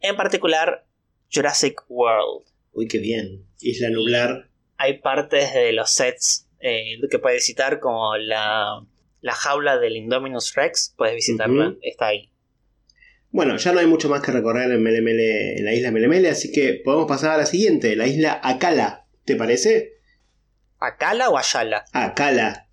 en 0.00 0.16
particular 0.16 0.86
Jurassic 1.32 1.82
World. 1.88 2.46
Uy, 2.72 2.86
qué 2.88 2.98
bien. 2.98 3.46
Isla 3.60 3.90
Nublar. 3.90 4.50
Hay 4.76 4.98
partes 5.00 5.52
de 5.54 5.72
los 5.72 5.90
sets 5.90 6.47
eh, 6.60 6.98
que 7.10 7.18
puedes 7.18 7.38
visitar, 7.38 7.80
como 7.80 8.16
la, 8.16 8.84
la 9.20 9.32
jaula 9.32 9.78
del 9.78 9.96
Indominus 9.96 10.54
Rex, 10.54 10.94
puedes 10.96 11.14
visitarla, 11.14 11.74
está 11.82 12.08
ahí. 12.08 12.30
Bueno, 13.30 13.56
ya 13.56 13.72
no 13.72 13.80
hay 13.80 13.86
mucho 13.86 14.08
más 14.08 14.22
que 14.22 14.32
recorrer 14.32 14.70
en, 14.72 14.82
Melemele, 14.82 15.58
en 15.58 15.64
la 15.64 15.74
isla 15.74 15.90
Melemele, 15.90 16.30
así 16.30 16.50
que 16.50 16.80
podemos 16.84 17.06
pasar 17.06 17.32
a 17.32 17.36
la 17.36 17.46
siguiente, 17.46 17.94
la 17.94 18.06
isla 18.06 18.40
Akala. 18.42 19.06
¿Te 19.24 19.36
parece? 19.36 19.98
¿Akala 20.78 21.28
o 21.28 21.36
Ayala? 21.36 21.84
Akala. 21.92 22.68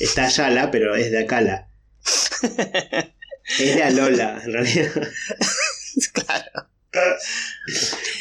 Está 0.00 0.24
Ayala, 0.24 0.70
pero 0.70 0.96
es 0.96 1.10
de 1.12 1.20
Akala. 1.20 1.68
Es 3.58 3.74
de 3.74 3.82
Alola, 3.82 4.40
en 4.44 4.52
realidad. 4.52 4.92
claro. 6.12 6.68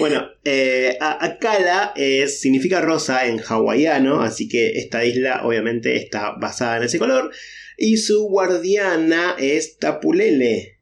Bueno, 0.02 0.30
eh, 0.44 0.98
a- 1.00 1.24
Akala 1.24 1.94
es, 1.96 2.42
significa 2.42 2.82
rosa 2.82 3.26
en 3.28 3.40
hawaiano, 3.40 4.22
así 4.22 4.50
que 4.50 4.78
esta 4.80 5.06
isla 5.06 5.42
obviamente 5.46 5.96
está 5.96 6.32
basada 6.40 6.78
en 6.78 6.84
ese 6.84 7.00
color. 7.00 7.32
Y 7.78 7.98
su 7.98 8.28
guardiana 8.28 9.36
es 9.40 9.78
Tapulele, 9.78 10.80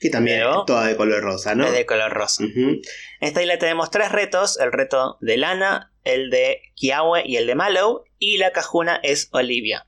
que 0.00 0.10
también 0.10 0.38
Pero- 0.38 0.60
es 0.60 0.66
toda 0.66 0.86
de 0.86 0.96
color 0.96 1.22
rosa, 1.22 1.54
¿no? 1.54 1.66
Es 1.66 1.72
de 1.72 1.86
color 1.86 2.12
rosa. 2.12 2.42
En 2.44 2.80
esta 3.20 3.42
isla 3.42 3.58
tenemos 3.58 3.90
tres 3.90 4.10
retos: 4.10 4.58
el 4.58 4.72
reto 4.72 5.18
de 5.20 5.36
Lana, 5.36 5.92
el 6.04 6.30
de 6.30 6.62
Kiawe 6.74 7.22
y 7.26 7.36
el 7.36 7.46
de 7.46 7.54
Mallow. 7.54 8.04
Y 8.18 8.38
la 8.38 8.52
cajuna 8.52 8.98
es 9.02 9.28
Olivia. 9.32 9.86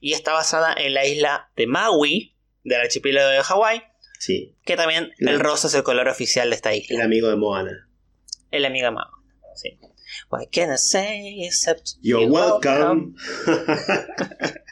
Y 0.00 0.12
está 0.12 0.32
basada 0.32 0.74
en 0.76 0.92
la 0.94 1.06
isla 1.06 1.50
de 1.56 1.66
Maui, 1.66 2.34
del 2.62 2.80
archipiélago 2.82 3.28
de 3.30 3.42
Hawái, 3.42 3.82
Sí, 4.18 4.54
que 4.64 4.76
también 4.76 5.12
La- 5.18 5.32
el 5.32 5.40
rosa 5.40 5.66
es 5.68 5.74
el 5.74 5.82
color 5.82 6.08
oficial 6.08 6.48
de 6.50 6.56
esta 6.56 6.72
el 6.72 6.80
isla. 6.80 7.04
amigo 7.04 7.28
de 7.28 7.36
Moana. 7.36 7.88
El 8.50 8.64
amigo 8.64 8.90
Maui. 8.92 9.06
Sí. 9.54 9.78
What 10.30 10.46
can 10.52 10.72
I 10.72 10.78
say 10.78 11.44
except 11.44 11.90
You're 12.02 12.26
welcome. 12.26 13.14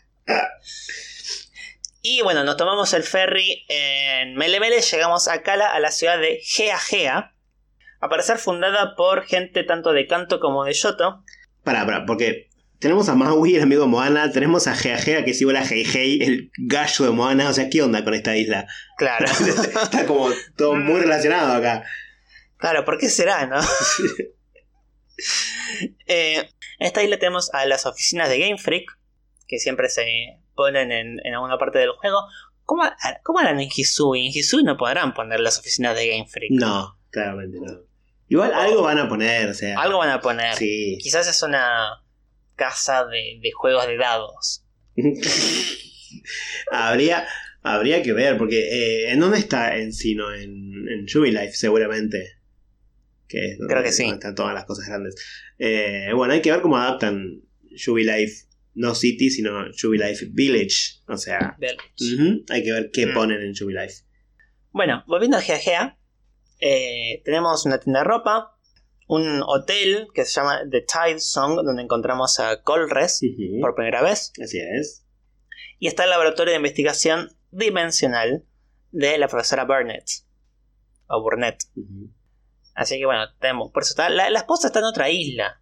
Y 2.05 2.21
bueno, 2.23 2.43
nos 2.43 2.57
tomamos 2.57 2.93
el 2.95 3.05
ferry 3.05 3.65
en 3.69 4.35
Melemele, 4.35 4.81
llegamos 4.81 5.29
a 5.29 5.43
Kala, 5.43 5.71
a 5.73 5.79
la 5.79 5.93
ciudad 5.93 6.19
de 6.19 6.41
Gea 6.43 6.77
Gea, 6.79 7.33
a 8.01 8.09
parecer 8.09 8.39
fundada 8.39 8.97
por 8.97 9.25
gente 9.25 9.63
tanto 9.63 9.93
de 9.93 10.09
Kanto 10.09 10.41
como 10.41 10.65
de 10.65 10.73
Yoto. 10.73 11.23
Pará, 11.63 11.85
pará, 11.87 12.05
porque 12.05 12.51
tenemos 12.83 13.09
a 13.09 13.15
Maui, 13.15 13.55
el 13.55 13.63
amigo 13.63 13.83
de 13.83 13.89
Moana, 13.89 14.33
tenemos 14.33 14.67
a 14.67 14.75
Geagea, 14.75 15.25
que 15.25 15.31
es 15.31 15.41
igual 15.41 15.57
a 15.57 15.63
Heihei, 15.63 16.21
el 16.21 16.51
gallo 16.59 17.05
de 17.05 17.13
Moana. 17.13 17.49
O 17.49 17.53
sea, 17.53 17.71
¿qué 17.71 17.81
onda 17.81 18.03
con 18.03 18.13
esta 18.13 18.37
isla? 18.37 18.67
Claro. 18.99 19.25
Está 19.83 20.05
como 20.05 20.31
todo 20.57 20.75
muy 20.75 21.01
relacionado 21.01 21.53
acá. 21.55 21.85
claro, 22.57 22.85
¿por 22.85 22.99
qué 22.99 23.09
será, 23.09 23.47
no? 23.47 23.61
Eh, 26.07 26.39
en 26.39 26.87
esta 26.87 27.03
isla 27.03 27.17
tenemos 27.17 27.55
a 27.55 27.65
las 27.65 27.87
oficinas 27.87 28.29
de 28.29 28.41
Game 28.41 28.59
Freak, 28.59 28.99
que 29.47 29.59
siempre 29.59 29.89
se 29.89 30.05
ponen 30.57 30.91
en, 30.91 31.21
en 31.23 31.35
alguna 31.35 31.59
parte 31.59 31.79
del 31.79 31.93
juego. 31.93 32.19
¿Cómo, 32.65 32.83
cómo 33.23 33.39
harán 33.39 33.61
en 33.61 33.69
Hisui? 33.75 34.27
En 34.27 34.33
Hisui 34.35 34.65
no 34.65 34.77
podrán 34.77 35.15
poner 35.15 35.39
las 35.39 35.61
oficinas 35.61 35.95
de 35.95 36.09
Game 36.09 36.27
Freak. 36.27 36.51
No, 36.51 36.99
claramente 37.11 37.59
no. 37.61 37.83
Igual 38.27 38.53
algo 38.53 38.83
van 38.83 38.99
a 38.99 39.09
poner, 39.09 39.49
o 39.51 39.55
sea. 39.55 39.79
Algo 39.79 39.99
van 39.99 40.11
a 40.11 40.21
poner. 40.21 40.57
Sí. 40.57 40.99
Quizás 41.01 41.29
es 41.29 41.43
una 41.43 42.02
casa 42.67 43.05
de, 43.07 43.39
de 43.41 43.51
juegos 43.53 43.87
de 43.87 43.97
dados. 43.97 44.65
habría, 46.71 47.27
habría 47.63 48.03
que 48.03 48.13
ver, 48.13 48.37
porque 48.39 48.59
eh, 49.07 49.13
¿en 49.13 49.21
dónde 49.21 49.39
está 49.39 49.77
Encino? 49.79 50.33
En, 50.33 50.89
en 50.89 51.07
Jubilife, 51.13 51.53
seguramente. 51.53 52.39
Que 53.29 53.53
es 53.53 53.59
donde, 53.59 53.73
Creo 53.75 53.85
que 53.85 53.93
sí. 53.93 54.03
donde 54.05 54.17
están 54.17 54.35
todas 54.35 54.55
las 54.55 54.65
cosas 54.65 54.87
grandes. 54.89 55.15
Eh, 55.59 56.11
bueno, 56.15 56.35
hay 56.35 56.43
que 56.43 56.51
ver 56.51 56.61
cómo 56.61 56.77
adaptan 56.77 57.43
Jubilife, 57.85 58.47
no 58.75 58.95
City, 58.95 59.31
sino 59.31 59.65
Jubilife 59.81 60.27
Village. 60.31 61.01
O 61.09 61.17
sea, 61.17 61.57
hay 62.51 62.63
que 62.63 62.73
ver 62.73 62.91
qué 62.93 63.07
Mm. 63.07 63.15
ponen 63.15 63.41
en 63.43 63.55
Jubilife. 63.55 64.05
Bueno, 64.71 65.05
volviendo 65.07 65.37
a 65.37 65.41
Gea 65.43 65.99
eh, 66.65 67.21
tenemos 67.25 67.67
una 67.67 67.79
tienda 67.81 68.01
de 68.01 68.05
ropa, 68.05 68.52
un 69.15 69.43
hotel 69.47 70.09
que 70.15 70.25
se 70.25 70.33
llama 70.41 70.61
The 70.71 70.81
Tide 70.83 71.21
Song, 71.21 71.57
donde 71.65 71.83
encontramos 71.83 72.41
a 72.41 72.63
Colres 72.63 73.21
por 73.61 73.75
primera 73.75 74.03
vez, 74.03 74.33
Así 74.43 74.59
es. 74.59 75.05
y 75.79 75.87
está 75.89 76.05
el 76.05 76.11
laboratorio 76.11 76.53
de 76.53 76.57
investigación 76.57 77.37
dimensional 77.51 78.45
de 78.91 79.19
la 79.19 79.29
profesora 79.29 79.65
Burnett. 79.65 80.07
a 81.09 81.17
Burnett. 81.19 81.65
Así 82.75 82.99
que 82.99 83.05
bueno, 83.05 83.25
tenemos. 83.39 83.71
Por 83.71 83.83
eso 83.83 83.91
está, 83.93 84.09
la, 84.09 84.31
la 84.31 84.39
esposa 84.39 84.69
está 84.69 84.79
en 84.79 84.87
otra 84.87 85.11
isla. 85.11 85.61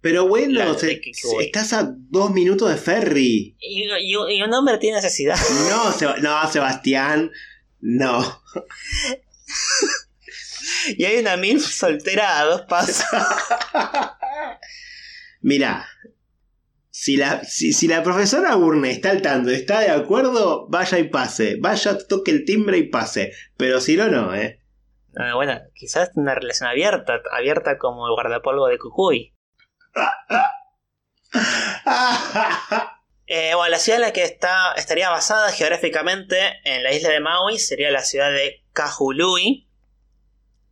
Pero 0.00 0.26
bueno, 0.28 0.58
La- 0.64 0.78
se- 0.78 1.00
estás 1.40 1.72
a 1.72 1.92
dos 2.10 2.30
minutos 2.30 2.70
de 2.70 2.76
ferry. 2.76 3.56
Y, 3.60 3.82
y- 4.00 4.36
y 4.36 4.42
un 4.42 4.52
hombre 4.54 4.78
tiene 4.78 4.96
necesidad. 4.96 5.36
No, 5.70 6.16
no, 6.20 6.50
Sebastián. 6.50 7.30
No. 7.80 8.42
y 10.96 11.04
hay 11.04 11.18
una 11.18 11.36
mil 11.36 11.60
soltera 11.60 12.40
a 12.40 12.44
dos 12.44 12.62
pasos. 12.62 13.04
Mira, 15.40 15.86
si 16.90 17.16
la, 17.16 17.44
si, 17.44 17.72
si 17.72 17.88
la 17.88 18.02
profesora 18.02 18.54
Burne 18.54 18.90
está 18.90 19.10
al 19.10 19.22
tanto, 19.22 19.50
está 19.50 19.80
de 19.80 19.90
acuerdo, 19.90 20.66
vaya 20.68 20.98
y 20.98 21.08
pase. 21.08 21.56
Vaya, 21.60 21.98
toque 22.06 22.30
el 22.30 22.44
timbre 22.44 22.78
y 22.78 22.88
pase. 22.88 23.32
Pero 23.56 23.80
si 23.80 23.96
no, 23.96 24.08
no, 24.08 24.34
¿eh? 24.34 24.60
Ah, 25.16 25.34
bueno, 25.34 25.60
quizás 25.74 26.10
una 26.14 26.34
relación 26.34 26.68
abierta, 26.68 27.20
abierta 27.32 27.76
como 27.76 28.06
el 28.06 28.14
guardapolvo 28.14 28.68
de 28.68 28.78
Cucuy. 28.78 29.34
Eh, 33.34 33.54
bueno, 33.54 33.70
la 33.70 33.78
ciudad 33.78 34.00
en 34.00 34.08
la 34.08 34.12
que 34.12 34.24
está, 34.24 34.74
estaría 34.76 35.08
basada 35.08 35.50
geográficamente 35.52 36.36
en 36.64 36.82
la 36.82 36.92
isla 36.92 37.08
de 37.08 37.20
Maui 37.20 37.58
sería 37.58 37.90
la 37.90 38.02
ciudad 38.02 38.30
de 38.30 38.62
Kahului. 38.74 39.71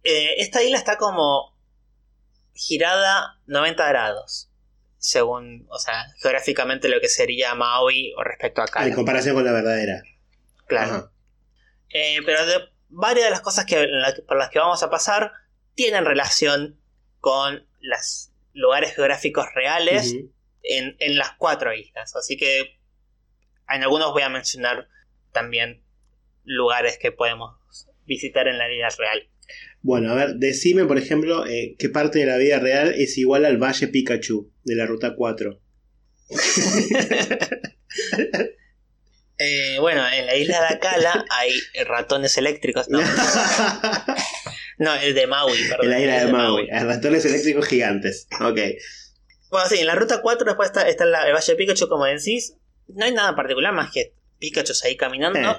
Eh, 0.03 0.35
esta 0.39 0.63
isla 0.63 0.79
está 0.79 0.97
como 0.97 1.57
girada 2.55 3.39
90 3.47 3.89
grados, 3.89 4.51
según, 4.99 5.67
o 5.71 5.79
sea, 5.79 6.07
geográficamente 6.21 6.89
lo 6.89 7.01
que 7.01 7.09
sería 7.09 7.55
Maui 7.55 8.13
o 8.17 8.23
respecto 8.25 8.61
a 8.63 8.65
en 8.65 8.71
Cala. 8.71 8.95
comparación 8.95 9.35
con 9.35 9.45
la 9.45 9.53
verdadera. 9.53 10.03
Claro. 10.67 11.11
Eh, 11.91 12.19
pero 12.25 12.47
de 12.47 12.59
varias 12.89 13.25
de 13.27 13.31
las 13.31 13.41
cosas 13.41 13.65
que, 13.65 13.87
la- 13.87 14.15
por 14.27 14.37
las 14.39 14.51
que 14.51 14.59
vamos 14.59 14.83
a 14.83 14.91
pasar 14.91 15.33
tienen 15.75 16.05
relación 16.05 16.79
con 17.21 17.67
los 17.81 18.31
lugares 18.53 18.95
geográficos 18.95 19.47
reales 19.55 20.15
en, 20.63 20.97
en 20.99 21.17
las 21.19 21.33
cuatro 21.39 21.73
islas. 21.75 22.15
Así 22.17 22.37
que 22.37 22.79
en 23.69 23.83
algunos 23.83 24.13
voy 24.13 24.23
a 24.23 24.29
mencionar 24.29 24.89
también 25.33 25.83
lugares 26.45 26.99
que 26.99 27.13
podemos 27.13 27.57
visitar 28.05 28.49
en 28.49 28.59
la 28.59 28.67
vida 28.69 28.89
real. 28.99 29.29
Bueno, 29.83 30.13
a 30.13 30.15
ver, 30.15 30.35
decime, 30.37 30.85
por 30.85 30.99
ejemplo, 30.99 31.47
eh, 31.47 31.75
qué 31.79 31.89
parte 31.89 32.19
de 32.19 32.27
la 32.27 32.37
vida 32.37 32.59
real 32.59 32.93
es 32.97 33.17
igual 33.19 33.45
al 33.47 33.57
Valle 33.57 33.89
Pikachu 33.89 34.51
de 34.65 34.75
la 34.75 34.87
Ruta 34.87 35.15
4. 35.15 35.61
Eh, 39.43 39.79
bueno, 39.81 40.07
en 40.07 40.27
la 40.27 40.37
isla 40.37 40.61
de 40.61 40.75
Akala 40.75 41.25
hay 41.31 41.51
ratones 41.87 42.37
eléctricos. 42.37 42.91
No, 42.91 43.01
no 44.79 44.95
el 44.97 45.15
de 45.15 45.27
Maui, 45.27 45.57
perdón. 45.67 45.87
en 45.87 45.91
la 45.91 45.99
isla 46.01 46.21
el 46.21 46.27
de 46.27 46.33
Maui. 46.35 46.69
Hay 46.71 46.85
ratones 46.85 47.25
eléctricos 47.25 47.67
gigantes. 47.67 48.29
Ok. 48.39 48.59
Bueno, 49.51 49.67
sí, 49.71 49.79
en 49.79 49.87
la 49.87 49.95
ruta 49.95 50.21
4 50.21 50.45
después 50.45 50.69
está, 50.69 50.87
está 50.87 51.07
la- 51.07 51.27
el 51.27 51.33
Valle 51.33 51.53
de 51.53 51.57
Pikachu, 51.57 51.89
como 51.89 52.05
decís. 52.05 52.55
No 52.89 53.07
hay 53.07 53.13
nada 53.15 53.35
particular 53.35 53.73
más 53.73 53.91
que 53.91 54.13
Pikachu 54.39 54.75
ahí 54.85 54.99
caminando. 54.99 55.39
Eh. 55.41 55.57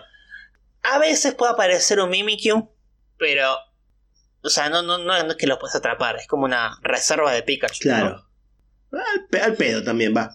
A 0.84 1.00
veces 1.00 1.34
puede 1.34 1.54
aparecer 1.54 2.00
un 2.02 2.12
Mimikyu, 2.12 2.70
pero. 3.18 3.56
O 4.44 4.50
sea, 4.50 4.70
no, 4.70 4.82
no, 4.82 4.98
no, 4.98 5.24
no 5.24 5.32
es 5.32 5.36
que 5.38 5.48
lo 5.48 5.60
puedes 5.60 5.76
atrapar, 5.76 6.16
es 6.18 6.28
como 6.28 6.46
una 6.46 6.78
reserva 6.82 7.32
de 7.32 7.44
Pikachu. 7.44 7.88
¿no? 7.90 7.96
Claro. 7.96 8.28
Al, 8.92 9.28
pe- 9.30 9.42
al 9.42 9.56
pedo 9.56 9.84
también 9.84 10.14
va. 10.16 10.32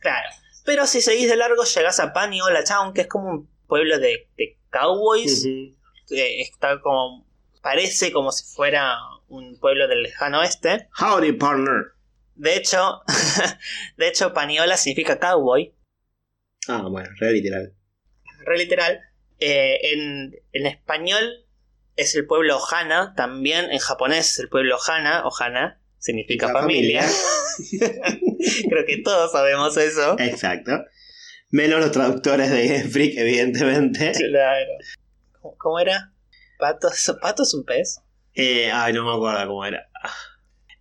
Claro. 0.00 0.28
Pero 0.64 0.86
si 0.86 1.00
seguís 1.02 1.28
de 1.28 1.36
largo, 1.36 1.64
llegás 1.64 2.00
a 2.00 2.12
Paniola 2.12 2.62
Town, 2.64 2.92
que 2.94 3.02
es 3.02 3.06
como 3.08 3.28
un 3.30 3.50
pueblo 3.66 3.98
de, 3.98 4.28
de 4.36 4.58
cowboys. 4.70 5.44
Eh, 5.44 5.74
está 6.40 6.80
como. 6.80 7.26
Parece 7.62 8.12
como 8.12 8.32
si 8.32 8.44
fuera 8.54 8.96
un 9.28 9.58
pueblo 9.58 9.86
del 9.88 10.02
lejano 10.02 10.40
oeste. 10.40 10.88
Howdy, 11.00 11.32
partner. 11.32 11.92
De 12.34 12.56
hecho, 12.56 13.02
de 13.96 14.08
hecho, 14.08 14.32
Paniola 14.32 14.76
significa 14.76 15.18
cowboy. 15.18 15.72
Ah, 16.68 16.82
bueno, 16.88 17.08
re 17.18 17.32
literal. 17.32 17.72
re 18.44 18.58
literal. 18.58 19.00
Eh, 19.38 19.92
en, 19.92 20.34
en 20.52 20.66
español 20.66 21.44
es 21.96 22.14
el 22.14 22.26
pueblo 22.26 22.56
Ohana, 22.56 23.14
también 23.16 23.70
en 23.70 23.78
japonés 23.78 24.32
es 24.32 24.38
el 24.40 24.48
pueblo 24.48 24.76
Ohana, 24.76 25.26
Ohana 25.26 25.80
significa 26.02 26.48
familia. 26.48 27.04
Creo 28.68 28.84
que 28.86 29.02
todos 29.04 29.30
sabemos 29.30 29.76
eso. 29.76 30.16
Exacto. 30.18 30.72
Menos 31.50 31.80
los 31.80 31.92
traductores 31.92 32.50
de 32.50 32.66
Game 32.66 32.90
Freak, 32.90 33.16
evidentemente. 33.16 34.12
Claro. 34.12 34.66
¿Cómo, 35.58 35.78
era? 35.78 36.12
¿Pato, 36.58 36.88
¿Pato 37.20 37.42
es 37.44 37.54
un 37.54 37.64
pez? 37.64 38.00
Eh, 38.34 38.70
ay, 38.72 38.92
no 38.92 39.04
me 39.04 39.14
acuerdo 39.14 39.46
cómo 39.46 39.64
era. 39.64 39.88
Ah. 40.02 40.10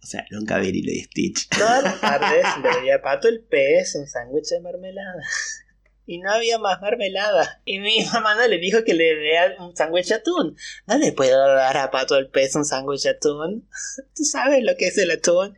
O 0.02 0.08
sea, 0.08 0.26
nunca 0.32 0.58
vi 0.58 0.70
y 0.70 1.04
Stitch. 1.04 1.50
Todas 1.50 1.84
las 1.84 2.02
tardes 2.02 2.46
le 2.64 2.80
veía 2.80 3.02
Pato 3.02 3.28
el 3.28 3.44
pez 3.44 3.96
un 3.96 4.08
sándwich 4.08 4.48
de 4.48 4.60
mermelada. 4.62 5.22
Y 6.06 6.18
no 6.20 6.32
había 6.32 6.58
más 6.58 6.82
mermelada. 6.82 7.62
Y 7.66 7.80
mi 7.80 8.04
mamá 8.14 8.36
no 8.36 8.48
le 8.48 8.58
dijo 8.58 8.84
que 8.84 8.94
le 8.94 9.16
dé 9.16 9.56
un 9.60 9.76
sándwich 9.76 10.08
de 10.08 10.16
atún. 10.16 10.58
No 10.88 10.98
le 10.98 11.12
puedo 11.14 11.38
dar 11.56 11.78
a 11.78 11.92
Pato 11.92 12.18
el 12.18 12.30
pez 12.30 12.56
un 12.56 12.66
sándwich 12.66 13.04
de 13.04 13.10
atún. 13.12 13.70
¿Tú 14.16 14.24
sabes 14.26 14.64
lo 14.64 14.76
que 14.78 14.88
es 14.88 14.98
el 14.98 15.12
atún? 15.12 15.58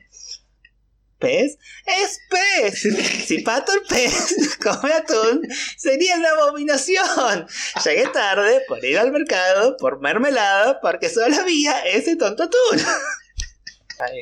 ¿Pez? 1.20 1.58
¡Es 1.86 2.20
pez! 2.30 2.82
Si 3.26 3.40
Pato 3.40 3.72
el 3.72 3.82
pez 3.84 4.58
come 4.62 4.92
atún, 4.92 5.42
sería 5.78 6.18
una 6.18 6.32
abominación. 6.32 7.48
Llegué 7.86 8.08
tarde 8.08 8.62
por 8.68 8.84
ir 8.84 8.98
al 9.00 9.12
mercado, 9.14 9.78
por 9.78 10.02
mermelada, 10.02 10.82
porque 10.82 11.10
solo 11.10 11.34
había 11.38 11.80
ese 11.86 12.18
tonto 12.18 12.44
atún. 12.44 12.82
Ay. 14.00 14.22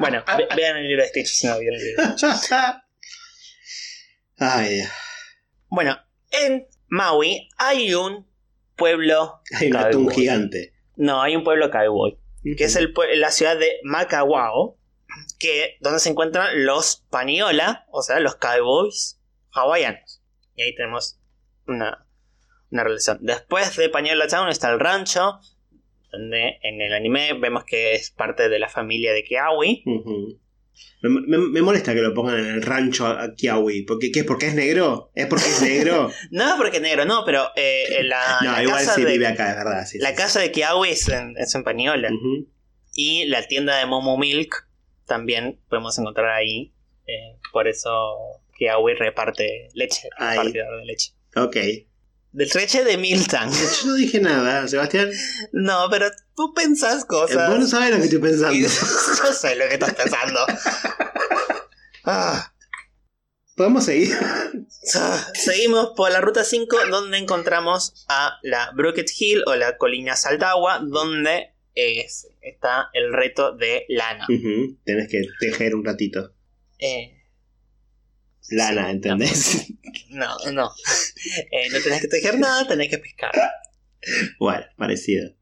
Bueno, 0.00 0.24
ve- 0.36 0.48
vean 0.56 0.78
el 0.78 0.88
libro 0.88 1.04
de 1.04 1.08
Stitch 1.10 1.28
si 1.28 1.46
no 1.46 1.58
vieron 1.60 1.78
el 1.78 1.86
libro. 1.86 2.02
Ay, 4.38 4.74
Dios. 4.74 4.88
Bueno, 5.70 5.96
en 6.30 6.66
Maui 6.88 7.48
hay 7.56 7.94
un 7.94 8.26
pueblo. 8.76 9.40
hay 9.58 9.70
un 9.70 9.76
atún 9.76 10.10
gigante. 10.10 10.72
No, 10.96 11.22
hay 11.22 11.36
un 11.36 11.44
pueblo 11.44 11.70
cowboy. 11.70 12.18
Que 12.42 12.64
es 12.64 12.76
el, 12.76 12.94
la 13.16 13.30
ciudad 13.30 13.58
de 13.58 13.78
Macawao. 13.84 14.76
Que, 15.38 15.76
donde 15.80 15.98
se 16.00 16.10
encuentran 16.10 16.64
los 16.64 17.04
Paniola, 17.10 17.86
o 17.90 18.02
sea, 18.02 18.20
los 18.20 18.36
cowboys 18.36 19.20
hawaianos. 19.50 20.22
Y 20.54 20.62
ahí 20.62 20.74
tenemos 20.74 21.18
una, 21.66 22.06
una 22.70 22.84
relación. 22.84 23.18
Después 23.22 23.76
de 23.76 23.88
Paniola 23.88 24.28
Town 24.28 24.48
está 24.48 24.70
el 24.70 24.80
rancho. 24.80 25.40
Donde 26.12 26.58
en 26.62 26.80
el 26.80 26.92
anime 26.92 27.34
vemos 27.34 27.64
que 27.64 27.94
es 27.94 28.10
parte 28.10 28.48
de 28.48 28.58
la 28.58 28.68
familia 28.68 29.12
de 29.12 29.22
Kiawi. 29.24 29.84
Ujú. 29.86 30.40
Me, 31.02 31.08
me- 31.20 31.38
me 31.48 31.62
molesta 31.62 31.94
que 31.94 32.00
lo 32.00 32.12
pongan 32.14 32.38
en 32.40 32.46
el 32.46 32.62
rancho 32.62 33.06
a 33.06 33.22
a 33.24 33.34
Kiawi. 33.34 33.82
¿Por 33.82 33.98
qué? 33.98 34.24
¿Porque 34.24 34.46
es 34.48 34.54
negro? 34.54 35.10
¿Es 35.14 35.26
porque 35.26 35.46
es 35.48 35.62
negro? 35.62 36.10
No 36.30 36.54
porque 36.58 36.76
es 36.78 36.82
negro, 36.82 37.04
no, 37.04 37.24
pero 37.24 37.48
eh, 37.56 37.84
en 38.00 38.08
la, 38.08 38.38
no, 38.42 38.52
la 38.52 38.62
igual 38.62 38.78
casa 38.78 38.94
sí 38.94 39.04
de, 39.04 39.12
vive 39.12 39.26
acá, 39.26 39.50
es 39.50 39.56
verdad. 39.56 39.86
sí, 39.86 39.98
la 39.98 40.10
sí, 40.10 40.14
casa 40.16 40.40
de 40.40 40.52
Kiawi 40.52 40.90
es 40.90 41.08
en, 41.08 41.34
es 41.38 41.54
en. 41.54 41.64
Ujú. 42.14 42.48
Y 42.94 43.26
la 43.26 43.46
tienda 43.46 43.78
de 43.78 43.86
Momo 43.86 44.18
Milk 44.18 44.66
también 45.06 45.58
podemos 45.68 45.98
encontrar 45.98 46.28
ahí. 46.30 46.72
eh, 47.06 47.36
por 47.52 47.66
eso 47.68 47.90
Kiawi 48.58 48.94
reparte 48.94 49.68
leche, 49.74 50.08
Ahí. 50.18 50.36
repartidor 50.38 50.80
de 50.80 50.84
leche. 50.84 51.12
Ok. 51.36 51.56
Del 52.32 52.48
leche 52.54 52.84
de 52.84 52.96
Milton. 52.96 53.50
Yo 53.50 53.86
no 53.88 53.94
dije 53.94 54.20
nada, 54.20 54.68
Sebastián. 54.68 55.10
No, 55.52 55.88
pero 55.90 56.08
tú 56.40 56.54
pensás 56.54 57.02
Eh, 57.02 57.06
cosas. 57.06 57.50
Vos 57.50 57.58
no 57.58 57.66
sabés 57.66 57.90
lo 57.90 57.96
que 57.98 58.04
estoy 58.04 58.18
y 58.18 58.22
pensando. 58.22 58.58
yo 59.24 59.32
sé 59.32 59.56
lo 59.56 59.68
que 59.68 59.74
estás 59.74 59.94
pensando. 59.94 60.40
Ah, 62.02 62.54
¿Podemos 63.56 63.84
seguir? 63.84 64.16
Seguimos 65.34 65.90
por 65.94 66.10
la 66.10 66.22
ruta 66.22 66.44
5 66.44 66.78
donde 66.90 67.18
encontramos 67.18 68.06
a 68.08 68.38
la 68.42 68.70
Brocket 68.74 69.06
Hill 69.18 69.42
o 69.46 69.54
la 69.54 69.76
colina 69.76 70.16
Saldagua 70.16 70.78
donde 70.82 71.52
es, 71.74 72.26
está 72.40 72.88
el 72.94 73.12
reto 73.12 73.54
de 73.54 73.84
lana. 73.90 74.26
Ujú. 74.30 74.78
Tenés 74.82 75.08
que 75.08 75.20
tejer 75.40 75.74
un 75.74 75.84
ratito. 75.84 76.32
Eh, 76.78 77.22
Lana, 78.48 78.86
Sí, 78.86 78.90
¿entendés? 78.92 79.66
No, 80.08 80.38
no. 80.52 80.72
Eh, 81.52 81.68
no 81.70 81.80
tenés 81.80 82.00
que 82.00 82.08
tejer 82.08 82.38
nada, 82.38 82.66
tenés 82.66 82.88
que 82.88 82.96
pescar. 82.96 83.32
bueno, 84.38 84.64
parecido. 84.78 85.34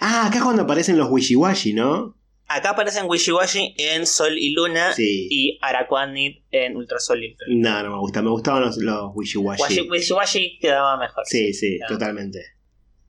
Ah, 0.00 0.26
acá 0.26 0.38
es 0.38 0.44
cuando 0.44 0.62
aparecen 0.62 0.96
los 0.98 1.08
wishiwashi, 1.10 1.72
¿no? 1.72 2.16
Acá 2.52 2.70
aparecen 2.70 3.04
Wishiwashi 3.08 3.74
en 3.78 4.06
Sol 4.08 4.36
y 4.36 4.50
Luna 4.54 4.92
Sí. 4.92 5.28
y 5.30 5.58
Araquanid 5.62 6.38
en 6.50 6.76
Ultrasol 6.76 7.22
y 7.22 7.30
Ultra. 7.30 7.46
No, 7.48 7.82
no 7.84 7.90
me 7.92 7.98
gusta. 8.00 8.22
Me 8.22 8.30
gustaban 8.30 8.62
los, 8.62 8.76
los 8.78 9.12
wishiwashi. 9.14 9.62
Washi- 9.62 9.88
Wishiwashi 9.90 10.58
quedaba 10.58 10.96
mejor. 10.96 11.22
Sí, 11.26 11.54
sí, 11.54 11.78
totalmente. 11.86 12.40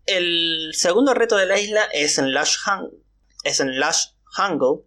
El 0.05 0.69
segundo 0.73 1.13
reto 1.15 1.37
de 1.37 1.47
la 1.47 1.59
isla 1.59 1.81
es 1.91 2.17
en 2.19 2.33
Lush 2.33 2.55
Hung- 2.67 2.91
es 3.43 3.59
en 3.59 3.79
Lush 3.79 4.09
Jungle. 4.25 4.83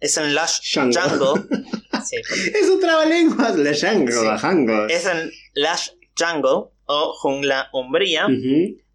Es 0.00 0.16
en 0.16 0.32
Lush 0.34 0.60
Jungle. 0.72 1.00
Jungle. 1.00 1.48
Sí, 2.06 2.16
porque- 2.28 2.58
Es 2.58 2.68
un 2.70 2.80
trabalenguas, 2.80 3.56
la 3.56 3.74
jungle, 3.74 4.12
Sí. 4.14 4.24
la 4.24 4.38
jungle. 4.38 4.86
es 4.94 5.04
en 5.06 5.30
Lush 5.54 5.88
Jungle 6.16 6.70
o 6.84 7.12
Jungla 7.14 7.68
Umbría, 7.72 8.28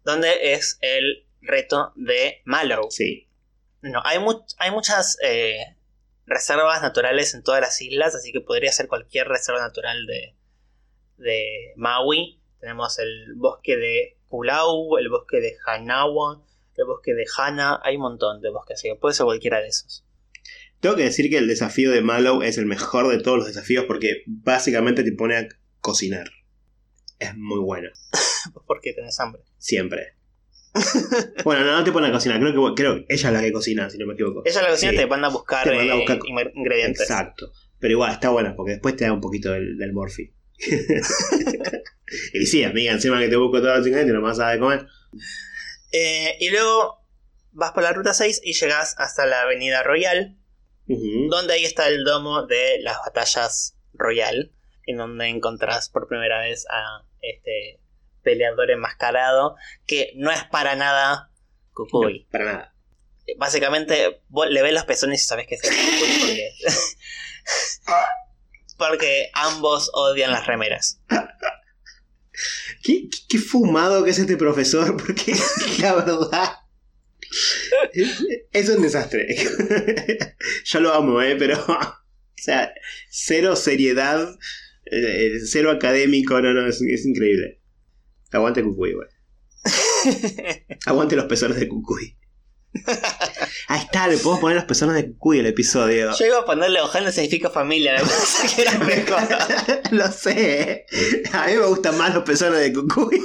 donde 0.04 0.54
es 0.54 0.78
el 0.80 1.23
reto 1.44 1.92
de 1.96 2.40
Mallow. 2.44 2.90
Sí. 2.90 3.28
No, 3.82 4.00
hay, 4.04 4.18
mu- 4.18 4.44
hay 4.58 4.70
muchas 4.70 5.18
eh, 5.22 5.56
reservas 6.26 6.80
naturales 6.82 7.34
en 7.34 7.42
todas 7.42 7.60
las 7.60 7.80
islas, 7.82 8.14
así 8.14 8.32
que 8.32 8.40
podría 8.40 8.72
ser 8.72 8.88
cualquier 8.88 9.28
reserva 9.28 9.60
natural 9.60 10.06
de, 10.06 10.34
de 11.18 11.72
Maui. 11.76 12.40
Tenemos 12.60 12.98
el 12.98 13.34
bosque 13.36 13.76
de 13.76 14.16
Kulau, 14.28 14.96
el 14.96 15.08
bosque 15.10 15.38
de 15.40 15.56
Hanawa, 15.66 16.42
el 16.76 16.84
bosque 16.86 17.14
de 17.14 17.24
Hana, 17.36 17.78
hay 17.84 17.96
un 17.96 18.02
montón 18.02 18.40
de 18.40 18.50
bosques, 18.50 18.78
así 18.78 18.88
que 18.88 18.96
puede 18.96 19.14
ser 19.14 19.24
cualquiera 19.26 19.60
de 19.60 19.68
esos. 19.68 20.04
Tengo 20.80 20.96
que 20.96 21.04
decir 21.04 21.30
que 21.30 21.38
el 21.38 21.46
desafío 21.46 21.90
de 21.92 22.00
Mallow 22.02 22.42
es 22.42 22.58
el 22.58 22.66
mejor 22.66 23.08
de 23.08 23.22
todos 23.22 23.38
los 23.38 23.46
desafíos 23.46 23.84
porque 23.86 24.22
básicamente 24.26 25.02
te 25.04 25.12
pone 25.12 25.36
a 25.36 25.48
cocinar. 25.80 26.28
Es 27.18 27.34
muy 27.36 27.60
bueno. 27.60 27.88
Porque 28.66 28.92
tenés 28.92 29.18
hambre. 29.20 29.42
Siempre. 29.56 30.14
bueno, 31.44 31.64
no, 31.64 31.72
no 31.78 31.84
te 31.84 31.92
pone 31.92 32.08
a 32.08 32.12
cocinar. 32.12 32.40
Creo 32.40 32.52
que, 32.52 32.74
creo 32.82 32.94
que 32.96 33.06
ella 33.14 33.28
es 33.28 33.34
la 33.34 33.40
que 33.40 33.52
cocina, 33.52 33.88
si 33.90 33.98
no 33.98 34.06
me 34.06 34.14
equivoco. 34.14 34.42
Ella 34.44 34.62
la 34.62 34.68
cocina 34.70 34.92
Sí. 34.92 34.96
te 34.98 35.06
manda 35.06 35.28
a 35.28 35.30
buscar, 35.30 35.64
Te 35.68 35.74
manda 35.74 35.92
a 35.94 35.96
eh, 35.96 36.00
buscar- 36.00 36.52
ingredientes. 36.54 37.02
Exacto. 37.02 37.52
Pero 37.78 37.92
igual, 37.92 38.12
está 38.12 38.30
buena 38.30 38.56
porque 38.56 38.72
después 38.72 38.96
te 38.96 39.04
da 39.04 39.12
un 39.12 39.20
poquito 39.20 39.50
del, 39.52 39.76
del 39.78 39.92
morfi. 39.92 40.32
y 42.32 42.46
sí, 42.46 42.64
amiga, 42.64 42.92
encima 42.92 43.18
que 43.20 43.28
te 43.28 43.36
busco 43.36 43.60
todos 43.60 43.78
los 43.78 43.86
ingredientes, 43.86 44.14
no 44.14 44.20
más 44.22 44.36
sabes 44.36 44.58
comer. 44.60 44.86
Eh, 45.92 46.36
y 46.40 46.50
luego 46.50 46.98
vas 47.52 47.72
por 47.72 47.82
la 47.82 47.92
ruta 47.92 48.14
6 48.14 48.40
y 48.44 48.52
llegas 48.54 48.94
hasta 48.98 49.26
la 49.26 49.42
avenida 49.42 49.82
Royal, 49.82 50.36
donde 50.86 51.54
ahí 51.54 51.64
está 51.64 51.88
el 51.88 52.04
domo 52.04 52.46
de 52.46 52.78
las 52.82 52.96
batallas 53.04 53.76
Royal, 53.94 54.52
en 54.86 54.96
donde 54.96 55.28
encontrás 55.28 55.88
por 55.88 56.08
primera 56.08 56.40
vez 56.40 56.66
a 56.70 57.04
este 57.20 57.80
peleador 58.24 58.70
enmascarado, 58.72 59.54
que 59.86 60.12
no 60.16 60.32
es 60.32 60.42
para 60.44 60.74
nada 60.74 61.30
Kukui. 61.72 62.24
No, 62.24 62.30
para 62.30 62.44
nada. 62.44 62.74
Básicamente, 63.38 64.20
vos 64.28 64.48
le 64.50 64.62
ves 64.62 64.72
los 64.72 64.84
pezones 64.84 65.22
y 65.22 65.26
sabes 65.26 65.46
que 65.46 65.54
es 65.54 65.62
el 65.64 65.70
Kukui 65.70 66.18
porque... 66.20 66.50
porque 68.76 69.30
ambos 69.34 69.90
odian 69.94 70.32
las 70.32 70.46
remeras. 70.46 71.00
¿Qué, 72.82 73.08
qué- 73.08 73.18
qué 73.28 73.38
fumado 73.38 74.04
que 74.04 74.10
es 74.10 74.18
este 74.18 74.36
profesor, 74.36 74.96
porque 75.06 75.34
la 75.80 75.94
verdad 75.94 76.52
es, 78.52 78.68
un 78.68 78.82
desastre. 78.82 79.26
Yo 80.64 80.80
lo 80.80 80.92
amo, 80.92 81.22
¿eh? 81.22 81.36
Pero, 81.38 81.64
o 81.66 81.96
sea, 82.36 82.72
cero 83.08 83.56
seriedad, 83.56 84.28
eh, 84.86 85.38
cero 85.44 85.70
académico, 85.70 86.40
no, 86.40 86.52
no, 86.52 86.66
es, 86.66 86.82
es 86.82 87.06
increíble. 87.06 87.60
Aguante 88.34 88.62
Cucuy, 88.62 88.94
güey. 88.94 89.08
Aguante 90.86 91.16
los 91.16 91.26
pezones 91.26 91.58
de 91.58 91.68
Cucuy. 91.68 92.18
Ahí 93.68 93.80
está, 93.80 94.08
le 94.08 94.16
podemos 94.16 94.40
poner 94.40 94.56
los 94.56 94.64
pezones 94.64 94.96
de 94.96 95.12
Cucuy 95.12 95.38
el 95.38 95.46
episodio. 95.46 96.12
Yo 96.18 96.26
iba 96.26 96.40
a 96.40 96.44
ponerle 96.44 96.80
Ojana 96.80 97.12
significa 97.12 97.48
familia, 97.48 97.94
que 98.56 98.62
era 98.62 98.78
mejor. 98.78 99.22
lo 99.92 100.10
sé. 100.10 100.86
A 101.32 101.46
mí 101.46 101.52
me 101.54 101.66
gustan 101.66 101.96
más 101.96 102.12
los 102.12 102.24
pezones 102.24 102.58
de 102.60 102.72
Cucuy. 102.72 103.24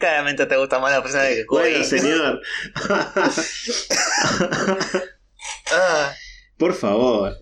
Claramente 0.00 0.46
te 0.46 0.56
gusta 0.56 0.80
más 0.80 0.90
la 0.90 1.02
persona 1.02 1.24
de 1.24 1.46
Kukui. 1.46 1.62
Bueno, 1.62 1.84
señor. 1.84 2.40
Ah. 5.72 6.12
Por 6.58 6.74
favor. 6.74 7.36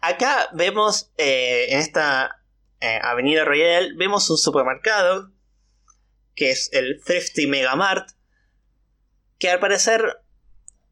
Acá 0.00 0.48
vemos 0.54 1.12
eh, 1.18 1.66
en 1.68 1.78
esta 1.80 2.43
eh, 2.84 2.98
avenida 3.02 3.44
Royal, 3.44 3.94
vemos 3.96 4.28
un 4.30 4.36
supermercado 4.38 5.30
que 6.34 6.50
es 6.50 6.68
el 6.72 7.00
Thrifty 7.04 7.46
Megamart, 7.46 8.08
que 9.38 9.48
al 9.50 9.60
parecer 9.60 10.18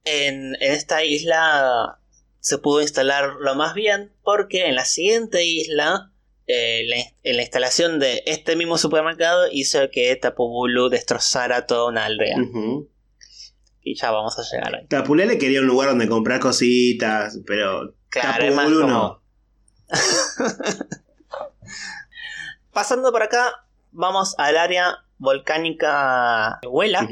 en, 0.04 0.54
en 0.60 0.72
esta 0.72 1.04
isla 1.04 1.98
se 2.40 2.58
pudo 2.58 2.80
instalar 2.80 3.34
lo 3.40 3.54
más 3.54 3.74
bien 3.74 4.12
porque 4.22 4.66
en 4.66 4.74
la 4.76 4.84
siguiente 4.84 5.44
isla 5.44 6.12
eh, 6.46 6.82
la, 6.86 6.96
en 7.22 7.36
la 7.36 7.42
instalación 7.42 7.98
de 8.00 8.22
este 8.26 8.56
mismo 8.56 8.78
supermercado 8.78 9.46
hizo 9.50 9.78
que 9.92 10.14
Tapubulu 10.16 10.88
destrozara 10.88 11.66
toda 11.66 11.88
una 11.88 12.04
aldea. 12.06 12.36
Y 13.84 13.96
ya 13.96 14.10
vamos 14.12 14.38
a 14.38 14.42
llegar 14.42 14.74
ahí. 14.76 14.86
Tapulele 14.86 15.38
quería 15.38 15.60
un 15.60 15.66
lugar 15.66 15.88
donde 15.90 16.08
comprar 16.08 16.38
cositas, 16.40 17.38
pero 17.46 17.94
Claro, 18.10 18.44
Tapubulu 18.54 18.80
como- 18.82 18.92
no. 18.92 19.22
Pasando 22.72 23.12
por 23.12 23.22
acá, 23.22 23.66
vamos 23.90 24.34
al 24.38 24.56
área 24.56 25.04
volcánica 25.18 26.58
de 26.62 26.68
Huela, 26.68 27.06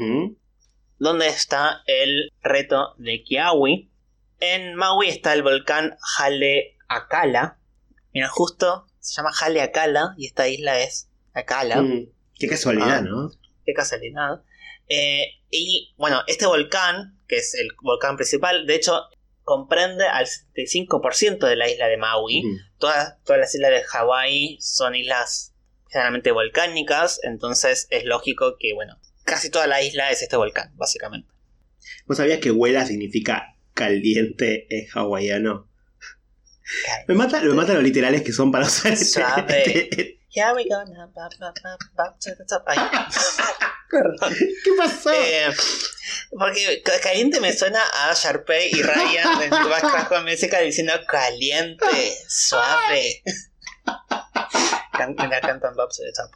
donde 0.97 1.27
está 1.27 1.83
el 1.85 2.31
reto 2.41 2.95
de 2.97 3.23
Kiawi. 3.23 3.89
En 4.39 4.75
Maui 4.75 5.07
está 5.07 5.33
el 5.33 5.43
volcán 5.43 5.95
Haleakala. 6.17 7.59
Mira, 8.13 8.27
justo 8.27 8.87
se 8.99 9.15
llama 9.15 9.31
Haleakala 9.39 10.15
y 10.17 10.25
esta 10.25 10.47
isla 10.47 10.79
es 10.79 11.09
Akala. 11.33 11.81
Mm. 11.81 12.07
Qué 12.39 12.47
casualidad, 12.47 12.97
Ah. 12.97 13.01
¿no? 13.01 13.31
Qué 13.65 13.73
casualidad. 13.73 14.41
Eh, 14.89 15.25
y 15.51 15.93
bueno, 15.97 16.21
este 16.27 16.47
volcán, 16.47 17.19
que 17.27 17.37
es 17.37 17.53
el 17.53 17.69
volcán 17.81 18.15
principal, 18.15 18.65
de 18.65 18.75
hecho 18.75 18.99
comprende 19.43 20.05
al 20.07 20.25
75% 20.25 21.47
de 21.47 21.55
la 21.55 21.69
isla 21.69 21.87
de 21.87 21.97
Maui. 21.97 22.43
Todas, 22.77 23.23
todas 23.23 23.39
las 23.39 23.55
islas 23.55 23.71
de 23.71 23.83
Hawái 23.83 24.57
son 24.59 24.95
islas 24.95 25.50
generalmente 25.91 26.31
volcánicas, 26.31 27.19
entonces 27.23 27.87
es 27.89 28.05
lógico 28.05 28.55
que, 28.59 28.73
bueno, 28.73 28.99
casi 29.23 29.49
toda 29.49 29.67
la 29.67 29.81
isla 29.81 30.09
es 30.11 30.21
este 30.21 30.35
volcán, 30.37 30.71
básicamente. 30.75 31.29
¿Vos 32.05 32.17
sabías 32.17 32.39
que 32.39 32.51
huela 32.51 32.85
significa 32.85 33.55
caliente 33.73 34.67
en 34.69 34.87
hawaiano? 34.93 35.69
Me 37.07 37.15
mata, 37.15 37.41
me 37.41 37.53
mata 37.53 37.73
los 37.73 37.83
literales 37.83 38.21
que 38.21 38.31
son 38.31 38.51
para 38.51 38.65
usar 38.65 38.93
este- 38.93 39.05
Suave. 39.21 40.17
Here 40.33 40.53
we 40.55 40.63
go 40.63 40.83
now, 40.85 41.11
ba, 41.13 41.27
ba, 41.39 41.53
ba, 41.61 41.77
ba, 41.93 42.17
to 42.21 42.29
the 42.37 42.45
top. 42.47 42.63
Ay, 42.65 42.77
perdón. 43.91 44.33
¿Qué 44.63 44.71
pasó? 44.77 45.11
Eh, 45.11 45.49
porque 46.31 46.81
ca- 46.85 47.01
caliente 47.01 47.41
me 47.41 47.51
suena 47.51 47.81
a 47.93 48.13
Sharpay 48.13 48.69
y 48.71 48.81
Ryan 48.81 49.41
en 49.41 49.49
Backcraft 49.69 50.07
con 50.07 50.23
música 50.23 50.59
diciendo 50.61 50.93
caliente, 51.07 51.85
suave. 52.29 53.21
Can- 54.97 55.15
Me 55.17 55.27
la 55.27 55.41
cantan 55.41 55.73
Bob 55.75 55.89
to 55.89 56.03
the 56.03 56.11
top. 56.13 56.29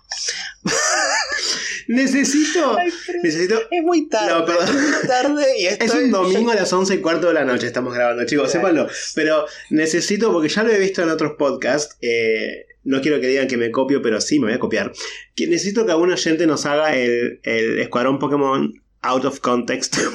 necesito, 1.88 2.78
Ay, 2.78 2.92
necesito... 3.22 3.60
es 3.70 3.84
muy 3.84 4.10
tarde. 4.10 4.32
No, 4.54 4.62
es 4.64 4.74
muy 4.74 5.08
tarde 5.08 5.46
y 5.60 5.66
Es 5.68 5.80
estoy- 5.80 6.06
un 6.06 6.12
domingo 6.12 6.52
a 6.52 6.56
las 6.56 6.72
11 6.74 6.96
y 6.96 6.98
cuarto 7.02 7.28
de 7.28 7.34
la 7.36 7.46
noche 7.46 7.68
estamos 7.68 7.94
grabando, 7.94 8.26
chicos, 8.26 8.52
Claro. 8.52 8.68
sépanlo. 8.68 8.88
Pero 9.14 9.46
necesito, 9.70 10.32
porque 10.32 10.50
ya 10.50 10.64
lo 10.64 10.72
he 10.72 10.80
visto 10.80 11.04
en 11.04 11.10
otros 11.12 11.34
podcasts, 11.38 11.96
eh, 12.02 12.66
no 12.84 13.02
quiero 13.02 13.20
que 13.22 13.28
digan 13.28 13.48
que 13.48 13.58
me 13.58 13.70
copio, 13.72 14.02
pero 14.02 14.20
sí 14.22 14.40
me 14.40 14.48
voy 14.48 14.56
a 14.56 14.60
copiar. 14.60 14.92
Que 15.36 15.48
necesito 15.48 15.86
que 15.86 15.92
algún 15.92 16.12
oyente 16.12 16.48
nos 16.48 16.66
haga 16.66 16.96
el, 16.96 17.40
el 17.44 17.80
escuadrón 17.80 18.18
Pokémon 18.20 18.74
out 19.02 19.26
of 19.26 19.40
context. 19.42 19.98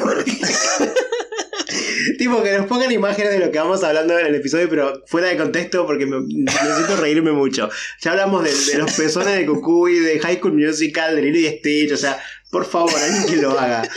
tipo, 2.18 2.42
que 2.42 2.56
nos 2.56 2.66
pongan 2.66 2.90
imágenes 2.92 3.32
de 3.32 3.38
lo 3.38 3.50
que 3.50 3.58
vamos 3.58 3.82
hablando 3.84 4.18
en 4.18 4.26
el 4.26 4.34
episodio, 4.34 4.68
pero 4.68 5.02
fuera 5.06 5.28
de 5.28 5.36
contexto, 5.36 5.86
porque 5.86 6.06
me- 6.06 6.20
necesito 6.26 6.96
reírme 6.96 7.32
mucho. 7.32 7.68
Ya 8.00 8.12
hablamos 8.12 8.44
de, 8.44 8.52
de 8.72 8.78
los 8.78 8.92
pezones 8.92 9.36
de 9.36 9.46
Cucuy, 9.46 9.98
de 10.00 10.18
High 10.20 10.36
School 10.38 10.54
Musical, 10.54 11.16
de 11.16 11.22
Lilo 11.22 11.38
y 11.38 11.58
Stitch, 11.58 11.92
o 11.92 11.96
sea, 11.96 12.22
por 12.50 12.64
favor, 12.66 12.92
alguien 12.98 13.26
que 13.26 13.36
lo 13.36 13.58
haga. 13.58 13.88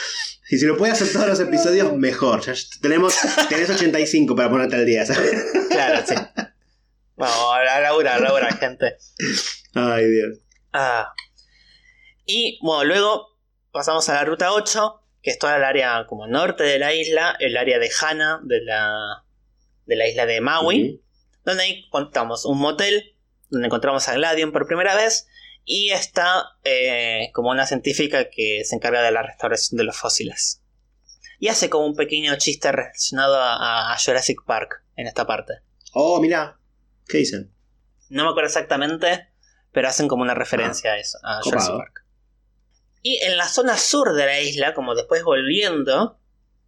Y 0.50 0.58
si 0.58 0.66
lo 0.66 0.78
puede 0.78 0.92
hacer 0.94 1.12
todos 1.12 1.28
los 1.28 1.40
episodios, 1.40 1.94
mejor. 1.98 2.42
Ya 2.42 2.54
tenemos, 2.82 3.16
tenés 3.50 3.70
85 3.70 4.36
para 4.36 4.50
ponerte 4.50 4.76
al 4.76 4.86
día, 4.86 5.06
¿sabes? 5.06 5.44
Claro, 5.70 6.04
sí. 6.08 6.14
Vamos, 7.16 7.56
a 7.58 7.80
laburar, 7.82 8.18
a 8.18 8.20
laburar, 8.20 8.58
gente. 8.60 8.98
Ay, 9.74 10.06
Dios. 10.12 10.38
Ah. 10.74 11.14
Y 12.26 12.60
bueno, 12.62 12.84
luego 12.86 13.28
pasamos 13.72 14.08
a 14.10 14.14
la 14.16 14.26
ruta 14.26 14.52
8, 14.52 15.03
que 15.24 15.32
es 15.32 15.40
toda 15.40 15.56
el 15.56 15.64
área 15.64 16.06
como 16.06 16.28
norte 16.28 16.64
de 16.64 16.78
la 16.78 16.94
isla, 16.94 17.36
el 17.40 17.56
área 17.56 17.80
de 17.80 17.90
Hana 18.00 18.42
de 18.44 18.62
la, 18.62 19.24
de 19.86 19.96
la 19.96 20.08
isla 20.08 20.26
de 20.26 20.42
Maui, 20.42 21.02
donde 21.46 21.64
ahí 21.64 21.86
encontramos 21.88 22.46
un 22.46 22.60
motel, 22.60 23.16
donde 23.50 23.68
encontramos 23.68 24.08
a 24.10 24.16
Gladion 24.16 24.52
por 24.52 24.68
primera 24.68 24.96
vez, 24.96 25.28
y 25.64 25.92
está 25.92 26.58
eh, 26.66 27.30
como 27.34 27.52
una 27.52 27.66
científica 27.66 28.30
que 28.30 28.64
se 28.66 28.76
encarga 28.76 29.02
de 29.02 29.12
la 29.12 29.24
restauración 29.24 29.78
de 29.78 29.86
los 29.86 29.98
fósiles. 29.98 30.62
Y 31.40 31.48
hace 31.48 31.70
como 31.70 31.86
un 31.86 31.96
pequeño 31.96 32.36
chiste 32.36 32.72
relacionado 32.72 33.38
a, 33.40 33.94
a 33.94 33.98
Jurassic 33.98 34.44
Park 34.46 34.84
en 34.98 35.08
esta 35.08 35.26
parte. 35.26 35.54
Oh, 35.94 36.20
mira. 36.20 36.60
¿Qué 37.08 37.20
dicen? 37.20 37.54
No 38.10 38.26
me 38.26 38.30
acuerdo 38.30 38.48
exactamente, 38.48 39.30
pero 39.72 39.88
hacen 39.88 40.10
como 40.10 40.24
una 40.24 40.34
referencia 40.34 40.92
a 40.92 41.00
eso, 41.00 41.18
a. 41.24 41.42
Jurassic 41.42 41.78
Park. 41.78 42.03
Y 43.04 43.18
en 43.24 43.38
la 43.38 43.48
zona 43.48 43.78
sur 43.78 44.14
de 44.14 44.26
la 44.26 44.40
isla, 44.42 44.74
como 44.74 44.96
después 44.96 45.24
volviendo, 45.24 46.18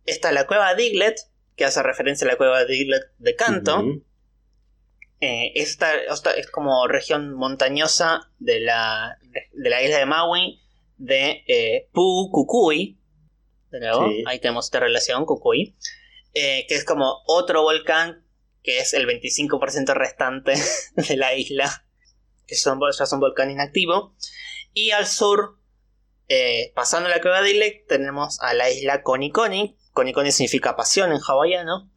está 0.06 0.32
la 0.32 0.46
cueva 0.46 0.76
Diglett, 0.76 1.18
que 1.56 1.66
hace 1.66 1.82
referencia 1.82 2.28
a 2.28 2.32
la 2.32 2.38
cueva 2.38 2.66
Diglett 2.66 3.06
de 3.18 3.36
Canto. 3.36 3.80
Ujú. 3.80 4.04
Eh, 5.22 5.54
esta, 5.56 5.96
esta 5.96 6.32
es 6.32 6.52
como 6.52 6.88
región 6.88 7.34
montañosa 7.34 8.30
de 8.40 8.60
la, 8.60 9.18
de 9.54 9.70
la 9.70 9.82
isla 9.82 9.98
de 9.98 10.06
Maui. 10.06 10.62
de 10.98 11.44
eh, 11.48 11.90
Pu 11.94 12.30
Kukui. 12.32 13.00
De 13.72 13.80
nuevo, 13.80 14.08
Sí. 14.10 14.24
ahí 14.28 14.40
tenemos 14.40 14.66
esta 14.66 14.80
relación, 14.80 15.26
Kukui. 15.26 15.76
eh, 16.34 16.66
que 16.68 16.76
es 16.76 16.84
como 16.86 17.22
otro 17.28 17.62
volcán 17.64 18.24
que 18.62 18.80
es 18.80 18.94
el 18.94 19.06
25% 19.08 19.94
restante 19.94 20.54
de 20.96 21.18
la 21.18 21.34
isla. 21.36 21.86
Que 22.48 22.56
son, 22.56 22.80
ya 22.98 23.04
es 23.06 23.12
un 23.14 23.20
volcán 23.22 23.50
inactivo. 23.52 24.16
Y 24.74 24.92
al 24.92 25.06
sur, 25.08 25.58
eh, 26.28 26.71
pasando 26.76 27.09
la 27.09 27.21
cueva 27.21 27.41
de 27.41 27.51
Ilek, 27.51 27.88
tenemos 27.88 28.39
a 28.41 28.53
la 28.53 28.69
isla 28.69 29.03
Konikoni. 29.03 29.78
Konikoni 29.93 30.32
significa 30.32 30.76
pasión 30.76 31.11
en 31.11 31.19
hawaiano. 31.26 31.91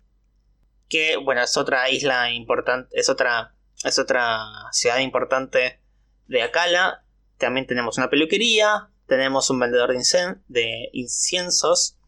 Que, 0.88 1.16
bueno, 1.16 1.42
es 1.42 1.56
otra 1.56 1.90
isla 1.90 2.30
importante, 2.30 2.88
es 2.98 3.08
otra, 3.08 3.54
es 3.84 3.98
otra 3.98 4.40
ciudad 4.72 4.98
importante 4.98 5.80
de 6.26 6.42
Akala. 6.42 7.04
También 7.36 7.66
tenemos 7.66 7.98
una 7.98 8.10
peluquería, 8.10 8.88
tenemos 9.06 9.50
un 9.50 9.60
vendedor 9.60 9.92
de, 9.92 10.36
de 10.48 10.88
inciensos, 10.92 11.98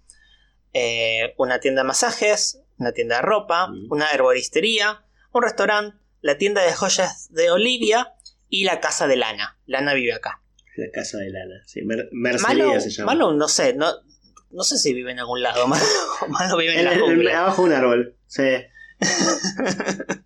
eh, 0.72 1.34
una 1.36 1.60
tienda 1.60 1.82
de 1.82 1.88
masajes, 1.88 2.62
una 2.78 2.92
tienda 2.92 3.16
de 3.16 3.22
ropa, 3.22 3.68
Mm. 3.68 3.86
una 3.90 4.10
herboristería, 4.10 5.04
un 5.32 5.42
restaurante, 5.42 5.96
la 6.20 6.38
tienda 6.38 6.62
de 6.62 6.72
joyas 6.72 7.28
de 7.32 7.50
Olivia 7.50 8.14
y 8.48 8.64
la 8.64 8.80
casa 8.80 9.06
de 9.06 9.16
Lana. 9.16 9.58
Lana 9.66 9.94
vive 9.94 10.12
acá. 10.14 10.39
La 10.76 10.90
casa 10.92 11.18
de 11.18 11.30
lana. 11.30 11.62
Sí, 11.66 11.82
Mer- 11.82 12.08
Mercería 12.12 12.66
Malo, 12.66 12.80
se 12.80 12.90
llama. 12.90 13.12
Malo, 13.12 13.32
no 13.32 13.48
sé, 13.48 13.74
no, 13.74 13.92
no 14.50 14.62
sé 14.62 14.78
si 14.78 14.94
vive 14.94 15.10
en 15.12 15.18
algún 15.18 15.42
lado. 15.42 15.66
Malo, 15.68 15.84
Malo 16.28 16.56
vive 16.56 16.72
en 16.74 16.78
En- 16.80 16.84
la 16.86 16.98
jungla. 16.98 17.40
abajo 17.40 17.62
de 17.62 17.68
un 17.68 17.74
árbol. 17.74 18.16
Sí. 18.26 18.42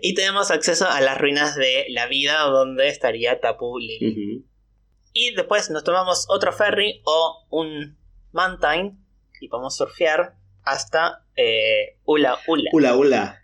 Y 0.00 0.14
tenemos 0.14 0.50
acceso 0.50 0.88
a 0.88 1.00
las 1.02 1.18
ruinas 1.18 1.54
de 1.56 1.84
la 1.90 2.06
vida 2.06 2.40
donde 2.44 2.88
estaría 2.88 3.40
Tapu 3.40 3.78
Lili. 3.78 4.46
Y 5.12 5.34
después 5.34 5.68
nos 5.70 5.84
tomamos 5.84 6.24
otro 6.30 6.52
ferry 6.52 7.02
o 7.04 7.44
un 7.50 7.98
mountain 8.32 8.98
y 9.40 9.48
podemos 9.48 9.76
surfear 9.76 10.36
hasta 10.62 11.26
eh, 11.36 11.98
Ula 12.04 12.38
Ula. 12.46 12.70
Ula 12.72 12.96
Ula. 12.96 13.42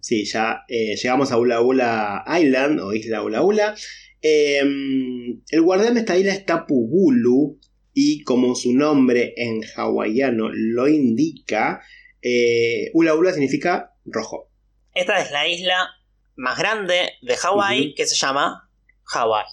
Sí, 0.00 0.24
ya 0.24 0.64
eh, 0.68 0.96
llegamos 0.96 1.32
a 1.32 1.38
Ula 1.38 1.60
Ula 1.60 2.24
Island 2.40 2.80
o 2.80 2.92
Isla 2.92 3.22
Ula 3.22 3.42
Ula. 3.42 3.74
Eh, 4.22 4.60
el 4.60 5.62
guardián 5.62 5.94
de 5.94 6.00
esta 6.00 6.16
isla 6.16 6.32
es 6.32 6.44
Tapu 6.46 6.88
Bulu 6.88 7.58
y 7.92 8.22
como 8.24 8.54
su 8.54 8.74
nombre 8.74 9.32
en 9.36 9.62
hawaiano 9.74 10.50
lo 10.52 10.86
indica, 10.86 11.82
eh, 12.20 12.90
Ula 12.92 13.14
Ula 13.14 13.32
significa 13.32 13.94
rojo. 14.04 14.50
Esta 14.94 15.20
es 15.20 15.30
la 15.30 15.48
isla 15.48 15.88
más 16.36 16.58
grande 16.58 17.12
de 17.22 17.36
Hawái 17.36 17.94
que 17.94 18.06
se 18.06 18.14
llama 18.14 18.70
Hawái. 19.04 19.46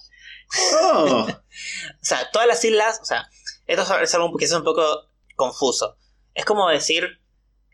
¡Oh! 0.81 1.27
O 2.01 2.05
sea, 2.05 2.29
todas 2.31 2.47
las 2.47 2.65
islas, 2.65 2.99
o 3.01 3.05
sea, 3.05 3.29
esto 3.67 4.01
es 4.01 4.15
algo 4.15 4.35
que 4.35 4.45
es 4.45 4.51
un 4.51 4.63
poco 4.63 4.83
confuso. 5.35 5.97
Es 6.33 6.45
como 6.45 6.67
decir 6.67 7.05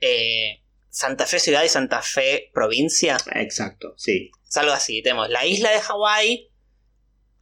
eh, 0.02 0.62
Santa 0.90 1.26
Fe 1.26 1.40
ciudad 1.40 1.64
y 1.64 1.70
Santa 1.70 2.02
Fe 2.02 2.50
provincia. 2.54 3.18
Exacto, 3.36 3.94
sí. 3.98 4.32
Es 4.48 4.58
algo 4.58 4.72
así. 4.74 5.02
Tenemos 5.04 5.30
la 5.30 5.46
isla 5.46 5.72
de 5.72 5.80
Hawái, 5.82 6.50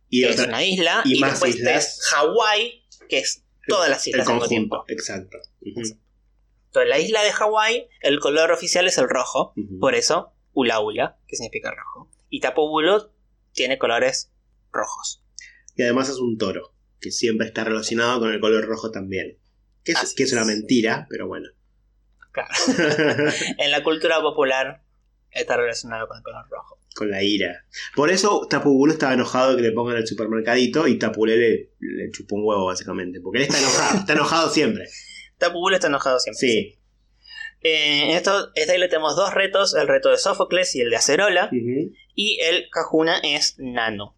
Y 0.09 0.21
que 0.23 0.29
es 0.29 0.39
una 0.39 0.63
isla, 0.63 1.01
y 1.05 1.17
y, 1.17 1.19
más 1.19 1.31
después 1.31 1.55
islas. 1.55 1.97
es 1.99 2.05
Hawái, 2.11 2.83
que 3.09 3.19
es 3.19 3.43
todas 3.67 3.89
las 3.89 4.05
el 4.05 4.11
islas 4.11 4.27
mismo 4.27 4.39
conjunto. 4.39 4.49
tiempo. 4.49 4.85
Exacto. 4.87 5.37
Entonces, 5.61 6.89
la 6.89 6.99
isla 6.99 7.23
de 7.23 7.31
Hawái, 7.31 7.87
el 8.01 8.19
color 8.19 8.51
oficial 8.51 8.87
es 8.87 8.97
el 8.97 9.09
rojo, 9.09 9.53
por 9.79 9.95
eso 9.95 10.33
Ula 10.53 10.79
Ula, 10.79 11.17
que 11.27 11.35
significa 11.37 11.71
rojo. 11.71 12.11
Y 12.29 12.41
Tapu 12.41 12.67
Bulu 12.67 13.09
tiene 13.53 13.77
colores 13.77 14.31
rojos. 14.71 15.23
Y 15.75 15.83
además 15.83 16.09
es 16.09 16.17
un 16.17 16.37
toro, 16.37 16.73
que 16.99 17.11
siempre 17.11 17.47
está 17.47 17.63
relacionado 17.63 18.19
con 18.19 18.33
el 18.33 18.39
color 18.39 18.65
rojo 18.65 18.91
también. 18.91 19.37
Que 19.83 19.93
es, 19.93 20.13
que 20.13 20.23
es 20.23 20.33
una 20.33 20.43
mentira, 20.43 21.07
pero 21.09 21.27
bueno. 21.27 21.49
Claro. 22.37 23.31
en 23.57 23.71
la 23.71 23.83
cultura 23.83 24.21
popular 24.21 24.83
está 25.31 25.57
relacionado 25.57 26.07
con 26.07 26.17
el 26.17 26.23
color 26.23 26.45
rojo. 26.49 26.79
con 26.95 27.09
la 27.09 27.23
ira. 27.23 27.65
Por 27.95 28.11
eso 28.11 28.47
Tapubulu 28.49 28.93
estaba 28.93 29.13
enojado 29.13 29.51
de 29.51 29.57
que 29.57 29.69
le 29.69 29.71
pongan 29.71 29.97
el 29.97 30.07
supermercadito 30.07 30.87
y 30.87 30.99
Tapulé 30.99 31.37
le, 31.37 31.71
le 31.79 32.11
chupó 32.11 32.35
un 32.35 32.43
huevo, 32.45 32.65
básicamente. 32.65 33.19
Porque 33.21 33.39
él 33.39 33.43
está 33.45 33.59
enojado, 33.59 33.99
está 33.99 34.13
enojado 34.13 34.49
siempre. 34.49 34.87
Tapu 35.37 35.59
Bulu 35.59 35.75
está 35.75 35.87
enojado 35.87 36.19
siempre. 36.19 36.39
Sí. 36.39 36.79
Eh, 37.61 38.03
en 38.03 38.09
esto, 38.11 38.51
esta 38.55 38.75
isla 38.75 38.87
tenemos 38.87 39.15
dos 39.15 39.33
retos, 39.33 39.75
el 39.75 39.87
reto 39.87 40.09
de 40.09 40.17
Sófocles 40.17 40.75
y 40.75 40.81
el 40.81 40.89
de 40.89 40.97
Acerola, 40.97 41.49
y 41.51 42.39
el 42.41 42.69
Kahuna 42.69 43.19
es 43.23 43.55
Nano. 43.57 44.15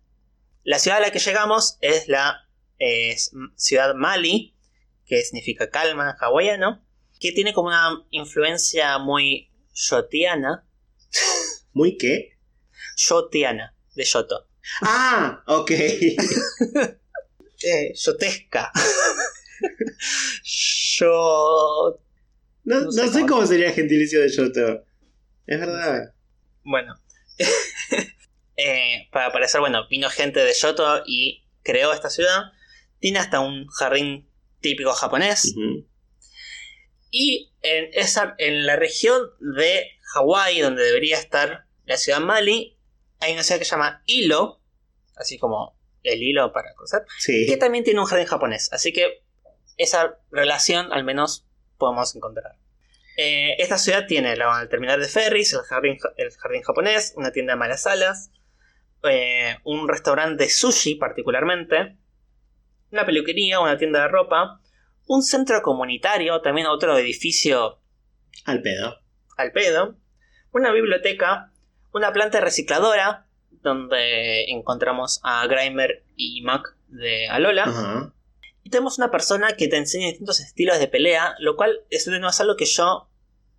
La 0.64 0.78
ciudad 0.78 0.98
a 0.98 1.02
la 1.02 1.12
que 1.12 1.20
llegamos 1.20 1.78
es 1.82 2.08
la 2.08 2.50
es 2.78 3.32
ciudad 3.56 3.96
Mali, 3.96 4.56
que 5.06 5.22
significa 5.24 5.70
calma 5.70 6.10
en 6.10 6.16
hawaiano, 6.20 6.86
que 7.20 7.32
tiene 7.32 7.54
como 7.54 7.68
una 7.68 8.06
influencia 8.12 8.98
muy 8.98 9.52
yotiana, 9.74 10.66
¿Muy 11.74 11.98
qué? 11.98 12.38
yotiana, 12.98 13.76
de 13.96 14.04
Yoto. 14.06 14.48
Ah, 14.82 15.44
ok. 15.48 15.72
Eh, 17.62 17.92
yotesca. 17.94 18.72
Yo... 20.98 22.00
No, 22.64 22.80
No 22.80 22.86
no 22.86 22.92
sé 22.92 23.12
cómo- 23.12 23.28
cómo 23.28 23.46
sería 23.46 23.68
el 23.68 23.74
gentilicio 23.74 24.22
de 24.22 24.30
Yoto. 24.30 24.86
Es 25.46 25.60
verdad. 25.60 26.14
Bueno. 26.64 26.96
Eh, 28.56 29.08
para 29.12 29.32
parecer, 29.32 29.60
bueno, 29.62 29.88
vino 29.90 30.10
gente 30.10 30.40
de 30.40 30.54
Yoto 30.54 31.04
y 31.06 31.44
creó 31.64 31.92
esta 31.94 32.10
ciudad. 32.10 32.52
Tiene 33.00 33.20
hasta 33.20 33.40
un 33.40 33.68
jardín 33.68 34.30
típico 34.62 34.94
japonés. 34.94 35.54
Y 37.12 37.52
en, 37.62 37.90
esa, 37.94 38.36
en 38.38 38.66
la 38.66 38.76
región 38.76 39.22
de 39.40 39.90
Hawái, 40.14 40.60
donde 40.62 40.84
debería 40.84 41.18
estar 41.18 41.66
la 41.86 41.98
ciudad 41.98 42.20
Mali, 42.20 42.78
hay 43.20 43.34
una 43.34 43.44
ciudad 43.44 43.60
que 43.60 43.66
se 43.66 43.72
llama 43.72 44.02
Hilo, 44.06 44.62
así 45.16 45.38
como 45.38 45.78
el 46.04 46.22
hilo 46.24 46.54
para 46.54 46.74
coser, 46.76 47.02
Sí. 47.18 47.46
que 47.48 47.58
también 47.58 47.84
tiene 47.84 48.00
un 48.00 48.06
jardín 48.06 48.28
japonés. 48.28 48.72
Así 48.72 48.94
que 48.94 49.22
esa 49.78 50.18
relación 50.32 50.94
al 50.94 51.04
menos 51.04 51.46
podemos 51.78 52.16
encontrar. 52.16 52.56
Eh, 53.18 53.56
esta 53.60 53.78
ciudad 53.78 54.06
tiene 54.08 54.38
la, 54.38 54.62
el 54.62 54.70
terminal 54.70 55.02
de 55.02 55.08
ferries, 55.08 55.52
el 55.54 55.62
jardín, 55.62 55.98
ja- 55.98 56.14
el 56.16 56.32
jardín 56.32 56.62
japonés, 56.62 57.14
una 57.18 57.32
tienda 57.32 57.54
de 57.54 57.60
malas 57.60 57.86
alas, 57.86 58.32
eh, 59.04 59.58
un 59.66 59.90
restaurante 59.90 60.44
de 60.46 60.50
sushi 60.50 60.96
particularmente, 60.96 61.98
una 62.92 63.06
peluquería, 63.06 63.60
una 63.60 63.78
tienda 63.78 64.02
de 64.04 64.08
ropa, 64.08 64.62
un 65.10 65.24
centro 65.24 65.64
comunitario, 65.64 66.40
también 66.42 66.68
otro 66.68 66.96
edificio 66.98 67.80
Al 68.46 68.62
pedo. 68.62 69.00
al 69.38 69.52
pedo, 69.52 69.98
una 70.52 70.72
biblioteca, 70.72 71.52
una 71.92 72.14
planta 72.14 72.40
recicladora, 72.40 73.26
donde 73.64 74.46
encontramos 74.52 75.20
a 75.24 75.46
Grimer 75.48 76.06
y 76.16 76.44
Mac 76.44 76.76
de 76.88 77.28
Alola. 77.28 78.14
Y 78.62 78.70
tenemos 78.70 79.00
una 79.00 79.10
persona 79.10 79.54
que 79.58 79.68
te 79.68 79.78
enseña 79.78 80.08
distintos 80.08 80.42
estilos 80.42 80.78
de 80.78 80.88
pelea, 80.88 81.34
lo 81.40 81.56
cual 81.56 81.80
es, 81.90 82.08
no 82.08 82.30
es 82.30 82.40
algo 82.40 82.56
que 82.56 82.66
yo 82.66 83.10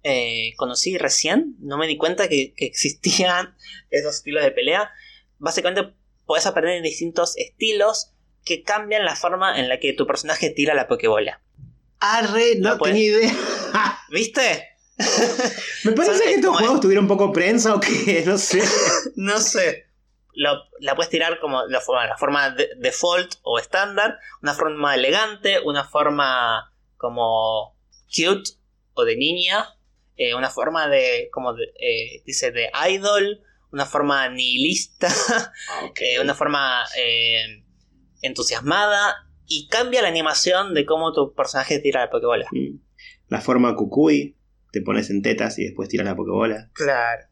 eh, 0.05 0.53
conocí 0.57 0.99
recién. 0.99 1.57
No 1.59 1.79
me 1.79 1.89
di 1.89 1.97
cuenta 1.97 2.29
que, 2.29 2.55
que 2.55 2.67
existían 2.67 3.57
esos 3.91 4.15
estilos 4.15 4.45
de 4.45 4.53
pelea. 4.53 4.93
Básicamente 5.39 5.95
puedes 6.27 6.47
aprender 6.47 6.81
distintos 6.81 7.37
estilos 7.37 8.13
que 8.45 8.62
cambian 8.62 9.05
la 9.05 9.16
forma 9.16 9.59
en 9.59 9.68
la 9.68 9.78
que 9.78 9.93
tu 9.93 10.07
personaje 10.07 10.51
tira 10.51 10.74
la 10.74 10.88
pokebola. 10.88 11.41
Arre, 12.01 12.57
no 12.59 12.70
No 12.76 12.78
tenía 12.78 13.05
idea. 13.05 13.32
¿Viste? 14.11 14.68
Me 15.84 15.93
parece 15.93 16.24
que 16.24 16.34
estos 16.34 16.57
juegos 16.59 16.80
tuvieron 16.80 17.09
poco 17.09 17.32
prensa 17.32 17.74
o 17.74 17.80
qué, 17.80 18.22
no 18.26 18.36
sé. 18.38 18.62
No 19.16 19.38
sé. 19.38 19.86
Lo- 20.34 20.62
la 20.80 20.95
puedes 20.95 21.11
tirar 21.11 21.41
como 21.41 21.64
la 21.66 21.80
forma, 21.80 22.07
la 22.07 22.16
forma 22.16 22.51
de- 22.51 22.70
default 22.78 23.34
o 23.43 23.59
estándar, 23.59 24.18
una 24.43 24.55
forma 24.55 24.95
elegante, 24.95 25.59
una 25.61 25.84
forma 25.84 26.72
como 26.97 27.76
cute 28.14 28.51
o 28.95 29.05
de 29.05 29.16
niña, 29.16 29.66
eh, 30.16 30.34
una 30.34 30.51
forma 30.51 30.86
de, 30.88 31.28
como 31.32 31.55
de, 31.55 31.64
eh, 31.80 32.22
dice, 32.26 32.51
de 32.53 32.70
idol, 32.91 33.41
una 33.72 33.86
forma 33.86 34.28
nihilista, 34.28 35.09
Ok. 35.84 36.01
eh, 36.01 36.20
una 36.20 36.34
forma 36.34 36.84
eh, 36.97 37.64
entusiasmada 38.23 39.14
y 39.47 39.66
cambia 39.68 40.03
la 40.03 40.09
animación 40.09 40.75
de 40.75 40.85
cómo 40.87 41.12
tu 41.12 41.35
personaje 41.35 41.79
tira 41.81 42.01
la 42.01 42.11
pokebola. 42.11 42.47
Mm. 42.53 42.79
La 43.29 43.41
forma 43.41 43.75
cucuy, 43.77 44.37
te 44.73 44.83
pones 44.83 45.11
en 45.11 45.23
tetas 45.23 45.59
y 45.59 45.64
después 45.64 45.89
tiras 45.89 46.07
la 46.07 46.16
pokebola. 46.16 46.71
Claro. 46.75 47.27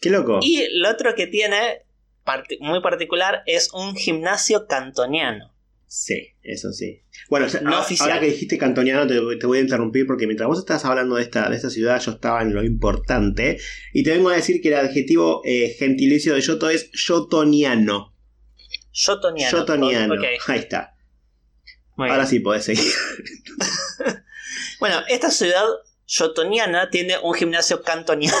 Qué 0.00 0.10
loco. 0.10 0.38
Y 0.42 0.66
lo 0.78 0.90
otro 0.90 1.14
que 1.14 1.26
tiene 1.26 1.86
parti- 2.24 2.58
muy 2.60 2.80
particular 2.80 3.42
es 3.46 3.70
un 3.72 3.94
gimnasio 3.94 4.66
cantoniano. 4.66 5.54
Sí, 5.86 6.28
eso 6.42 6.72
sí. 6.72 7.02
Bueno, 7.28 7.46
No 7.62 7.70
ahora, 7.70 7.80
oficial. 7.80 8.10
ahora 8.10 8.20
que 8.20 8.30
dijiste 8.30 8.56
cantoniano 8.58 9.06
te, 9.08 9.18
te 9.38 9.46
voy 9.46 9.58
a 9.58 9.60
interrumpir 9.62 10.06
porque 10.06 10.26
mientras 10.26 10.46
vos 10.48 10.60
estabas 10.60 10.84
hablando 10.84 11.16
de 11.16 11.22
esta, 11.22 11.50
de 11.50 11.56
esta 11.56 11.68
ciudad 11.68 12.00
yo 12.00 12.12
estaba 12.12 12.42
en 12.42 12.54
lo 12.54 12.62
importante 12.62 13.58
y 13.92 14.04
te 14.04 14.12
vengo 14.12 14.28
a 14.28 14.36
decir 14.36 14.60
que 14.62 14.68
el 14.68 14.76
adjetivo 14.76 15.42
eh, 15.44 15.74
gentilicio 15.78 16.34
de 16.34 16.40
Yoto 16.42 16.70
es 16.70 16.90
yotoniano. 16.92 18.14
Yotoniano. 18.92 19.58
Yotoniano. 19.58 20.14
Ahí 20.46 20.58
está. 20.58 20.96
muy 21.96 22.08
Ahora 22.08 22.22
bien. 22.22 22.28
sí 22.28 22.40
podés 22.40 22.64
seguir. 22.64 22.92
Bueno, 24.80 25.00
esta 25.08 25.30
ciudad 25.30 25.62
yotoniana 26.06 26.88
tiene 26.90 27.18
un 27.18 27.34
gimnasio 27.34 27.82
cantoniano. 27.82 28.36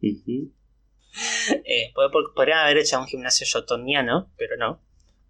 Eh, 0.00 1.92
pod- 1.94 2.34
podrían 2.34 2.58
haber 2.60 2.78
hecho 2.78 2.98
un 3.00 3.06
gimnasio 3.06 3.46
yotoniano, 3.46 4.32
pero 4.36 4.56
no. 4.56 4.82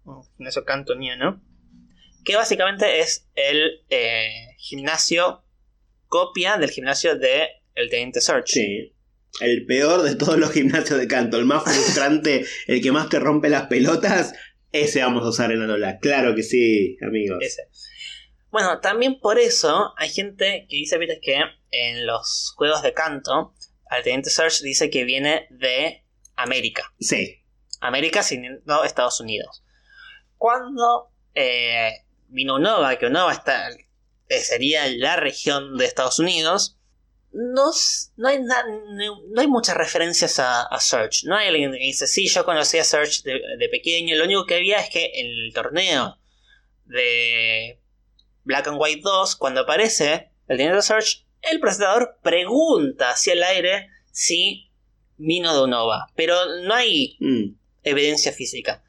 Un 0.03 0.23
gimnasio 0.37 0.63
cantoniano. 0.63 1.41
Que 2.23 2.35
básicamente 2.35 2.99
es 2.99 3.27
el 3.35 3.83
eh, 3.89 4.55
gimnasio 4.57 5.43
copia 6.07 6.57
del 6.57 6.69
gimnasio 6.69 7.17
de 7.17 7.47
el 7.73 7.89
Teniente 7.89 8.21
Search. 8.21 8.49
Sí. 8.49 8.93
El 9.39 9.65
peor 9.65 10.01
de 10.01 10.15
todos 10.15 10.37
los 10.37 10.51
gimnasios 10.51 10.99
de 10.99 11.07
canto, 11.07 11.37
el 11.37 11.45
más 11.45 11.63
frustrante, 11.63 12.45
el 12.67 12.81
que 12.81 12.91
más 12.91 13.09
te 13.09 13.19
rompe 13.19 13.49
las 13.49 13.67
pelotas, 13.67 14.33
ese 14.71 15.01
vamos 15.01 15.23
a 15.23 15.29
usar 15.29 15.51
en 15.51 15.61
Alola. 15.61 15.99
Claro 15.99 16.35
que 16.35 16.43
sí, 16.43 16.97
amigos. 17.01 17.37
Ese. 17.41 17.63
Bueno, 18.49 18.79
también 18.79 19.19
por 19.19 19.39
eso 19.39 19.93
hay 19.97 20.09
gente 20.09 20.65
que 20.69 20.77
dice 20.77 20.97
¿viste? 20.97 21.19
que 21.21 21.39
en 21.71 22.05
los 22.05 22.53
juegos 22.55 22.81
de 22.81 22.93
canto, 22.93 23.53
al 23.89 24.03
Teniente 24.03 24.29
Search 24.29 24.61
dice 24.61 24.89
que 24.89 25.03
viene 25.03 25.47
de 25.49 26.03
América. 26.35 26.93
Sí. 26.99 27.43
América 27.81 28.23
sin 28.23 28.61
no 28.65 28.83
Estados 28.83 29.19
Unidos. 29.19 29.63
Cuando 30.37 31.11
eh, 31.33 31.91
vino 32.27 32.55
Unova, 32.55 32.97
que 32.97 33.07
Unova 33.07 33.33
está, 33.33 33.69
eh, 33.69 34.39
sería 34.39 34.87
la 34.87 35.15
región 35.15 35.77
de 35.77 35.85
Estados 35.85 36.19
Unidos, 36.19 36.76
no, 37.33 37.71
no, 38.15 38.27
hay, 38.27 38.39
na- 38.41 38.65
no, 38.89 39.21
no 39.29 39.41
hay 39.41 39.47
muchas 39.47 39.75
referencias 39.77 40.39
a, 40.39 40.63
a 40.63 40.79
Search. 40.79 41.23
No 41.25 41.35
hay 41.35 41.49
alguien 41.49 41.71
que 41.71 41.77
dice, 41.77 42.07
sí, 42.07 42.27
yo 42.27 42.45
conocí 42.45 42.77
a 42.77 42.83
Search 42.83 43.23
de, 43.23 43.39
de 43.57 43.69
pequeño. 43.69 44.15
Lo 44.15 44.23
único 44.25 44.45
que 44.45 44.55
había 44.55 44.79
es 44.79 44.89
que 44.89 45.11
en 45.15 45.25
el 45.27 45.53
torneo 45.53 46.17
de 46.85 47.79
Black 48.43 48.67
and 48.67 48.77
White 48.79 49.01
2, 49.03 49.35
cuando 49.35 49.61
aparece 49.61 50.31
el 50.47 50.57
dinero 50.57 50.77
de 50.77 50.81
Search, 50.81 51.25
el 51.41 51.59
presentador 51.59 52.17
pregunta 52.23 53.11
hacia 53.11 53.33
el 53.33 53.43
aire 53.43 53.89
si 54.11 54.71
vino 55.17 55.53
de 55.53 55.63
Unova. 55.63 56.07
Pero 56.15 56.35
no 56.63 56.73
hay 56.73 57.17
Mm. 57.19 57.55
evidencia 57.83 58.31
física. 58.31 58.83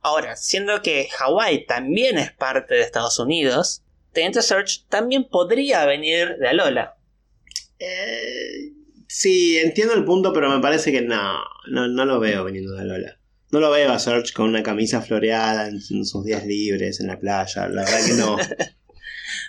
Ahora, 0.00 0.36
siendo 0.36 0.82
que 0.82 1.08
Hawái 1.10 1.66
también 1.66 2.18
es 2.18 2.32
parte 2.32 2.74
de 2.74 2.82
Estados 2.82 3.18
Unidos, 3.18 3.82
Teniente 4.12 4.42
Search 4.42 4.84
también 4.88 5.24
podría 5.24 5.84
venir 5.86 6.36
de 6.38 6.48
Alola. 6.48 6.96
Eh, 7.86 8.72
sí, 9.08 9.58
entiendo 9.58 9.94
el 9.94 10.04
punto, 10.04 10.32
pero 10.32 10.48
me 10.50 10.60
parece 10.60 10.90
que 10.92 11.02
no, 11.02 11.38
no, 11.68 11.88
no 11.88 12.04
lo 12.04 12.18
veo 12.20 12.44
viniendo 12.44 12.72
de 12.72 12.80
Alola. 12.80 13.18
No 13.50 13.60
lo 13.60 13.70
veo 13.70 13.92
a 13.92 13.98
Search 13.98 14.32
con 14.32 14.48
una 14.48 14.62
camisa 14.62 15.02
floreada 15.02 15.68
en, 15.68 15.74
en 15.90 16.04
sus 16.06 16.24
días 16.24 16.46
libres 16.46 17.00
en 17.00 17.06
la 17.08 17.18
playa. 17.20 17.68
La 17.68 17.84
verdad 17.84 18.06
que 18.06 18.12
no. 18.14 18.36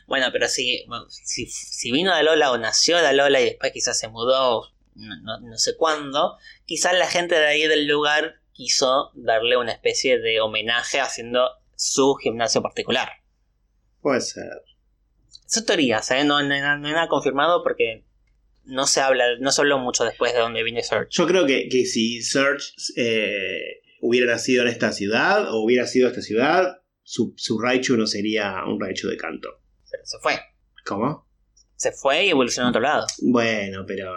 Bueno, 0.08 0.28
pero 0.32 0.48
si, 0.48 0.86
si, 1.24 1.48
si 1.48 1.92
vino 1.92 2.14
de 2.14 2.20
Alola 2.20 2.52
o 2.52 2.58
nació 2.60 2.98
de 2.98 3.08
Alola 3.08 3.42
y 3.42 3.46
después 3.46 3.72
quizás 3.72 3.98
se 3.98 4.08
mudó, 4.08 4.72
no, 4.96 5.16
no- 5.22 5.40
no 5.40 5.58
sé 5.58 5.76
cuándo, 5.76 6.38
quizás 6.66 6.94
la 6.98 7.08
gente 7.08 7.36
de 7.36 7.46
ahí 7.48 7.68
del 7.68 7.88
lugar 7.88 8.36
quiso 8.54 9.12
darle 9.16 9.58
una 9.58 9.72
especie 9.72 10.20
de 10.20 10.40
homenaje 10.42 11.00
haciendo 11.00 11.50
su 11.76 12.14
gimnasio 12.16 12.62
particular. 12.62 13.10
Puede 14.02 14.22
ser. 14.22 14.46
Son 15.48 15.66
teorías, 15.66 16.10
¿eh? 16.12 16.24
no, 16.24 16.42
no 16.44 16.54
hay 16.54 16.62
nada 16.62 17.08
confirmado 17.08 17.64
porque 17.64 18.05
no 18.66 18.88
se 18.88 19.02
habla, 19.02 19.26
no 19.40 19.52
se 19.52 19.62
habló 19.62 19.78
mucho 19.80 20.04
después 20.04 20.34
de 20.34 20.40
dónde 20.40 20.64
viene 20.64 20.84
Search. 20.84 21.10
Yo 21.12 21.28
creo 21.28 21.46
que, 21.46 21.70
que 21.70 21.86
si 21.86 22.22
Search 22.22 22.74
eh, 22.98 23.82
hubiera 24.02 24.32
nacido 24.34 24.64
en 24.64 24.70
esta 24.70 24.92
ciudad 24.92 25.52
o 25.52 25.62
hubiera 25.64 25.88
sido 25.88 26.08
esta 26.10 26.22
ciudad, 26.22 26.82
su, 27.04 27.34
su 27.38 27.60
Raichu 27.60 27.96
no 27.98 28.08
sería 28.08 28.64
un 28.66 28.80
Raichu 28.80 29.08
de 29.08 29.18
canto. 29.18 29.62
Pero 29.92 30.06
se 30.06 30.18
fue. 30.20 30.40
¿Cómo? 30.86 31.28
Se 31.76 31.92
fue 31.92 32.26
y 32.26 32.30
evolucionó 32.30 32.68
a 32.68 32.70
otro 32.70 32.82
lado. 32.82 33.06
Bueno, 33.22 33.86
pero 33.86 34.14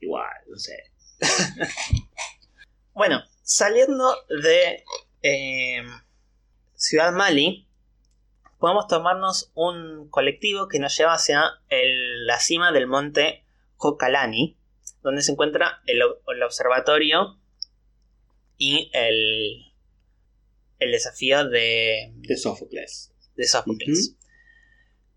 igual, 0.00 0.30
no 0.48 0.56
sé. 0.58 0.76
Bueno, 2.94 3.22
saliendo 3.42 4.16
de 4.42 4.82
eh, 5.22 5.82
Ciudad 6.74 7.12
Mali, 7.12 7.68
podemos 8.58 8.86
tomarnos 8.88 9.50
un 9.54 10.08
colectivo 10.08 10.66
que 10.68 10.78
nos 10.78 10.96
lleva 10.96 11.12
hacia 11.12 11.42
el- 11.68 12.26
la 12.26 12.40
cima 12.40 12.72
del 12.72 12.86
monte 12.86 13.44
Hokalani, 13.78 14.56
donde 15.02 15.22
se 15.22 15.32
encuentra 15.32 15.80
el, 15.86 16.00
ob- 16.02 16.18
el 16.34 16.42
observatorio 16.42 17.38
y 18.56 18.90
el, 18.94 19.72
el 20.78 20.92
desafío 20.92 21.48
de, 21.48 22.12
De 22.16 22.36
Sófocles. 22.36 23.12
de 23.36 23.44
Sófocles. 23.46 24.16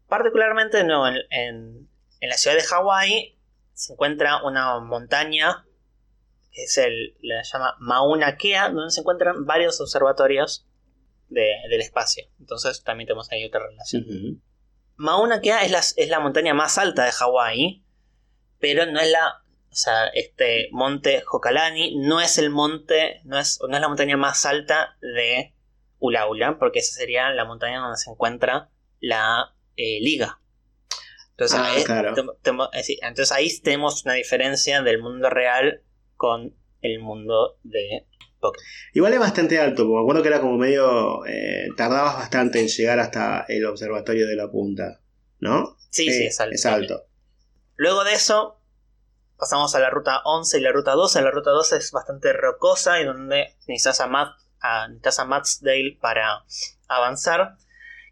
Particularmente 0.08 0.84
no, 0.84 1.08
en, 1.08 1.18
en- 1.32 1.90
en 2.22 2.30
la 2.30 2.36
ciudad 2.38 2.56
de 2.56 2.64
Hawái 2.64 3.38
se 3.74 3.94
encuentra 3.94 4.44
una 4.44 4.80
montaña 4.80 5.66
que 6.52 6.64
es 6.64 6.78
el, 6.80 7.16
la 7.22 7.44
llama 7.44 7.76
Mauna 7.80 8.36
Kea, 8.36 8.70
donde 8.70 8.92
se 8.92 9.02
encuentran 9.02 9.46
varios 9.46 9.80
observatorios 9.80 10.66
de- 11.30 11.56
del 11.70 11.80
espacio. 11.82 12.26
Entonces 12.40 12.84
también 12.84 13.08
tenemos 13.08 13.32
ahí 13.32 13.46
otra 13.46 13.62
relación. 13.68 14.04
Mauna 14.98 15.40
Kea 15.42 15.64
es 15.64 15.72
la, 15.72 15.80
es 15.80 16.10
la 16.10 16.20
montaña 16.20 16.54
más 16.54 16.78
alta 16.78 17.06
de 17.06 17.12
Hawái, 17.12 17.86
pero 18.60 18.86
no 18.86 19.00
es 19.00 19.12
la. 19.12 19.44
O 19.72 19.76
sea, 19.76 20.08
este 20.08 20.68
monte 20.72 21.24
Hokalani 21.32 21.98
no 22.00 22.20
es 22.20 22.38
el 22.40 22.50
monte, 22.50 23.22
no 23.24 23.38
es, 23.38 23.60
no 23.68 23.76
es 23.76 23.82
la 23.82 23.88
montaña 23.88 24.18
más 24.18 24.46
alta 24.46 24.98
de 25.02 25.54
Ulaula, 26.00 26.58
porque 26.58 26.80
esa 26.80 26.96
sería 26.96 27.30
la 27.30 27.46
montaña 27.46 27.80
donde 27.80 27.98
se 27.98 28.10
encuentra 28.10 28.70
la 29.00 29.54
eh, 29.76 30.00
liga. 30.02 30.40
Entonces, 31.32 31.60
Ah, 31.60 31.72
ahí, 31.72 31.84
claro. 31.84 32.16
decir, 32.74 32.98
entonces 33.02 33.32
ahí 33.32 33.50
tenemos 33.62 34.04
una 34.06 34.16
diferencia 34.16 34.82
del 34.82 35.02
mundo 35.02 35.30
real 35.30 35.84
con 36.16 36.56
el 36.82 37.00
mundo 37.00 37.60
de 37.64 38.08
Pokémon. 38.40 38.66
Igual 38.94 39.14
es 39.14 39.20
bastante 39.20 39.60
alto, 39.60 39.84
porque 39.84 39.96
me 39.96 40.02
acuerdo 40.02 40.22
que 40.24 40.28
era 40.30 40.42
como 40.42 40.58
medio. 40.58 41.26
eh, 41.28 41.68
tardabas 41.78 42.16
bastante 42.16 42.60
en 42.60 42.68
llegar 42.68 43.00
hasta 43.00 43.46
el 43.48 43.66
observatorio 43.66 44.28
de 44.28 44.36
la 44.36 44.50
punta, 44.50 45.00
¿no? 45.40 45.78
Sí, 45.92 46.12
sí, 46.12 46.26
es 46.26 46.40
alto. 46.40 46.56
Es 46.56 46.66
alto. 46.66 47.06
Luego 47.80 48.04
de 48.04 48.12
eso, 48.12 48.60
pasamos 49.38 49.74
a 49.74 49.80
la 49.80 49.90
ruta 49.90 50.22
11 50.26 50.58
y 50.58 50.62
la 50.62 50.74
ruta 50.74 50.96
12. 50.96 51.22
La 51.22 51.32
ruta 51.32 51.52
12 51.52 51.78
es 51.78 51.94
bastante 51.94 52.34
rocosa 52.34 53.00
y 53.00 53.06
donde 53.06 53.56
necesitas 53.68 54.02
a, 54.02 54.08
Matt, 54.08 54.38
a, 54.60 54.90
necesitas 54.90 55.20
a 55.20 55.24
Mattsdale 55.24 55.98
para 56.02 56.44
avanzar. 56.90 57.56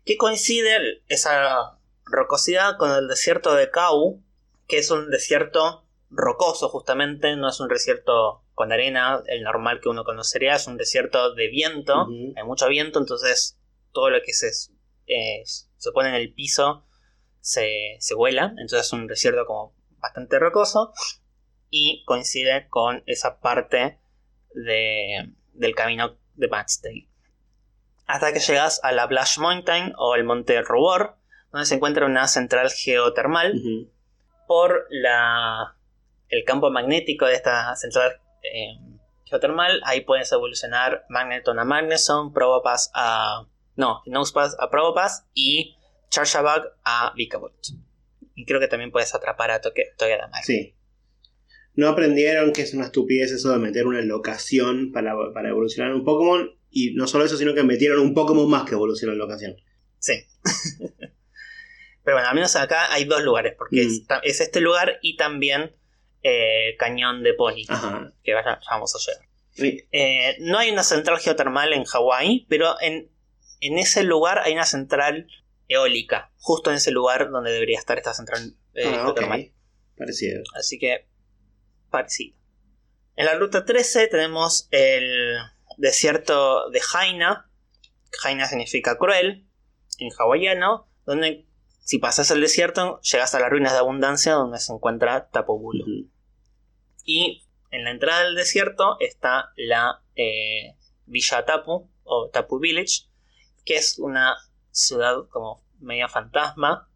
Que 0.06 0.16
coincide 0.16 1.04
esa 1.10 1.80
rocosidad 2.06 2.78
con 2.78 2.92
el 2.92 3.10
desierto 3.10 3.56
de 3.56 3.70
Kau, 3.70 4.24
que 4.70 4.78
es 4.78 4.90
un 4.90 5.10
desierto 5.10 5.86
rocoso 6.10 6.70
justamente, 6.70 7.36
no 7.36 7.50
es 7.50 7.60
un 7.60 7.68
desierto 7.68 8.46
con 8.54 8.72
arena, 8.72 9.22
el 9.26 9.44
normal 9.44 9.82
que 9.82 9.90
uno 9.90 10.06
conocería, 10.06 10.56
es 10.56 10.66
un 10.68 10.78
desierto 10.78 11.36
de 11.36 11.50
viento, 11.50 12.08
hay 12.38 12.44
mucho 12.46 12.70
viento, 12.70 13.00
entonces 13.00 13.60
todo 13.92 14.12
lo 14.12 14.22
que 14.22 14.32
se, 14.32 14.48
eh, 15.08 15.44
se 15.44 15.92
pone 15.92 16.08
en 16.08 16.16
el 16.16 16.34
piso 16.34 16.87
se, 17.42 17.98
se 18.00 18.16
vuela, 18.16 18.54
entonces 18.58 18.88
es 18.88 18.94
un 18.94 19.08
desierto 19.08 19.46
como 19.46 19.74
bastante 20.00 20.40
rocoso 20.40 20.94
y 21.70 22.04
coincide 22.06 22.68
con 22.70 23.04
esa 23.06 23.40
parte 23.40 24.00
de, 24.54 25.34
del 25.54 25.76
camino 25.76 26.18
de 26.36 26.48
Matchday. 26.48 27.08
Hasta 28.06 28.32
que 28.32 28.40
llegas 28.40 28.80
a 28.84 28.92
la 28.92 29.06
Blash 29.06 29.38
Mountain 29.38 29.94
o 29.98 30.16
el 30.16 30.24
monte 30.24 30.62
Rubor, 30.62 31.18
donde 31.52 31.66
se 31.66 31.76
encuentra 31.76 32.06
una 32.06 32.28
central 32.28 32.70
geotermal 32.72 33.62
por 34.48 34.88
la, 34.90 35.76
el 36.30 36.44
campo 36.46 36.72
magnético 36.72 37.26
de 37.26 37.36
esta 37.36 37.76
central 37.76 38.22
eh, 38.44 38.80
geotermal. 39.26 39.82
Ahí 39.86 40.02
puedes 40.02 40.32
evolucionar 40.32 41.06
Magneton 41.10 41.60
a 41.60 41.66
Magneson, 41.66 42.34
Probopass 42.34 42.92
a. 42.94 43.46
No, 43.76 44.02
Nosepass 44.08 44.56
a 44.60 44.72
Probopass 44.72 45.26
y 45.36 45.77
Charjabug 46.10 46.64
a 46.84 47.14
Vikavolt. 47.16 47.56
Y 48.36 48.46
creo 48.46 48.60
que 48.60 48.68
también 48.68 48.92
puedes 48.92 49.14
atrapar 49.16 49.52
a 49.52 49.62
Togedemaru. 49.62 50.44
Sí. 50.44 50.76
No 51.74 51.88
aprendieron 51.90 52.54
que 52.54 52.62
es 52.64 52.74
una 52.74 52.86
estupidez 52.86 53.32
eso 53.32 53.52
de 53.52 53.60
meter 53.60 53.86
una 53.88 54.02
locación 54.02 54.92
para, 54.92 55.14
para 55.34 55.50
evolucionar 55.50 55.94
un 55.94 56.04
Pokémon. 56.04 56.52
Y 56.70 56.94
no 56.96 57.08
solo 57.08 57.26
eso, 57.26 57.38
sino 57.38 57.54
que 57.54 57.64
metieron 57.64 58.00
un 58.00 58.14
Pokémon 58.14 58.50
más 58.50 58.64
que 58.68 58.74
evoluciona 58.76 59.14
en 59.14 59.20
locación. 59.20 59.56
Sí. 60.00 60.14
Pero 62.04 62.16
bueno, 62.16 62.30
al 62.30 62.36
menos 62.36 62.56
acá 62.56 62.92
hay 62.94 63.04
dos 63.06 63.22
lugares, 63.24 63.54
porque 63.58 63.84
Mm. 63.86 64.20
es 64.24 64.40
este 64.42 64.62
lugar 64.62 64.98
y 65.02 65.18
también 65.18 65.76
eh, 66.24 66.76
Cañón 66.80 67.22
de 67.24 67.34
Pony, 67.34 67.64
Ajá. 67.68 68.12
que 68.24 68.34
vaya- 68.34 68.60
vamos 68.70 68.94
a 68.96 69.00
llegar. 69.00 69.28
Sí. 69.52 69.88
Eh, 69.92 70.36
no 70.40 70.58
hay 70.58 70.72
una 70.72 70.84
central 70.84 71.20
geotermal 71.20 71.74
en 71.74 71.84
Hawái, 71.84 72.46
pero 72.50 72.76
en, 72.82 73.10
en 73.62 73.78
ese 73.78 74.04
lugar 74.04 74.40
hay 74.40 74.54
una 74.54 74.66
central 74.66 75.28
eólica, 75.68 76.32
justo 76.38 76.70
en 76.70 76.78
ese 76.78 76.92
lugar 76.92 77.30
donde 77.30 77.52
debería 77.52 77.78
estar 77.80 77.98
esta 77.98 78.14
central 78.14 78.56
eh, 78.74 78.86
Ah. 78.86 79.14
Parecido. 79.98 80.44
Así 80.56 80.78
que 80.78 81.08
parecido. 81.90 82.38
En 83.16 83.26
la 83.26 83.36
ruta 83.36 83.66
13 83.66 84.08
tenemos 84.08 84.68
el, 84.70 85.38
desierto 85.78 86.70
de 86.70 86.82
Jaina. 86.82 87.50
Jaina 88.22 88.48
significa 88.48 88.98
cruel 88.98 89.48
en 90.00 90.10
hawaiano, 90.18 90.90
donde 91.06 91.48
si 91.80 92.00
pasas 92.00 92.30
el 92.32 92.42
desierto 92.42 93.00
llegas 93.02 93.34
a 93.34 93.40
las 93.40 93.50
ruinas 93.50 93.72
de 93.74 93.80
abundancia 93.80 94.34
donde 94.34 94.60
se 94.60 94.74
encuentra 94.74 95.30
Tapobulu. 95.30 95.84
Ujú. 95.84 96.12
Y 97.04 97.48
en 97.72 97.86
la 97.86 97.92
entrada 97.92 98.24
del 98.24 98.36
desierto 98.36 98.98
está 99.00 99.52
la 99.56 100.04
eh, 100.16 100.76
Villa 101.06 101.46
Tapu 101.46 101.90
o 102.04 102.30
Tapu 102.30 102.60
Village, 102.60 103.04
que 103.66 103.78
es 103.78 103.98
una 104.00 104.36
ciudad 104.78 105.16
como 105.30 105.64
media 105.80 106.08
fantasma, 106.08 106.88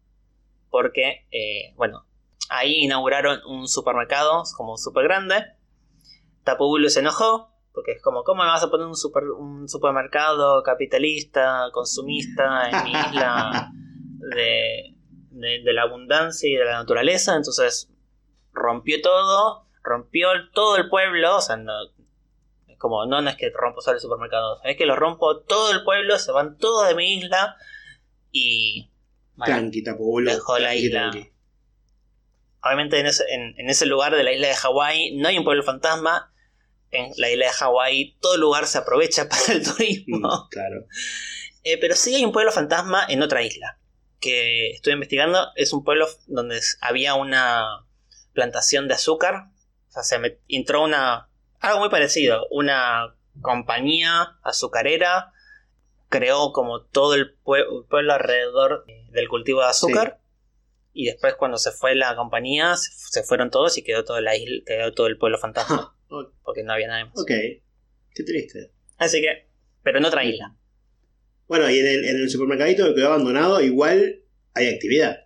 porque, 0.70 1.26
eh, 1.30 1.74
bueno, 1.76 2.04
ahí 2.48 2.84
inauguraron 2.84 3.40
un 3.46 3.68
supermercado 3.68 4.42
como 4.56 4.76
súper 4.78 5.04
grande. 5.04 5.44
Tapu 6.44 6.64
Bulu 6.66 6.88
se 6.88 7.00
enojó, 7.00 7.50
porque 7.72 7.92
es 7.92 8.02
como, 8.02 8.24
¿cómo 8.24 8.42
me 8.42 8.48
vas 8.48 8.62
a 8.62 8.70
poner 8.70 8.86
un, 8.86 8.96
super- 8.96 9.30
un 9.30 9.68
supermercado 9.68 10.62
capitalista, 10.62 11.68
consumista 11.72 12.70
en 12.70 12.84
mi 12.84 12.90
isla 12.92 13.70
de, 14.34 14.94
de- 15.30 15.62
de 15.62 15.72
la 15.72 15.82
abundancia 15.82 16.48
y 16.48 16.54
de 16.54 16.64
la 16.64 16.72
naturaleza? 16.74 17.36
Entonces 17.36 17.90
rompió 18.52 19.00
todo, 19.02 19.66
rompió 19.82 20.28
todo 20.52 20.76
el 20.76 20.88
pueblo, 20.88 21.36
o 21.36 21.40
sea, 21.40 21.56
no, 21.56 21.72
es 21.84 21.90
como, 22.82 23.06
no, 23.06 23.22
no 23.22 23.30
es 23.30 23.36
que 23.36 23.48
rompo 23.50 23.80
solo 23.80 23.94
el 23.96 24.02
supermercado, 24.02 24.60
es 24.64 24.76
que 24.76 24.84
lo 24.84 24.94
rompo 24.96 25.40
todo 25.40 25.70
el 25.70 25.82
pueblo, 25.84 26.18
se 26.18 26.32
van 26.32 26.58
todos 26.58 26.86
de 26.88 26.94
mi 26.94 27.14
isla 27.14 27.56
y... 28.30 28.90
bueno, 29.36 29.54
Tranqui. 29.54 29.82
Dejó 30.32 30.58
la 30.58 30.68
tranqui, 30.68 30.86
isla. 30.86 31.10
tranqui. 31.10 31.30
obviamente 32.62 33.00
en 33.00 33.06
ese, 33.06 33.24
en, 33.30 33.54
en 33.58 33.70
ese 33.70 33.86
lugar 33.86 34.14
de 34.14 34.22
la 34.22 34.32
isla 34.32 34.48
de 34.48 34.54
Hawái 34.54 35.16
no 35.16 35.28
hay 35.28 35.38
un 35.38 35.44
pueblo 35.44 35.62
fantasma. 35.62 36.28
En 36.90 37.10
la 37.16 37.30
isla 37.30 37.46
de 37.46 37.52
Hawái 37.52 38.16
todo 38.20 38.36
lugar 38.36 38.66
se 38.66 38.78
aprovecha 38.78 39.28
para 39.28 39.52
el 39.54 39.62
turismo. 39.64 40.18
Mm, 40.28 40.48
claro. 40.50 40.84
Eh, 41.64 41.78
pero 41.78 41.94
sí 41.96 42.14
hay 42.14 42.24
un 42.24 42.32
pueblo 42.32 42.52
fantasma 42.52 43.04
en 43.08 43.22
otra 43.22 43.42
isla. 43.42 43.78
Que 44.20 44.70
estoy 44.72 44.92
investigando. 44.92 45.48
Es 45.56 45.72
un 45.72 45.84
pueblo 45.84 46.06
donde 46.26 46.60
había 46.80 47.14
una 47.14 47.86
plantación 48.34 48.88
de 48.88 48.94
azúcar. 48.94 49.46
O 49.88 49.92
sea, 49.92 50.02
se 50.02 50.18
met- 50.20 50.38
entró 50.48 50.82
una. 50.84 51.28
Algo 51.62 51.80
muy 51.80 51.88
parecido. 51.88 52.46
Una 52.50 53.14
compañía 53.40 54.38
azucarera. 54.42 55.32
Creó 56.08 56.52
como 56.52 56.82
todo 56.82 57.14
el 57.14 57.38
pue- 57.42 57.86
pueblo 57.88 58.12
alrededor 58.12 58.84
del 59.12 59.28
cultivo 59.28 59.60
de 59.62 59.68
azúcar. 59.68 60.20
Y 60.92 61.06
después 61.06 61.34
cuando 61.36 61.56
se 61.56 61.70
fue 61.72 61.94
la 61.94 62.14
compañía, 62.16 62.74
se, 62.76 63.22
fueron 63.22 63.50
todos 63.50 63.78
y 63.78 63.82
quedó 63.82 64.04
toda 64.04 64.20
la 64.20 64.36
isla, 64.36 64.62
quedó 64.66 64.92
todo 64.92 65.06
el 65.06 65.16
pueblo 65.16 65.38
fantasma. 65.38 65.96
Porque 66.44 66.62
no 66.64 66.74
había 66.74 66.88
nadie 66.88 67.06
más. 67.06 67.18
Ok. 67.18 67.30
Qué 68.14 68.24
triste. 68.26 68.72
Así 68.98 69.22
que. 69.22 69.48
Pero 69.82 69.98
en 69.98 70.04
otra 70.04 70.22
isla. 70.22 70.54
Bueno, 71.48 71.70
y 71.70 71.78
en 71.78 71.86
el, 71.86 72.04
en 72.04 72.16
el 72.16 72.30
supermercadito 72.30 72.84
que 72.86 72.94
quedó 72.94 73.06
abandonado, 73.08 73.60
igual 73.62 74.22
hay 74.54 74.68
actividad. 74.68 75.16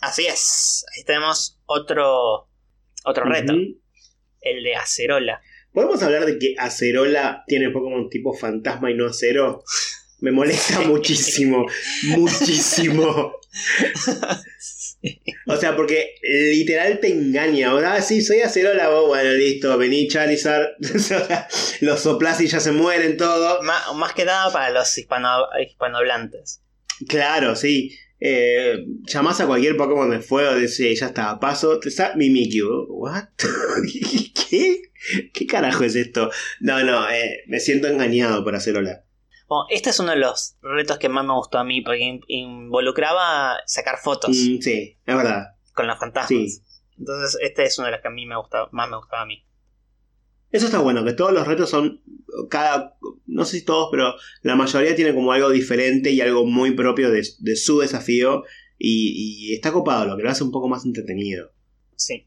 Así 0.00 0.26
es. 0.26 0.86
Ahí 0.96 1.04
tenemos 1.04 1.60
otro. 1.66 2.48
Otro 3.04 3.24
reto. 3.24 3.52
El 4.40 4.62
de 4.64 4.76
acerola. 4.76 5.42
¿Podemos 5.72 6.02
hablar 6.02 6.26
de 6.26 6.38
que 6.38 6.54
Acerola 6.58 7.44
tiene 7.46 7.70
Pokémon 7.70 8.08
tipo 8.10 8.34
fantasma 8.34 8.90
y 8.90 8.94
no 8.94 9.06
acero? 9.06 9.64
Me 10.20 10.30
molesta 10.30 10.80
muchísimo. 10.82 11.66
muchísimo. 12.04 13.32
O 15.46 15.56
sea, 15.56 15.74
porque 15.74 16.14
literal 16.22 17.00
te 17.00 17.08
engaña. 17.08 17.70
Ahora, 17.70 17.94
ah, 17.94 18.02
sí, 18.02 18.22
soy 18.22 18.40
Acerola. 18.40 18.88
vos, 18.88 19.08
bueno, 19.08 19.30
listo, 19.32 19.76
vení 19.78 20.06
Charizard. 20.08 20.68
Los 21.80 22.00
soplás 22.00 22.40
y 22.40 22.46
ya 22.46 22.60
se 22.60 22.70
mueren 22.72 23.16
todo. 23.16 23.62
Má- 23.62 23.92
más 23.94 24.12
que 24.14 24.24
nada 24.24 24.52
para 24.52 24.70
los 24.70 24.96
hispano, 24.96 25.28
hispanohablantes. 25.66 26.62
Claro, 27.08 27.56
sí. 27.56 27.96
Eh, 28.20 28.84
llamás 29.02 29.40
a 29.40 29.46
cualquier 29.46 29.76
Pokémon 29.76 30.08
de 30.08 30.20
fuego, 30.20 30.54
dice, 30.54 30.94
ya 30.94 31.06
está, 31.06 31.40
paso, 31.40 31.80
te 31.80 31.90
Mimikyu. 32.14 32.86
¿What? 32.88 33.24
¿Qué? 34.50 34.82
¿Qué 35.32 35.46
carajo 35.46 35.84
es 35.84 35.94
esto? 35.96 36.30
No, 36.60 36.82
no, 36.84 37.08
eh, 37.10 37.42
me 37.46 37.60
siento 37.60 37.88
engañado 37.88 38.42
por 38.44 38.54
Acerola. 38.54 39.04
Bueno, 39.48 39.66
este 39.70 39.90
es 39.90 39.98
uno 40.00 40.12
de 40.12 40.16
los 40.18 40.56
retos 40.62 40.98
que 40.98 41.08
más 41.08 41.24
me 41.26 41.34
gustó 41.34 41.58
a 41.58 41.64
mí, 41.64 41.82
porque 41.82 42.00
in- 42.00 42.20
involucraba 42.28 43.56
sacar 43.66 43.98
fotos 43.98 44.30
Mm, 44.30 44.60
sí, 44.60 44.98
es 45.04 45.16
verdad. 45.16 45.56
con 45.74 45.86
los 45.86 45.98
fantasmas. 45.98 46.28
Sí. 46.28 46.62
Entonces, 46.98 47.38
este 47.42 47.64
es 47.64 47.78
uno 47.78 47.86
de 47.86 47.92
los 47.92 48.00
que 48.00 48.08
a 48.08 48.12
mí 48.12 48.26
me 48.26 48.36
gustaba, 48.36 48.68
más 48.72 48.88
me 48.88 48.96
gustaba 48.96 49.22
a 49.22 49.26
mí. 49.26 49.44
Eso 50.50 50.66
está 50.66 50.78
bueno, 50.78 51.02
que 51.04 51.14
todos 51.14 51.32
los 51.32 51.46
retos 51.46 51.70
son, 51.70 52.02
cada, 52.50 52.96
no 53.26 53.44
sé 53.46 53.58
si 53.60 53.64
todos, 53.64 53.88
pero 53.90 54.14
la 54.42 54.54
mayoría 54.54 54.94
tiene 54.94 55.14
como 55.14 55.32
algo 55.32 55.48
diferente 55.50 56.10
y 56.10 56.20
algo 56.20 56.44
muy 56.46 56.72
propio 56.72 57.10
de, 57.10 57.26
de 57.38 57.56
su 57.56 57.78
desafío 57.80 58.44
y, 58.78 59.48
y 59.50 59.54
está 59.54 59.72
copado, 59.72 60.04
lo 60.06 60.16
que 60.16 60.22
lo 60.22 60.30
hace 60.30 60.44
un 60.44 60.50
poco 60.52 60.68
más 60.68 60.84
entretenido. 60.84 61.52
Sí. 61.96 62.26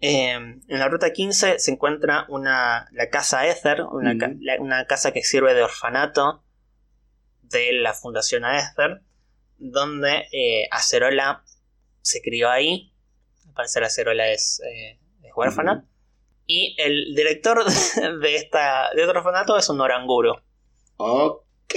Eh, 0.00 0.30
en 0.32 0.62
la 0.68 0.88
ruta 0.88 1.12
15 1.12 1.58
se 1.58 1.70
encuentra 1.72 2.24
una, 2.28 2.88
la 2.92 3.08
casa 3.10 3.46
Ether, 3.48 3.82
una, 3.82 4.16
ca- 4.16 4.28
Ujú. 4.28 4.38
la- 4.40 4.60
una 4.60 4.86
casa 4.86 5.12
que 5.12 5.22
sirve 5.22 5.54
de 5.54 5.62
orfanato 5.62 6.44
de 7.42 7.72
la 7.72 7.94
Fundación 7.94 8.44
Aether, 8.44 9.02
donde 9.56 10.26
eh, 10.32 10.68
Acerola 10.70 11.42
se 12.00 12.20
crió 12.22 12.48
ahí. 12.50 12.92
Al 13.48 13.54
parecer 13.54 13.82
Acerola 13.84 14.28
es, 14.28 14.60
eh, 14.60 15.00
es 15.22 15.32
huérfana. 15.34 15.88
Y 16.46 16.76
el 16.78 17.14
director 17.14 17.64
de, 18.20 18.36
esta, 18.36 18.90
de 18.94 19.04
otro 19.04 19.18
orfanato 19.18 19.56
es 19.58 19.68
un 19.68 19.80
oranguro. 19.80 20.42
Ok, 20.96 21.74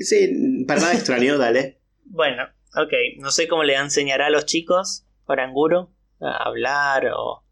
sí, 0.00 0.64
para 0.66 0.80
nada 0.80 0.94
extraño, 0.94 1.38
dale. 1.38 1.80
Bueno, 2.06 2.44
ok. 2.76 2.92
No 3.18 3.30
sé 3.32 3.48
cómo 3.48 3.64
le 3.64 3.74
enseñará 3.74 4.26
a 4.26 4.30
los 4.30 4.44
chicos 4.46 5.04
oranguro 5.26 5.90
a 6.20 6.44
hablar 6.46 7.06
o 7.16 7.43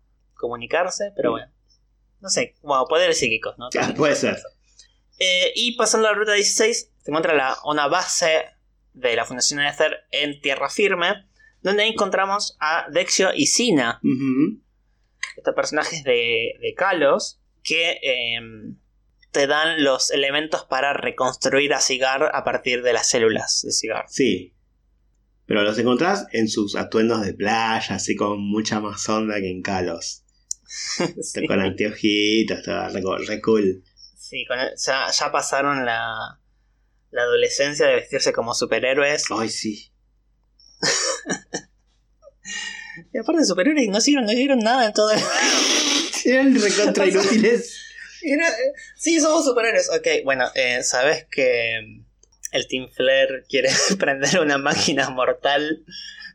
comunicarse, 0.43 1.13
pero 1.17 1.31
bueno. 1.31 1.51
No 2.21 2.29
sé, 2.29 2.55
bueno, 2.63 2.85
poderes 2.87 3.19
psíquicos, 3.19 3.57
¿no? 3.59 3.69
Ya, 3.73 3.95
puede 3.95 4.15
ser. 4.15 4.39
Eh, 5.19 5.53
y 5.55 5.77
pasando 5.77 6.09
a 6.09 6.13
la 6.13 6.19
ruta 6.19 6.33
16, 6.33 6.91
se 7.01 7.11
encuentra 7.11 7.35
la, 7.35 7.57
una 7.65 7.89
base 7.89 8.45
de 8.93 9.17
la 9.17 9.25
Fundación 9.25 9.61
Ether 9.61 10.05
en 10.11 10.41
tierra 10.41 10.69
firme, 10.69 11.27
donde 11.63 11.87
encontramos 11.87 12.57
a 12.61 12.87
Dexio 12.91 13.31
y 13.35 13.47
Sina, 13.47 14.01
estos 15.37 15.55
personajes 15.55 16.05
de, 16.05 16.59
de 16.61 16.75
Kalos, 16.77 17.41
que 17.63 17.99
em, 18.03 18.77
te 19.31 19.47
dan 19.47 19.83
los 19.83 20.11
elementos 20.11 20.65
para 20.65 20.93
reconstruir 20.93 21.73
a 21.73 21.81
Cigar 21.81 22.31
a 22.35 22.45
partir 22.45 22.83
de 22.83 22.93
las 22.93 23.09
células 23.09 23.63
de 23.65 23.73
Cigar. 23.73 24.05
Sí. 24.09 24.55
Pero 25.47 25.63
los 25.63 25.79
encontrás 25.79 26.27
en 26.33 26.49
sus 26.49 26.77
atuendos 26.77 27.25
de 27.25 27.35
playa, 27.35 27.97
así 27.97 28.15
con 28.15 28.41
mucha 28.41 28.81
más 28.81 29.09
onda 29.09 29.37
que 29.37 29.51
en 29.51 29.63
Kalos. 29.63 30.22
Sí. 31.23 31.47
Con 31.47 31.61
anteojitos, 31.61 32.63
todo 32.63 32.89
re, 32.89 33.03
co- 33.03 33.19
re 33.19 33.41
cool. 33.43 33.85
Sí, 34.19 34.45
con 34.47 34.59
el- 34.59 34.73
ya, 34.77 35.11
ya 35.11 35.31
pasaron 35.33 35.85
la, 35.85 36.39
la 37.11 37.23
adolescencia 37.23 37.87
de 37.87 37.97
vestirse 37.97 38.33
como 38.33 38.55
superhéroes. 38.55 39.25
Ay, 39.31 39.49
sí. 39.51 39.93
Y 43.15 43.19
aparte 43.19 43.41
de 43.41 43.47
superhéroes 43.47 43.89
no 43.89 44.01
sirven, 44.01 44.25
no 44.27 44.33
dieron 44.33 44.59
nada 44.59 44.87
en 44.87 44.93
todo 44.93 45.11
el... 45.13 45.21
Eran 46.25 46.55
recontra 46.61 47.07
inútiles. 47.07 47.79
Era- 48.23 48.49
eh, 48.49 48.73
sí, 48.97 49.19
somos 49.21 49.45
superhéroes. 49.45 49.89
Ok, 49.91 50.07
bueno, 50.25 50.45
eh, 50.55 50.83
sabes 50.83 51.27
que 51.31 51.79
el 52.53 52.69
Team 52.69 52.89
Flare 52.95 53.45
quiere 53.49 53.71
prender 53.99 54.41
una 54.41 54.59
máquina 54.59 55.09
mortal 55.11 55.85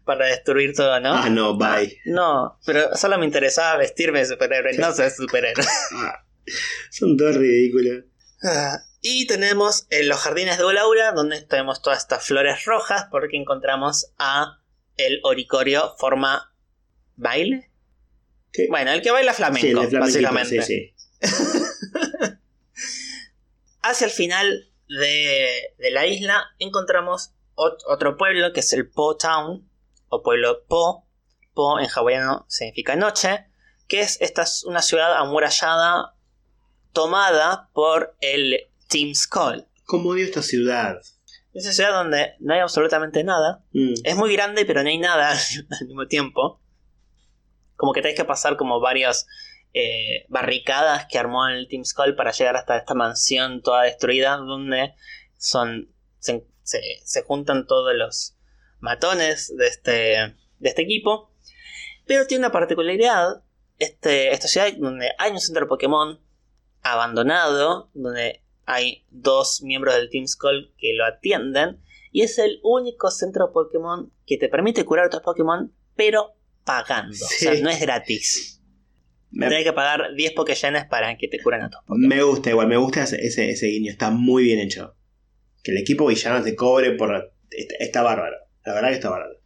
para 0.08 0.26
destruir 0.26 0.74
todo, 0.74 1.00
¿no? 1.00 1.14
Ah, 1.14 1.30
no, 1.30 1.56
bye. 1.56 2.00
No, 2.06 2.58
pero 2.66 2.96
solo 2.96 3.20
me 3.20 3.26
interesaba 3.26 3.78
vestirme 3.78 4.20
de 4.20 4.26
superhéroe, 4.26 4.76
no 4.80 4.92
ser 4.94 5.12
superhéroe. 5.12 5.64
Ah, 5.94 6.24
son 6.90 7.16
todos 7.16 7.36
ridículos. 7.36 8.06
Ah, 8.44 8.80
y 9.02 9.28
tenemos 9.28 9.86
en 9.92 10.08
los 10.10 10.18
jardines 10.20 10.58
de 10.58 10.64
Olaura, 10.64 11.12
donde 11.12 11.42
tenemos 11.44 11.82
todas 11.84 12.00
estas 12.00 12.26
flores 12.26 12.66
rojas, 12.66 13.06
porque 13.12 13.38
encontramos 13.38 14.12
a 14.18 14.60
el 14.96 15.20
oricorio 15.24 15.94
forma 16.00 16.52
baile. 17.16 17.70
¿Qué? 18.52 18.66
Bueno, 18.70 18.92
el 18.92 19.02
que 19.04 19.12
baila 19.12 19.34
flamenco, 19.34 19.84
básicamente. 20.00 20.64
sí, 20.64 20.94
sí. 21.22 21.28
Hacia 23.82 24.06
el 24.06 24.12
final 24.12 24.70
de, 24.88 25.50
de 25.78 25.92
la 25.92 26.06
isla 26.08 26.44
encontramos 26.60 27.32
ot- 27.56 27.84
otro 27.88 28.18
pueblo 28.18 28.52
que 28.54 28.60
es 28.62 28.74
el 28.74 28.90
Po 28.90 29.16
Town, 29.18 29.70
o 30.10 30.22
pueblo 30.24 30.66
Po. 30.68 31.06
Po 31.54 31.80
en 31.80 31.88
hawaiano 31.90 32.46
significa 32.48 32.96
noche, 32.96 33.48
que 33.88 34.02
es 34.02 34.22
esta 34.22 34.44
es 34.44 34.64
una 34.64 34.82
ciudad 34.82 35.16
amurallada 35.18 36.16
tomada 36.94 37.70
por 37.74 38.16
el 38.22 38.70
Team 38.88 39.14
Skull. 39.16 39.66
¿Cómo 39.86 40.10
odio 40.10 40.26
esta 40.26 40.42
ciudad? 40.42 40.98
Es 41.54 41.64
una 41.66 41.74
ciudad 41.74 41.92
donde 41.92 42.36
no 42.40 42.54
hay 42.54 42.60
absolutamente 42.60 43.24
nada. 43.24 43.64
Mm. 43.72 43.94
Es 44.04 44.16
muy 44.16 44.32
grande, 44.34 44.66
pero 44.66 44.84
no 44.84 44.90
hay 44.90 44.98
nada 44.98 45.32
al 45.80 45.88
mismo 45.88 46.08
tiempo. 46.08 46.62
Como 47.76 47.94
que 47.94 48.02
tenés 48.02 48.18
que 48.18 48.26
pasar 48.26 48.58
como 48.58 48.80
varios 48.80 49.26
eh, 49.74 50.26
barricadas 50.30 51.08
que 51.10 51.18
armó 51.18 51.48
el 51.48 51.68
Team 51.68 51.86
Skull 51.86 52.16
para 52.16 52.32
llegar 52.32 52.56
hasta 52.56 52.78
esta 52.78 52.94
mansión 52.94 53.62
toda 53.62 53.84
destruida 53.84 54.38
donde 54.38 54.94
son 55.38 55.90
se, 56.20 56.48
se 56.64 57.24
juntan 57.24 57.66
todos 57.68 57.94
los 57.96 58.37
matones 58.80 59.56
de 59.56 59.68
este, 59.68 59.92
de 59.92 60.70
este 60.70 60.82
equipo. 60.82 61.32
Pero 62.06 62.26
tiene 62.26 62.46
una 62.46 62.52
particularidad 62.52 63.44
este, 63.80 64.32
esta 64.32 64.48
ciudad 64.48 64.72
donde 64.78 65.10
hay 65.18 65.32
un 65.32 65.40
centro 65.40 65.68
Pokémon 65.68 66.20
abandonado, 66.82 67.90
donde 67.94 68.42
hay 68.66 69.06
dos 69.10 69.62
miembros 69.62 69.96
del 69.96 70.10
Team 70.10 70.28
Skull 70.28 70.74
que 70.78 70.94
lo 70.94 71.06
atienden, 71.06 71.82
y 72.12 72.22
es 72.22 72.40
el 72.40 72.60
único 72.64 73.12
centro 73.12 73.52
Pokémon 73.52 74.12
que 74.26 74.38
te 74.38 74.50
permite 74.50 74.86
curar 74.86 75.06
a 75.06 75.10
tus 75.10 75.22
Pokémon, 75.22 75.74
pero 75.96 76.34
pagando. 76.64 77.14
O 77.14 77.30
sea, 77.30 77.54
no 77.62 77.70
es 77.70 77.80
gratis. 77.80 78.62
Me... 79.30 79.48
Tienes 79.48 79.66
que 79.66 79.74
pagar 79.74 80.14
10 80.16 80.34
Pokéyenes 80.34 80.86
para 80.86 81.18
que 81.18 81.28
te 81.28 81.42
curen 81.42 81.64
a 81.64 81.70
tus 81.70 81.82
Pokémon. 81.82 82.08
Me 82.08 82.24
gusta 82.24 82.50
igual, 82.50 82.68
me 82.68 82.78
gusta 82.78 83.04
ese, 83.04 83.50
ese, 83.50 83.68
guiño, 83.68 83.92
está 83.92 84.10
muy 84.10 84.44
bien 84.44 84.60
hecho. 84.60 84.96
Que 85.64 85.72
el 85.72 85.78
equipo 85.78 86.08
villano 86.08 86.44
te 86.44 86.56
cobre 86.56 86.92
por... 86.94 87.34
Está, 87.50 88.02
bárbaro, 88.02 88.36
la 88.68 88.74
verdad 88.74 88.90
que 88.90 88.96
está 88.96 89.10
bárbaro. 89.10 89.40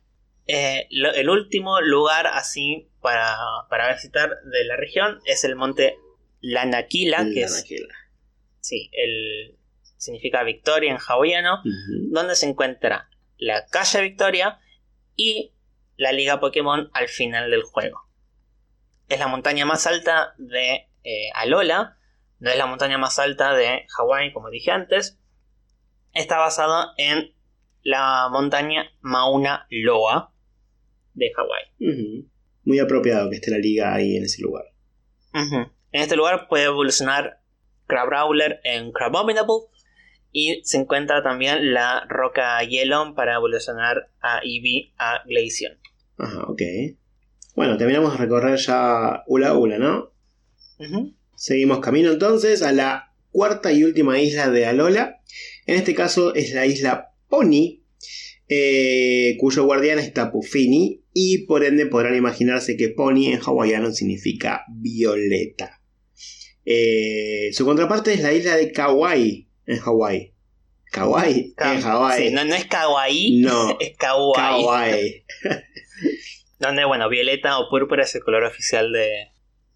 Eh, 0.47 0.87
el 0.89 1.29
último 1.29 1.79
lugar 1.79 2.25
así 2.25 2.89
para, 3.01 3.37
para 3.69 3.93
visitar 3.93 4.41
de 4.43 4.65
la 4.65 4.75
región 4.77 5.19
es 5.25 5.43
el 5.43 5.55
monte 5.55 5.95
Lanaquila, 6.41 7.25
que 7.31 7.43
es. 7.43 7.63
Sí, 8.61 8.89
el, 8.93 9.59
significa 9.97 10.41
victoria 10.43 10.89
en 10.89 10.97
hawaiano, 10.97 11.61
donde 12.09 12.35
se 12.35 12.49
encuentra 12.49 13.11
la 13.37 13.67
calle 13.67 14.01
Victoria 14.01 14.59
y 15.15 15.53
la 15.97 16.13
Liga 16.13 16.39
Pokémon 16.39 16.89
al 16.93 17.07
final 17.07 17.51
del 17.51 17.61
juego. 17.61 18.01
Es 19.07 19.19
la 19.19 19.27
montaña 19.27 19.65
más 19.65 19.85
alta 19.85 20.33
de 20.39 20.87
eh, 21.03 21.29
Alola, 21.35 21.99
no 22.39 22.49
es 22.49 22.57
la 22.57 22.65
montaña 22.65 22.97
más 22.97 23.19
alta 23.19 23.53
de 23.53 23.85
Hawái, 23.87 24.33
como 24.33 24.49
dije 24.49 24.71
antes. 24.71 25.19
Está 26.13 26.39
basado 26.39 26.93
en 26.97 27.35
la 27.83 28.29
montaña 28.31 28.85
Mauna 29.01 29.67
Loa 29.69 30.33
de 31.13 31.31
Hawái 31.33 32.31
muy 32.63 32.79
apropiado 32.79 33.29
que 33.29 33.37
esté 33.37 33.51
la 33.51 33.57
liga 33.57 33.93
ahí 33.93 34.15
en 34.15 34.23
ese 34.23 34.41
lugar. 34.41 34.65
En 35.33 36.01
este 36.01 36.15
lugar 36.15 36.47
puede 36.47 36.65
evolucionar 36.65 37.41
Crabrawler 37.87 38.59
en 38.63 38.91
Crabominable 38.91 39.67
y 40.31 40.61
se 40.63 40.77
encuentra 40.77 41.23
también 41.23 41.73
la 41.73 42.05
roca 42.07 42.63
Yellow 42.63 43.13
para 43.15 43.35
evolucionar 43.35 44.09
a 44.21 44.39
Eevee 44.43 44.93
a 44.97 45.23
Glaceon. 45.25 45.77
Ajá, 46.17 46.43
ok. 46.47 46.61
Bueno, 47.55 47.77
terminamos 47.77 48.13
de 48.13 48.17
recorrer 48.17 48.57
ya 48.57 49.23
Ula 49.27 49.53
Ula, 49.55 49.77
¿no? 49.77 50.11
Seguimos 51.35 51.79
camino 51.79 52.11
entonces 52.11 52.61
a 52.63 52.71
la 52.71 53.13
cuarta 53.31 53.71
y 53.71 53.83
última 53.83 54.19
isla 54.19 54.49
de 54.49 54.65
Alola. 54.65 55.19
En 55.65 55.75
este 55.75 55.93
caso 55.93 56.33
es 56.33 56.53
la 56.53 56.65
isla 56.65 57.10
Pony, 57.31 57.81
eh, 58.49 59.37
cuyo 59.39 59.63
guardián 59.63 59.97
es 59.97 60.13
Tapu 60.13 60.43
Fini, 60.43 61.01
y 61.13 61.45
por 61.45 61.63
ende 61.63 61.85
podrán 61.85 62.15
imaginarse 62.15 62.75
que 62.75 62.89
Pony 62.89 63.27
en 63.27 63.39
hawaiano 63.39 63.91
significa 63.91 64.65
violeta. 64.69 65.81
Eh, 66.65 67.49
su 67.53 67.65
contraparte 67.65 68.13
es 68.13 68.21
la 68.21 68.33
isla 68.33 68.55
de 68.57 68.71
Kauai 68.71 69.47
en 69.65 69.79
Hawái. 69.79 70.33
Kauai 70.91 71.53
en 71.57 71.81
Hawái. 71.81 72.31
no, 72.31 72.41
es 72.41 72.65
Kauai, 72.65 73.39
no, 73.39 73.77
es 73.79 73.95
Kauai. 73.97 75.25
Donde, 76.59 76.85
bueno, 76.85 77.09
violeta 77.09 77.57
o 77.57 77.69
púrpura 77.69 78.03
es 78.03 78.13
el 78.13 78.23
color 78.23 78.43
oficial 78.43 78.91
de, 78.91 79.29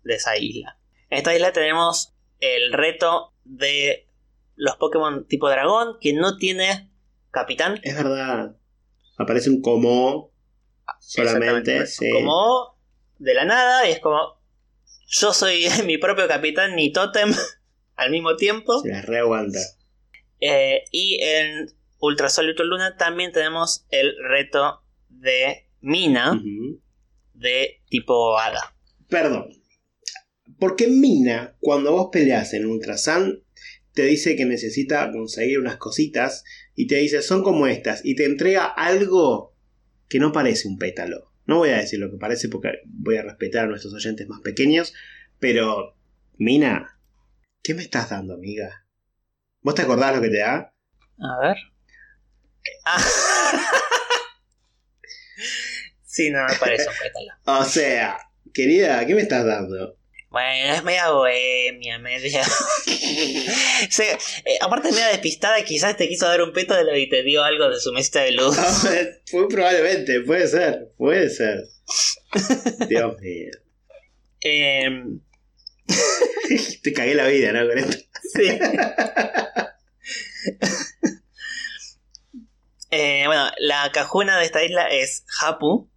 de 0.04 0.14
esa 0.14 0.38
isla. 0.38 0.78
En 1.10 1.20
esta 1.20 1.34
isla 1.34 1.54
tenemos 1.54 2.14
el 2.40 2.74
reto 2.74 3.34
de 3.46 4.08
los 4.56 4.76
Pokémon 4.76 5.26
tipo 5.28 5.50
dragón 5.50 5.98
que 6.02 6.14
no 6.14 6.38
tiene 6.38 6.92
capitán. 7.36 7.80
Es 7.84 7.96
verdad 7.96 8.56
aparece 9.18 9.50
un 9.50 9.62
como 9.62 10.32
solamente. 11.00 11.84
Como 12.12 12.78
de 13.18 13.34
la 13.34 13.46
nada 13.46 13.88
y 13.88 13.94
es 13.94 14.00
como 14.00 14.42
yo 15.08 15.34
soy 15.34 15.66
mi 15.86 15.98
propio 15.98 16.28
capitán 16.28 16.76
ni 16.76 16.92
totem 16.92 17.34
al 17.96 18.12
mismo 18.12 18.36
tiempo. 18.36 18.82
Se 18.82 18.90
las 18.90 19.06
reaguanta. 19.06 19.60
Eh, 20.40 20.84
y 20.92 21.20
en 21.22 21.68
Ultra 22.00 22.30
Sol 22.30 22.46
y 22.46 22.50
Ultra 22.50 22.66
Luna 22.66 22.98
también 22.98 23.32
tenemos 23.32 23.86
el 23.90 24.16
reto 24.30 24.82
de 25.10 25.70
Mina 25.82 26.42
de 27.34 27.82
tipo 27.90 28.38
hada. 28.38 28.76
Perdón. 29.08 29.50
Porque 30.60 30.88
Mina, 30.88 31.56
cuando 31.60 31.92
vos 31.92 32.10
peleas 32.12 32.54
en 32.54 32.66
Ultra 32.66 32.98
Sun, 32.98 33.44
te 33.94 34.04
dice 34.04 34.36
que 34.36 34.46
necesita 34.46 35.12
conseguir 35.12 35.60
unas 35.60 35.78
cositas 35.78 36.44
y 36.76 36.88
te 36.88 36.96
dice 36.96 37.22
son 37.22 37.44
como 37.44 37.68
estas 37.68 38.02
y 38.04 38.16
te 38.16 38.26
entrega 38.26 38.66
algo 38.66 39.56
que 40.08 40.20
no 40.20 40.32
parece 40.32 40.68
un 40.68 40.78
pétalo. 40.78 41.32
No 41.46 41.58
voy 41.58 41.70
a 41.70 41.78
decir 41.78 42.00
lo 42.00 42.12
que 42.12 42.18
parece 42.18 42.50
porque 42.50 42.82
voy 42.86 43.18
a 43.18 43.24
respetar 43.24 43.66
a 43.66 43.68
nuestros 43.68 43.94
oyentes 43.94 44.28
más 44.28 44.42
pequeños, 44.42 44.94
pero 45.40 45.96
Mina, 46.38 47.00
¿qué 47.64 47.74
me 47.74 47.82
estás 47.82 48.10
dando, 48.10 48.34
amiga? 48.34 48.86
¿Vos 49.62 49.76
te 49.76 49.84
acordás 49.84 50.16
lo 50.16 50.22
que 50.22 50.30
te 50.30 50.40
da? 50.40 50.74
A 51.20 51.48
ver. 51.48 51.58
Ah. 52.86 52.98
sí, 56.04 56.30
no 56.30 56.46
me 56.46 56.56
parece 56.60 56.90
un 56.90 56.96
pétalo. 57.02 57.60
O 57.62 57.64
sea, 57.64 58.18
querida, 58.54 59.06
¿qué 59.06 59.16
me 59.16 59.22
estás 59.22 59.46
dando? 59.46 59.98
Bueno, 60.36 60.74
es 60.74 60.84
media 60.84 61.12
bohemia, 61.12 61.98
media. 61.98 62.44
sí, 62.84 64.04
eh, 64.04 64.58
aparte 64.60 64.92
media 64.92 65.08
despistada, 65.08 65.64
quizás 65.64 65.96
te 65.96 66.10
quiso 66.10 66.26
dar 66.26 66.42
un 66.42 66.52
peto 66.52 66.76
de 66.76 66.84
lo 66.84 66.94
y 66.98 67.08
te 67.08 67.24
dio 67.24 67.42
algo 67.42 67.70
de 67.70 67.80
su 67.80 67.94
mesita 67.94 68.20
de 68.20 68.34
luz. 68.34 68.58
Muy 69.32 69.48
probablemente, 69.48 70.20
puede 70.20 70.46
ser, 70.50 70.92
puede 70.98 71.30
ser. 71.30 71.64
Dios 72.90 73.18
mío. 73.22 73.52
Em, 74.42 75.22
te 76.84 76.92
cagué 76.92 77.16
la 77.16 77.28
vida, 77.28 77.54
¿no? 77.54 77.66
Con 77.70 77.78
esto. 77.78 77.98
Sí. 78.34 78.60
Eh, 82.92 83.24
bueno, 83.26 83.52
la 83.58 83.90
cajuna 83.94 84.38
de 84.38 84.44
esta 84.44 84.62
isla 84.66 84.90
es 84.90 85.24
Hapu. 85.42 85.90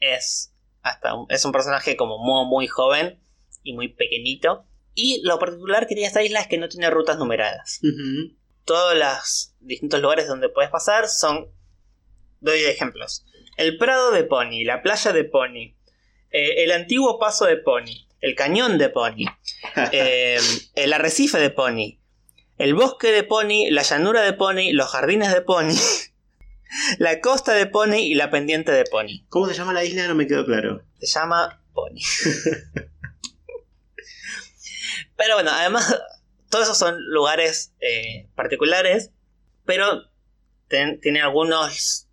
Es 0.00 0.52
hasta 0.82 1.12
es 1.28 1.44
un 1.44 1.52
personaje 1.52 1.96
como 1.96 2.18
muy, 2.18 2.44
muy 2.48 2.66
joven 2.66 3.20
y 3.62 3.74
muy 3.74 3.88
pequeñito. 3.88 4.64
Y 4.94 5.20
lo 5.24 5.38
particular 5.38 5.86
que 5.86 5.94
tiene 5.94 6.08
esta 6.08 6.22
isla 6.22 6.40
es 6.40 6.48
que 6.48 6.58
no 6.58 6.68
tiene 6.68 6.90
rutas 6.90 7.18
numeradas. 7.18 7.80
Todos 8.64 8.96
los 8.96 9.54
distintos 9.60 10.00
lugares 10.00 10.26
donde 10.26 10.48
puedes 10.48 10.70
pasar 10.70 11.08
son... 11.08 11.48
Doy 12.40 12.60
ejemplos. 12.64 13.24
El 13.56 13.78
Prado 13.78 14.12
de 14.12 14.24
Pony, 14.24 14.64
la 14.64 14.82
playa 14.82 15.12
de 15.12 15.24
Pony, 15.24 15.74
eh, 16.30 16.64
el 16.64 16.70
antiguo 16.70 17.18
paso 17.18 17.46
de 17.46 17.56
Pony, 17.56 18.06
el 18.20 18.34
cañón 18.34 18.78
de 18.78 18.88
Pony, 18.88 19.24
eh, 19.92 20.38
el 20.74 20.92
arrecife 20.92 21.38
de 21.38 21.50
Pony, 21.50 21.98
el 22.58 22.74
bosque 22.74 23.12
de 23.12 23.22
Pony, 23.22 23.70
la 23.70 23.82
llanura 23.82 24.22
de 24.22 24.32
Pony, 24.32 24.72
los 24.72 24.88
jardines 24.90 25.32
de 25.32 25.40
Pony, 25.40 25.74
la 26.98 27.20
costa 27.20 27.54
de 27.54 27.66
Pony 27.66 27.98
y 27.98 28.14
la 28.14 28.30
pendiente 28.30 28.72
de 28.72 28.84
Pony. 28.84 29.24
¿Cómo 29.28 29.46
se 29.46 29.54
llama 29.54 29.72
la 29.72 29.84
isla? 29.84 30.06
No 30.06 30.14
me 30.14 30.26
quedó 30.26 30.44
claro. 30.44 30.82
Se 31.00 31.06
llama 31.06 31.62
Pony. 31.72 32.00
Pero 35.18 35.34
bueno, 35.34 35.50
además, 35.52 35.94
todos 36.50 36.64
esos 36.64 36.78
son 36.78 36.96
lugares 37.08 37.74
eh, 37.80 38.30
particulares, 38.34 39.12
pero 39.66 40.04
tiene 40.68 41.20
algunos, 41.20 42.08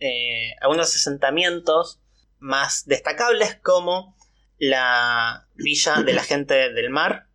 eh, 0.00 0.52
algunos 0.60 0.94
asentamientos 0.94 2.00
más 2.38 2.86
destacables 2.86 3.56
como 3.62 4.16
la 4.56 5.46
villa 5.54 6.02
de 6.02 6.12
la 6.12 6.22
gente 6.22 6.72
del 6.72 6.90
mar, 6.90 7.28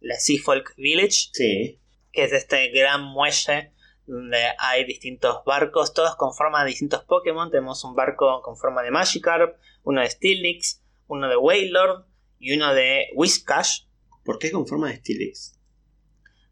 la 0.00 0.16
Seafolk 0.16 0.74
Village, 0.76 1.30
sí. 1.32 1.80
que 2.12 2.24
es 2.24 2.32
este 2.32 2.68
gran 2.68 3.02
muelle 3.02 3.72
donde 4.06 4.38
hay 4.58 4.84
distintos 4.84 5.44
barcos, 5.44 5.92
todos 5.92 6.16
con 6.16 6.32
forma 6.34 6.62
de 6.62 6.70
distintos 6.70 7.04
Pokémon. 7.04 7.50
Tenemos 7.50 7.84
un 7.84 7.94
barco 7.94 8.40
con 8.42 8.56
forma 8.56 8.82
de 8.82 8.90
Magikarp, 8.90 9.58
uno 9.82 10.00
de 10.00 10.10
Steelix, 10.10 10.82
uno 11.08 11.28
de 11.28 11.36
Wailord 11.36 12.04
y 12.38 12.56
uno 12.56 12.72
de 12.74 13.08
Whiscash. 13.14 13.85
¿Por 14.26 14.38
qué 14.38 14.50
con 14.50 14.66
forma 14.66 14.90
de 14.90 14.96
Steelix? 14.96 15.58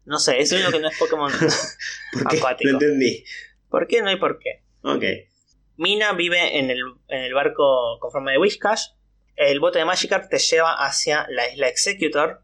No 0.05 0.17
sé, 0.17 0.39
es 0.39 0.51
lo 0.51 0.71
que 0.71 0.79
no 0.79 0.87
es 0.87 0.97
Pokémon 0.97 1.31
¿Por 2.13 2.55
qué? 2.57 2.65
No 2.65 2.71
entendí. 2.71 3.25
¿Por 3.69 3.87
qué? 3.87 4.01
No 4.01 4.09
hay 4.09 4.17
por 4.17 4.39
qué. 4.39 4.63
Ok. 4.81 5.03
Mina 5.77 6.13
vive 6.13 6.57
en 6.57 6.71
el, 6.71 7.33
barco 7.33 7.99
con 7.99 8.11
forma 8.11 8.31
de 8.31 8.37
Whiscash. 8.37 8.91
El 9.35 9.59
bote 9.59 9.79
de 9.79 9.85
Magikarp 9.85 10.29
te 10.29 10.37
lleva 10.37 10.73
hacia 10.73 11.27
la 11.29 11.51
isla 11.51 11.67
Executor, 11.67 12.41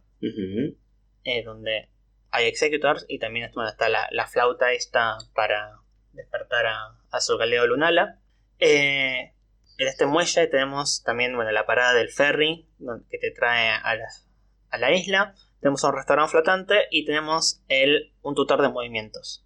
eh, 1.23 1.43
donde 1.43 1.87
hay 2.29 2.47
Executors 2.47 3.05
y 3.07 3.19
también 3.19 3.49
está 3.49 3.87
la, 3.87 4.27
flauta 4.27 4.73
esta 4.73 5.17
para 5.33 5.77
despertar 6.11 6.65
a, 6.65 6.97
a 7.09 7.21
su 7.21 7.37
galeo 7.37 7.65
Lunala. 7.67 8.19
Eh, 8.59 9.33
en 9.77 9.87
este 9.87 10.05
muelle 10.05 10.47
tenemos 10.47 11.01
también 11.03 11.35
bueno, 11.35 11.51
la 11.51 11.65
parada 11.65 11.93
del 11.93 12.09
ferry 12.09 12.67
que 13.09 13.17
te 13.17 13.31
trae 13.31 13.69
a 13.69 13.95
las 13.95 14.30
a 14.71 14.77
la 14.77 14.91
isla, 14.93 15.35
tenemos 15.59 15.83
un 15.83 15.93
restaurante 15.93 16.31
flotante 16.31 16.75
y 16.89 17.05
tenemos 17.05 17.61
el, 17.67 18.13
un 18.21 18.35
tutor 18.35 18.61
de 18.61 18.69
movimientos. 18.69 19.45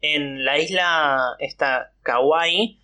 En 0.00 0.44
la 0.44 0.58
isla 0.58 1.36
esta 1.38 1.92
Kauai, 2.02 2.80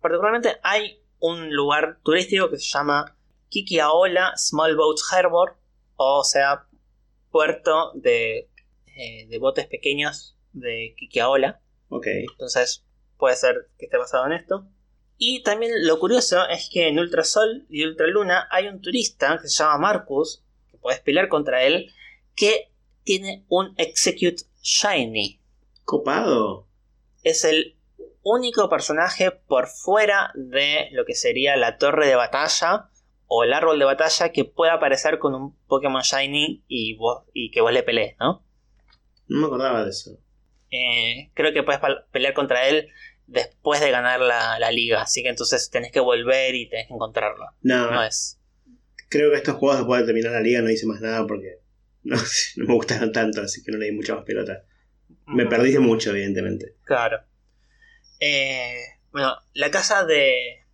particularmente 0.00 0.56
hay 0.62 1.00
un 1.18 1.54
lugar 1.54 1.98
turístico 2.02 2.50
que 2.50 2.58
se 2.58 2.70
llama 2.70 3.16
Kikiaola 3.48 4.36
Small 4.36 4.76
Boat 4.76 4.98
Harbor, 5.12 5.56
o 5.96 6.24
sea, 6.24 6.66
puerto 7.30 7.92
de, 7.94 8.50
eh, 8.86 9.26
de 9.28 9.38
botes 9.38 9.66
pequeños 9.66 10.36
de 10.52 10.94
Kikiaola. 10.98 11.60
Ok. 11.88 12.06
Entonces 12.06 12.84
puede 13.18 13.36
ser 13.36 13.68
que 13.78 13.86
esté 13.86 13.96
basado 13.96 14.26
en 14.26 14.32
esto. 14.32 14.66
Y 15.16 15.42
también 15.42 15.86
lo 15.86 15.98
curioso 16.00 16.46
es 16.48 16.68
que 16.72 16.88
en 16.88 16.98
Ultrasol 16.98 17.66
y 17.68 17.84
Ultraluna 17.84 18.48
hay 18.50 18.66
un 18.68 18.80
turista 18.80 19.38
que 19.40 19.48
se 19.48 19.62
llama 19.62 19.78
Marcus, 19.78 20.44
puedes 20.84 21.00
pelear 21.00 21.28
contra 21.28 21.64
él, 21.64 21.90
que 22.36 22.70
tiene 23.02 23.44
un 23.48 23.74
Execute 23.78 24.44
Shiny. 24.62 25.40
Copado. 25.84 26.68
Es 27.22 27.44
el 27.44 27.76
único 28.22 28.68
personaje 28.68 29.30
por 29.30 29.66
fuera 29.66 30.30
de 30.34 30.88
lo 30.92 31.04
que 31.06 31.14
sería 31.14 31.56
la 31.56 31.78
torre 31.78 32.06
de 32.06 32.14
batalla 32.16 32.90
o 33.26 33.44
el 33.44 33.52
árbol 33.54 33.78
de 33.78 33.86
batalla 33.86 34.30
que 34.30 34.44
pueda 34.44 34.74
aparecer 34.74 35.18
con 35.18 35.34
un 35.34 35.56
Pokémon 35.66 36.02
Shiny 36.02 36.62
y, 36.68 36.94
vos- 36.96 37.24
y 37.32 37.50
que 37.50 37.62
vos 37.62 37.72
le 37.72 37.82
pelees, 37.82 38.14
¿no? 38.20 38.44
No 39.26 39.38
me 39.40 39.46
acordaba 39.46 39.84
de 39.84 39.90
eso. 39.90 40.18
Eh, 40.70 41.30
creo 41.34 41.52
que 41.54 41.62
puedes 41.62 41.80
pelear 42.12 42.34
contra 42.34 42.68
él 42.68 42.88
después 43.26 43.80
de 43.80 43.90
ganar 43.90 44.20
la, 44.20 44.58
la 44.58 44.70
liga, 44.70 45.00
así 45.02 45.22
que 45.22 45.30
entonces 45.30 45.70
tenés 45.70 45.92
que 45.92 46.00
volver 46.00 46.54
y 46.54 46.68
tenés 46.68 46.88
que 46.88 46.94
encontrarlo. 46.94 47.46
No, 47.62 47.90
No 47.90 48.02
es. 48.04 48.38
Creo 49.18 49.30
que 49.30 49.36
estos 49.38 49.54
juegos 49.56 49.78
después 49.78 50.00
de 50.00 50.06
terminar 50.06 50.32
la 50.32 50.40
liga 50.40 50.60
no 50.62 50.70
hice 50.70 50.86
más 50.86 51.00
nada 51.00 51.26
porque 51.26 51.58
no, 52.02 52.16
no 52.56 52.64
me 52.66 52.74
gustaron 52.74 53.12
tanto, 53.12 53.40
así 53.42 53.62
que 53.62 53.72
no 53.72 53.78
le 53.78 53.86
di 53.86 53.92
mucha 53.92 54.14
más 54.14 54.24
pelota. 54.24 54.64
Me 55.26 55.46
perdí 55.46 55.72
de 55.72 55.78
mucho, 55.78 56.10
evidentemente. 56.10 56.74
Claro. 56.84 57.20
Eh, 58.20 58.76
bueno, 59.12 59.34
la 59.54 59.70
casa 59.70 60.04
de, 60.04 60.64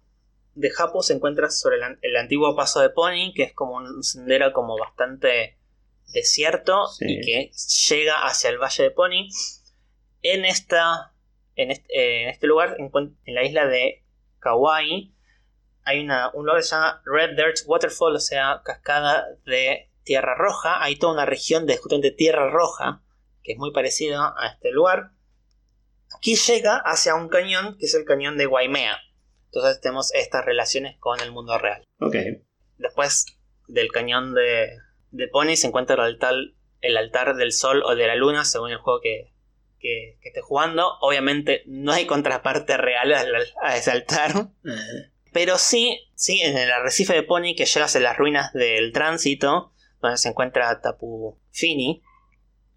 de 0.54 0.72
Hapu 0.76 1.02
se 1.02 1.14
encuentra 1.14 1.50
sobre 1.50 1.76
el, 1.76 1.82
an- 1.84 1.98
el 2.02 2.16
antiguo 2.16 2.54
paso 2.56 2.80
de 2.80 2.90
Pony, 2.90 3.32
que 3.34 3.44
es 3.44 3.52
como 3.52 3.76
un 3.76 4.02
sendero 4.02 4.52
como 4.52 4.76
bastante 4.78 5.56
desierto 6.12 6.88
Sí. 6.88 7.04
y 7.08 7.20
que 7.20 7.52
llega 7.88 8.14
hacia 8.26 8.50
el 8.50 8.58
valle 8.58 8.84
de 8.84 8.90
Pony. 8.90 9.28
En 10.22 10.44
esta. 10.44 11.12
En 11.56 11.70
este, 11.70 11.86
eh, 11.94 12.22
en 12.24 12.28
este 12.30 12.46
lugar, 12.46 12.76
encuent- 12.78 13.14
en 13.26 13.34
la 13.34 13.44
isla 13.44 13.66
de 13.66 14.02
Kauai, 14.38 15.12
hay 15.84 16.00
una, 16.00 16.30
un 16.34 16.44
lugar 16.44 16.60
que 16.60 16.66
se 16.66 16.74
llama 16.74 17.02
Red 17.04 17.36
Dirt 17.36 17.58
Waterfall, 17.66 18.16
o 18.16 18.20
sea, 18.20 18.62
cascada 18.64 19.26
de 19.44 19.90
tierra 20.02 20.34
roja. 20.34 20.82
Hay 20.82 20.96
toda 20.96 21.12
una 21.12 21.26
región 21.26 21.66
de 21.66 21.76
justamente 21.76 22.10
tierra 22.10 22.50
roja, 22.50 23.02
que 23.42 23.52
es 23.52 23.58
muy 23.58 23.72
parecida 23.72 24.34
a 24.36 24.48
este 24.48 24.70
lugar. 24.70 25.12
Aquí 26.16 26.36
llega 26.36 26.76
hacia 26.76 27.14
un 27.14 27.28
cañón, 27.28 27.76
que 27.78 27.86
es 27.86 27.94
el 27.94 28.04
cañón 28.04 28.36
de 28.36 28.46
Waimea. 28.46 28.98
Entonces 29.46 29.80
tenemos 29.80 30.12
estas 30.14 30.44
relaciones 30.44 30.96
con 30.98 31.20
el 31.20 31.32
mundo 31.32 31.58
real. 31.58 31.86
Ok. 32.00 32.16
Después 32.76 33.26
del 33.66 33.90
cañón 33.90 34.34
de, 34.34 34.76
de 35.10 35.28
Pony 35.28 35.56
se 35.56 35.66
encuentra 35.66 35.94
el 35.96 36.02
altar, 36.02 36.34
el 36.80 36.96
altar 36.96 37.36
del 37.36 37.52
sol 37.52 37.82
o 37.84 37.94
de 37.94 38.06
la 38.06 38.14
luna, 38.14 38.44
según 38.44 38.70
el 38.70 38.78
juego 38.78 39.00
que, 39.00 39.32
que, 39.78 40.18
que 40.20 40.28
esté 40.28 40.40
jugando. 40.40 40.98
Obviamente 41.00 41.62
no 41.66 41.92
hay 41.92 42.06
contraparte 42.06 42.76
real 42.76 43.12
a 43.62 43.76
ese 43.76 43.90
altar. 43.90 44.32
Eh, 44.64 45.10
Pero 45.32 45.58
sí, 45.58 46.00
sí, 46.14 46.40
en 46.42 46.56
el 46.56 46.70
arrecife 46.72 47.14
de 47.14 47.22
Pony 47.22 47.54
que 47.56 47.64
llega 47.66 47.86
hacia 47.86 48.00
las 48.00 48.16
ruinas 48.16 48.52
del 48.52 48.92
tránsito, 48.92 49.72
donde 50.00 50.16
se 50.18 50.28
encuentra 50.28 50.80
Tapu 50.80 51.38
Fini, 51.50 52.02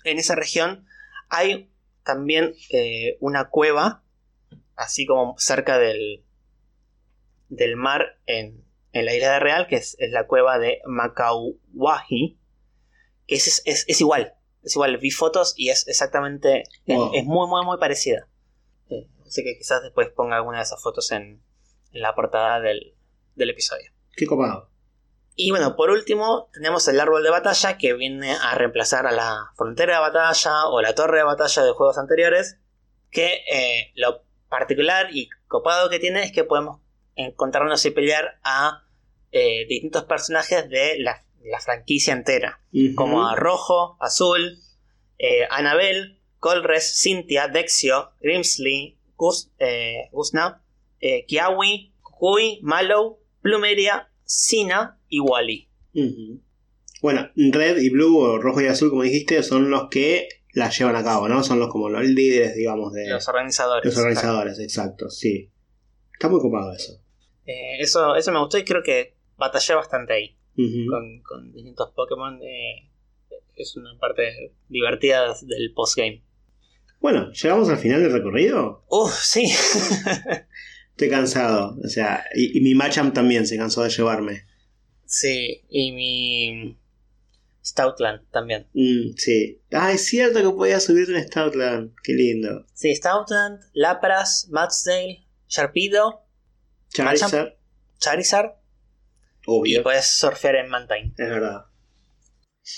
en 0.03 0.19
esa 0.19 0.35
región 0.35 0.85
hay 1.29 1.71
también 2.03 2.53
eh, 2.69 3.17
una 3.21 3.49
cueva, 3.49 4.03
así 4.75 5.05
como 5.05 5.35
cerca 5.37 5.77
del, 5.79 6.23
del 7.49 7.75
mar 7.75 8.19
en, 8.25 8.63
en 8.91 9.05
la 9.05 9.15
isla 9.15 9.33
de 9.33 9.39
Real, 9.39 9.67
que 9.67 9.77
es, 9.77 9.95
es 9.99 10.11
la 10.11 10.27
cueva 10.27 10.59
de 10.59 10.81
Macauahi, 10.85 12.37
que 13.25 13.35
es, 13.35 13.61
es, 13.65 13.85
es 13.87 14.01
igual, 14.01 14.33
es 14.63 14.75
igual, 14.75 14.97
vi 14.97 15.09
fotos 15.11 15.53
y 15.57 15.69
es 15.69 15.87
exactamente, 15.87 16.63
es- 16.85 16.97
Wow. 16.97 17.11
es, 17.15 17.23
muy, 17.25 17.47
muy, 17.47 17.65
muy 17.65 17.77
parecida. 17.79 18.27
Eh, 18.89 19.07
así 19.25 19.43
que 19.43 19.57
quizás 19.57 19.81
después 19.81 20.09
ponga 20.09 20.35
alguna 20.35 20.57
de 20.57 20.63
esas 20.65 20.81
fotos 20.83 21.11
en 21.11 21.41
la 21.93 22.13
portada 22.15 22.59
del, 22.59 22.95
del 23.35 23.49
episodio. 23.49 23.91
qué 24.15 24.25
copado. 24.25 24.69
Y 25.35 25.49
bueno, 25.49 25.75
por 25.75 25.89
último, 25.89 26.49
tenemos 26.53 26.87
el 26.87 26.99
árbol 26.99 27.23
de 27.23 27.31
batalla 27.31 27.77
que 27.77 27.93
viene 27.93 28.33
a 28.33 28.53
reemplazar 28.53 29.07
a 29.07 29.11
la 29.11 29.51
frontera 29.55 29.95
de 29.95 30.01
batalla 30.01 30.67
o 30.67 30.81
la 30.81 30.93
torre 30.93 31.17
de 31.17 31.23
batalla 31.23 31.63
de 31.63 31.71
juegos 31.71 31.97
anteriores. 31.97 32.59
Que 33.09 33.43
eh, 33.51 33.91
lo 33.95 34.23
particular 34.49 35.07
y 35.11 35.29
copado 35.47 35.89
que 35.89 35.99
tiene 35.99 36.23
es 36.23 36.31
que 36.31 36.43
podemos 36.43 36.81
encontrarnos 37.15 37.83
y 37.85 37.91
pelear 37.91 38.39
a 38.43 38.83
eh, 39.31 39.65
distintos 39.67 40.03
personajes 40.03 40.69
de 40.69 40.99
la, 40.99 41.25
la 41.43 41.59
franquicia 41.59 42.13
entera. 42.13 42.61
Como 42.95 43.27
a 43.27 43.35
Rojo, 43.35 43.97
Azul, 43.99 44.59
eh, 45.17 45.47
Anabel, 45.49 46.19
Colres, 46.39 47.01
Cynthia, 47.01 47.47
Dexio, 47.47 48.11
Grimsley, 48.19 48.99
Gus, 49.15 49.51
eh, 49.59 50.09
Gusna, 50.11 50.62
eh, 51.05 51.25
Kiawi, 51.27 51.91
Kukui, 52.01 52.59
Mallow, 52.61 53.19
Plumeria, 53.41 54.09
Sina 54.23 54.97
y 55.09 55.19
Wally. 55.19 55.67
Bueno, 57.01 57.29
red 57.35 57.77
y 57.81 57.89
blue 57.89 58.17
o 58.19 58.37
rojo 58.39 58.61
y 58.61 58.67
azul, 58.67 58.89
como 58.89 59.03
dijiste, 59.03 59.43
son 59.43 59.69
los 59.69 59.89
que 59.89 60.29
las 60.53 60.77
llevan 60.77 60.95
a 60.95 61.03
cabo, 61.03 61.27
¿no? 61.27 61.43
Son 61.43 61.59
los 61.59 61.67
como 61.67 61.89
los 61.89 62.03
líderes, 62.05 62.55
digamos, 62.55 62.93
de 62.93 63.09
Los 63.09 63.27
organizadores. 63.27 63.85
los 63.85 63.97
organizadores, 63.97 64.59
exacto, 64.59 65.09
sí. 65.09 65.51
Está 66.13 66.29
muy 66.29 66.39
copado 66.39 66.71
eso. 66.73 66.93
Eh, 67.45 67.79
eso, 67.79 68.15
eso 68.15 68.31
me 68.31 68.39
gustó 68.39 68.57
y 68.57 68.63
creo 68.63 68.81
que 68.81 69.17
batallé 69.35 69.75
bastante 69.75 70.13
ahí 70.13 70.37
con, 70.55 71.21
con 71.23 71.51
distintos 71.51 71.91
Pokémon. 71.93 72.39
eh, 72.41 72.89
es 73.55 73.75
una 73.75 73.97
parte 73.99 74.53
divertida 74.69 75.35
del 75.41 75.73
postgame. 75.73 76.23
Bueno, 77.01 77.31
llegamos 77.33 77.67
al 77.67 77.77
final 77.77 78.01
del 78.01 78.13
recorrido. 78.13 78.85
Uf, 78.87 79.11
sí. 79.13 79.45
Estoy 80.93 81.09
cansado, 81.09 81.77
o 81.83 81.87
sea, 81.87 82.23
y, 82.35 82.57
y 82.57 82.61
mi 82.61 82.75
Machamp 82.75 83.13
también 83.13 83.45
se 83.47 83.57
cansó 83.57 83.83
de 83.83 83.89
llevarme. 83.89 84.45
sí, 85.05 85.63
y 85.69 85.91
mi 85.91 86.77
Stoutland 87.65 88.29
también. 88.31 88.67
Mm, 88.73 89.15
sí. 89.17 89.61
Ah, 89.71 89.91
es 89.91 90.05
cierto 90.05 90.39
que 90.41 90.49
podía 90.55 90.79
subirte 90.79 91.17
en 91.17 91.23
Stoutland. 91.27 91.93
Qué 92.03 92.13
lindo. 92.13 92.65
Sí, 92.73 92.93
Stoutland, 92.95 93.59
Lapras, 93.73 94.47
Matsdale, 94.51 95.25
Sharpedo, 95.47 96.25
Charizard, 96.89 97.55
Charizard 97.99 98.51
y 98.51 98.55
obvio. 99.47 99.83
puedes 99.83 100.05
surfear 100.17 100.55
en 100.57 100.69
Mantine. 100.69 101.13
Es 101.17 101.29
verdad. 101.29 101.65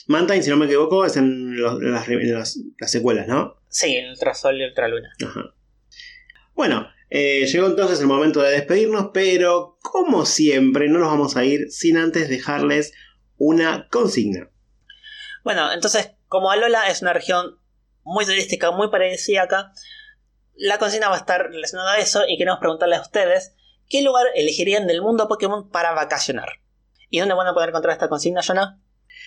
Mantine, 0.07 0.41
si 0.41 0.49
no 0.49 0.57
me 0.57 0.65
equivoco, 0.65 1.05
es 1.05 1.17
en, 1.17 1.57
los- 1.57 1.81
en 1.81 1.91
las, 1.91 2.07
en 2.07 2.33
las- 2.33 2.59
las 2.79 2.91
secuelas, 2.91 3.27
¿no? 3.27 3.57
Sí, 3.69 3.95
en 3.95 4.09
Ultrasol 4.11 4.59
y 4.61 4.65
Ultraluna. 4.65 5.13
Ajá. 5.25 5.53
Bueno, 6.53 6.87
eh, 7.09 7.45
llegó 7.45 7.67
entonces 7.67 7.99
el 7.99 8.07
momento 8.07 8.41
de 8.41 8.51
despedirnos, 8.51 9.11
pero 9.13 9.77
como 9.81 10.25
siempre, 10.25 10.87
no 10.89 10.99
nos 10.99 11.09
vamos 11.09 11.37
a 11.37 11.43
ir 11.43 11.71
sin 11.71 11.97
antes 11.97 12.29
dejarles 12.29 12.93
una 13.37 13.87
consigna. 13.89 14.49
Bueno, 15.43 15.71
entonces, 15.71 16.11
como 16.27 16.51
Alola 16.51 16.89
es 16.89 17.01
una 17.01 17.13
región 17.13 17.59
muy 18.03 18.25
turística, 18.25 18.71
muy 18.71 18.89
paradisíaca, 18.89 19.71
la 20.55 20.77
consigna 20.77 21.09
va 21.09 21.15
a 21.15 21.19
estar 21.19 21.49
relacionada 21.49 21.93
a 21.93 21.99
eso 21.99 22.23
y 22.27 22.37
queremos 22.37 22.59
preguntarle 22.59 22.95
a 22.95 23.01
ustedes 23.01 23.55
qué 23.89 24.01
lugar 24.01 24.25
elegirían 24.35 24.87
del 24.87 25.01
mundo 25.01 25.27
Pokémon 25.27 25.69
para 25.69 25.93
vacacionar. 25.93 26.49
¿Y 27.09 27.19
dónde 27.19 27.35
van 27.35 27.47
a 27.47 27.53
poder 27.53 27.69
encontrar 27.69 27.93
esta 27.93 28.09
consigna, 28.09 28.41
Jonah? 28.41 28.79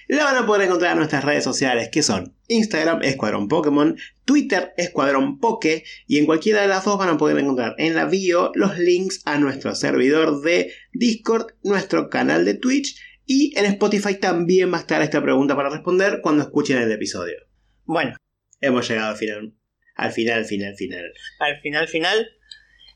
La 0.07 0.25
van 0.25 0.37
a 0.37 0.47
poder 0.47 0.67
encontrar 0.67 0.93
en 0.93 0.99
nuestras 0.99 1.25
redes 1.25 1.45
sociales, 1.45 1.89
que 1.91 2.03
son 2.03 2.35
Instagram 2.49 3.03
Escuadrón 3.03 3.49
Pokémon, 3.49 3.97
Twitter 4.25 4.73
Escuadrón 4.77 5.39
Poke, 5.41 5.85
y 6.07 6.19
en 6.19 6.27
cualquiera 6.27 6.63
de 6.63 6.69
las 6.69 6.85
dos 6.85 6.99
van 6.99 7.09
a 7.09 7.19
poder 7.19 7.39
encontrar 7.39 7.75
en 7.79 7.95
la 7.95 8.05
bio 8.05 8.53
los 8.55 8.79
links 8.79 9.23
a 9.25 9.39
nuestro 9.39 9.75
servidor 9.75 10.41
de 10.43 10.73
Discord, 10.93 11.49
nuestro 11.63 12.09
canal 12.09 12.45
de 12.45 12.55
Twitch, 12.55 12.97
y 13.27 13.59
en 13.59 13.67
Spotify 13.67 14.15
también 14.15 14.73
va 14.73 14.79
a 14.79 14.81
estar 14.81 15.03
esta 15.03 15.23
pregunta 15.23 15.55
para 15.57 15.69
responder 15.69 16.21
cuando 16.23 16.43
escuchen 16.43 16.79
el 16.79 16.91
episodio. 16.93 17.37
Bueno, 17.85 18.17
Hemos 18.61 18.89
llegado 18.89 19.11
al 19.11 19.17
final. 19.17 19.55
Al 19.95 20.13
final, 20.13 20.45
final, 20.45 20.75
final. 20.75 21.13
al 21.41 21.61
final, 21.61 21.89
final, 21.89 22.29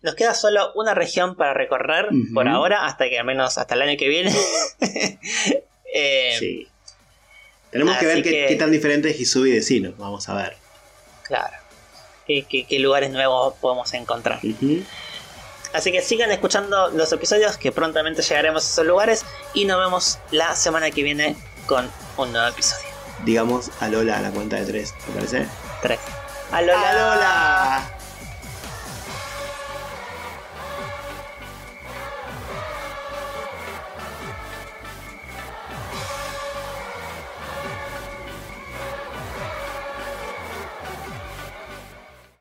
nos 0.03 0.15
queda 0.15 0.35
solo 0.35 0.73
una 0.75 0.95
región 0.95 1.37
para 1.37 1.55
recorrer 1.55 2.09
por 2.35 2.49
ahora, 2.49 2.87
hasta 2.87 3.09
que 3.09 3.19
al 3.19 3.27
menos 3.27 3.59
hasta 3.59 3.75
el 3.75 3.83
año 3.83 3.97
que 3.99 4.09
viene. 4.09 4.33
Eh, 5.95 6.37
Sí. 6.39 6.67
Tenemos 7.73 7.97
que 7.97 8.07
ver 8.07 8.23
qué, 8.23 8.31
que- 8.31 8.47
qué 8.49 8.55
tan 8.57 8.71
diferente 8.71 9.11
es 9.11 9.19
Hisubi 9.19 9.51
de 9.51 9.63
Sino. 9.63 9.93
Vamos 9.99 10.29
a 10.29 10.35
ver. 10.35 10.57
Claro. 11.25 11.57
¿Qué, 12.27 12.47
qué- 12.49 12.65
qué 12.67 12.79
lugares 12.79 13.11
nuevos 13.11 13.55
podemos 13.61 13.93
encontrar? 13.95 14.39
Así 15.73 15.91
que 15.91 16.03
sigan 16.03 16.31
escuchando 16.31 16.91
los 16.91 17.11
episodios 17.13 17.57
que 17.57 17.73
prontamente 17.73 18.21
llegaremos 18.23 18.65
a 18.65 18.69
esos 18.73 18.87
lugares 18.87 19.25
y 19.55 19.65
nos 19.65 19.79
vemos 19.79 20.19
la 20.31 20.55
semana 20.55 20.91
que 20.91 21.03
viene 21.03 21.35
con 21.67 21.91
un 22.19 22.31
nuevo 22.33 22.47
episodio. 22.49 22.87
Digamos 23.25 23.71
a 23.81 23.89
Lola 23.89 24.19
a 24.19 24.23
la 24.23 24.31
cuenta 24.31 24.57
de 24.57 24.67
tres, 24.67 24.93
¿te 25.07 25.13
parece? 25.13 25.47
3. 25.81 25.99
¡Alola! 26.53 26.91
¡Alola! 26.91 27.91